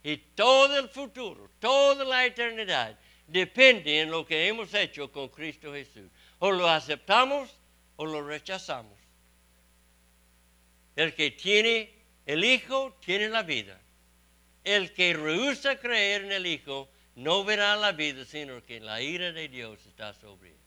Y 0.03 0.17
todo 0.17 0.79
el 0.79 0.89
futuro, 0.89 1.49
toda 1.59 2.03
la 2.03 2.25
eternidad, 2.25 2.97
depende 3.27 4.01
en 4.01 4.11
lo 4.11 4.25
que 4.25 4.47
hemos 4.47 4.73
hecho 4.73 5.11
con 5.11 5.29
Cristo 5.29 5.73
Jesús. 5.73 6.09
O 6.39 6.51
lo 6.51 6.67
aceptamos 6.67 7.49
o 7.95 8.05
lo 8.05 8.25
rechazamos. 8.25 8.97
El 10.95 11.13
que 11.13 11.31
tiene 11.31 12.01
el 12.25 12.43
Hijo 12.43 12.97
tiene 13.03 13.29
la 13.29 13.43
vida. 13.43 13.79
El 14.63 14.93
que 14.93 15.13
rehúsa 15.13 15.79
creer 15.79 16.25
en 16.25 16.31
el 16.31 16.45
Hijo 16.45 16.89
no 17.15 17.43
verá 17.43 17.75
la 17.75 17.91
vida, 17.91 18.25
sino 18.25 18.63
que 18.63 18.79
la 18.79 19.01
ira 19.01 19.31
de 19.31 19.47
Dios 19.47 19.85
está 19.85 20.13
sobre 20.13 20.49
él. 20.49 20.57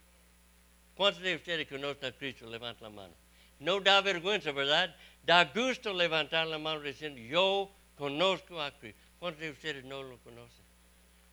¿Cuántos 0.95 1.23
de 1.23 1.35
ustedes 1.35 1.67
conocen 1.67 2.05
a 2.05 2.11
Cristo? 2.11 2.49
Levanta 2.49 2.83
la 2.83 2.89
mano. 2.89 3.13
No 3.59 3.79
da 3.79 4.01
vergüenza, 4.01 4.51
¿verdad? 4.51 4.95
Da 5.23 5.45
gusto 5.45 5.93
levantar 5.93 6.47
la 6.47 6.57
mano 6.57 6.81
diciendo, 6.81 7.19
yo 7.19 7.73
conozco 7.95 8.61
a 8.61 8.71
Cristo. 8.71 9.01
¿Cuántos 9.19 9.41
de 9.41 9.51
ustedes 9.51 9.85
no 9.85 10.03
lo 10.03 10.17
conocen? 10.19 10.65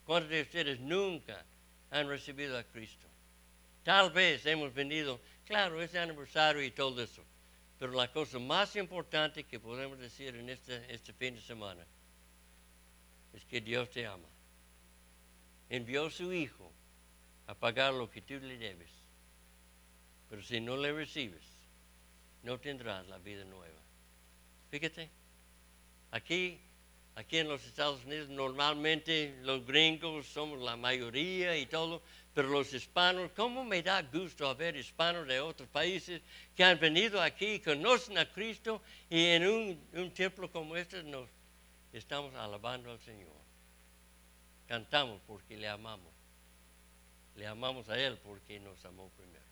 ¿Cuántos 0.04 0.30
de 0.30 0.42
ustedes 0.42 0.80
nunca 0.80 1.44
han 1.90 2.08
recibido 2.08 2.58
a 2.58 2.64
Cristo? 2.64 3.06
Tal 3.82 4.12
vez 4.12 4.46
hemos 4.46 4.72
venido, 4.72 5.20
claro, 5.44 5.82
es 5.82 5.94
aniversario 5.94 6.62
y 6.62 6.70
todo 6.70 7.02
eso, 7.02 7.24
pero 7.78 7.92
la 7.92 8.12
cosa 8.12 8.38
más 8.38 8.76
importante 8.76 9.44
que 9.44 9.58
podemos 9.58 9.98
decir 9.98 10.36
en 10.36 10.48
este, 10.50 10.92
este 10.92 11.12
fin 11.12 11.34
de 11.34 11.40
semana 11.40 11.84
es 13.32 13.44
que 13.44 13.60
Dios 13.60 13.90
te 13.90 14.06
ama. 14.06 14.28
Envió 15.68 16.06
a 16.06 16.10
su 16.10 16.32
Hijo 16.32 16.70
a 17.46 17.54
pagar 17.54 17.92
lo 17.94 18.10
que 18.10 18.22
tú 18.22 18.34
le 18.34 18.56
debes. 18.56 18.90
Pero 20.28 20.42
si 20.42 20.60
no 20.60 20.76
le 20.76 20.92
recibes, 20.92 21.44
no 22.42 22.58
tendrás 22.58 23.06
la 23.08 23.18
vida 23.18 23.44
nueva. 23.44 23.80
Fíjate, 24.70 25.10
aquí 26.10 26.60
Aquí 27.14 27.38
en 27.38 27.48
los 27.48 27.64
Estados 27.66 28.04
Unidos 28.06 28.30
normalmente 28.30 29.36
los 29.42 29.66
gringos 29.66 30.26
somos 30.26 30.60
la 30.60 30.76
mayoría 30.76 31.56
y 31.58 31.66
todo, 31.66 32.02
pero 32.32 32.48
los 32.48 32.72
hispanos, 32.72 33.30
¿cómo 33.32 33.64
me 33.64 33.82
da 33.82 34.00
gusto 34.02 34.54
ver 34.56 34.76
hispanos 34.76 35.26
de 35.26 35.38
otros 35.38 35.68
países 35.68 36.22
que 36.56 36.64
han 36.64 36.80
venido 36.80 37.20
aquí, 37.20 37.60
conocen 37.60 38.16
a 38.16 38.32
Cristo 38.32 38.80
y 39.10 39.26
en 39.26 39.46
un, 39.46 39.88
un 39.92 40.10
templo 40.14 40.50
como 40.50 40.74
este 40.74 41.02
nos 41.02 41.28
estamos 41.92 42.34
alabando 42.34 42.90
al 42.90 43.00
Señor? 43.00 43.42
Cantamos 44.66 45.20
porque 45.26 45.58
le 45.58 45.68
amamos. 45.68 46.10
Le 47.36 47.46
amamos 47.46 47.90
a 47.90 47.98
Él 47.98 48.18
porque 48.24 48.58
nos 48.58 48.82
amó 48.86 49.10
primero. 49.10 49.44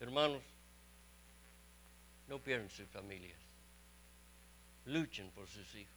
Hermanos, 0.00 0.42
no 2.26 2.38
pierdan 2.42 2.68
sus 2.68 2.86
familias 2.88 3.47
luchen 4.88 5.30
por 5.30 5.48
sus 5.48 5.74
hijos. 5.74 5.94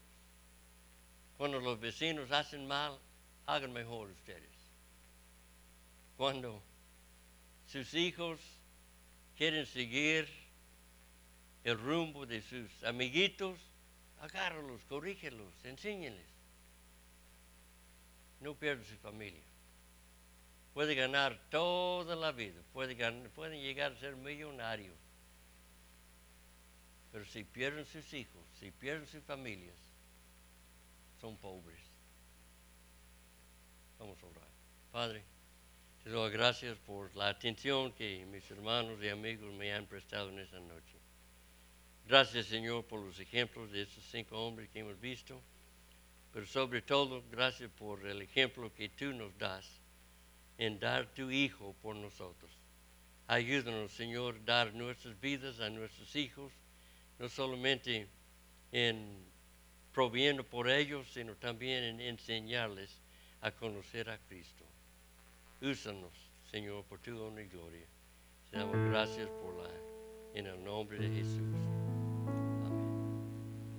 Cuando 1.38 1.60
los 1.60 1.80
vecinos 1.80 2.32
hacen 2.32 2.68
mal, 2.68 3.00
hagan 3.46 3.74
mejor 3.74 4.10
ustedes. 4.10 4.52
Cuando 6.18 6.62
sus 7.66 7.94
hijos 7.94 8.40
quieren 9.38 9.66
seguir 9.66 10.28
el 11.64 11.80
rumbo 11.80 12.26
de 12.26 12.42
sus 12.42 12.84
amiguitos, 12.84 13.58
agárralos, 14.20 14.84
corrígelos, 14.86 15.54
enséñenles. 15.64 16.30
No 18.40 18.56
pierdan 18.56 18.86
su 18.86 18.98
familia. 18.98 19.44
Puede 20.74 20.96
ganar 20.96 21.40
toda 21.50 22.16
la 22.16 22.32
vida, 22.32 22.62
puede 22.74 22.96
pueden 23.30 23.62
llegar 23.62 23.92
a 23.94 24.00
ser 24.00 24.16
millonarios 24.16 24.96
pero 27.12 27.26
si 27.26 27.44
pierden 27.44 27.86
sus 27.86 28.14
hijos, 28.14 28.42
si 28.60 28.72
pierden 28.72 29.08
sus 29.08 29.24
familias, 29.24 29.76
son 31.20 31.38
pobres. 31.38 31.80
Vamos 34.00 34.18
a 34.24 34.26
orar. 34.28 34.48
Padre, 34.92 35.24
te 36.04 36.10
doy 36.10 36.32
gracias 36.32 36.78
por 36.80 37.16
la 37.16 37.28
atención 37.28 37.92
que 37.94 38.26
mis 38.26 38.50
hermanos 38.50 39.02
y 39.04 39.10
amigos 39.10 39.54
me 39.54 39.74
han 39.74 39.86
prestado 39.86 40.30
en 40.30 40.40
esta 40.40 40.60
noche. 40.60 40.98
Gracias, 42.08 42.48
Señor, 42.48 42.86
por 42.86 43.02
los 43.02 43.20
ejemplos 43.20 43.72
de 43.72 43.84
estos 43.84 44.04
cinco 44.06 44.38
hombres 44.40 44.70
que 44.70 44.80
hemos 44.80 45.00
visto, 45.00 45.42
pero 46.34 46.46
sobre 46.46 46.82
todo, 46.82 47.24
gracias 47.30 47.70
por 47.72 48.06
el 48.08 48.22
ejemplo 48.22 48.74
que 48.74 48.90
tú 48.90 49.14
nos 49.14 49.38
das 49.38 49.70
en 50.58 50.80
dar 50.80 51.14
tu 51.14 51.30
Hijo 51.30 51.76
por 51.82 51.96
nosotros. 51.96 52.52
Ayúdanos, 53.28 53.92
Señor, 53.92 54.44
dar 54.44 54.74
nuestras 54.74 55.20
vidas 55.20 55.60
a 55.60 55.70
nuestros 55.70 56.16
hijos 56.16 56.52
no 57.22 57.30
solamente 57.30 58.08
en 58.72 59.30
proviendo 59.94 60.44
por 60.44 60.70
ellos, 60.70 61.08
sino 61.14 61.36
también 61.36 61.84
en 61.84 62.02
enseñarles 62.02 63.00
a 63.42 63.52
conocer 63.52 64.10
a 64.10 64.18
Cristo. 64.18 64.66
Úsanos, 65.62 66.14
Señor, 66.50 66.84
por 66.86 67.00
tu 67.00 67.22
honra 67.22 67.44
y 67.44 67.48
gloria. 67.48 67.86
Te 68.50 68.58
damos 68.58 68.76
gracias 68.90 69.30
por 69.30 69.56
la, 69.56 69.70
en 70.34 70.48
el 70.48 70.64
nombre 70.64 70.98
de 70.98 71.10
Jesús. 71.10 71.81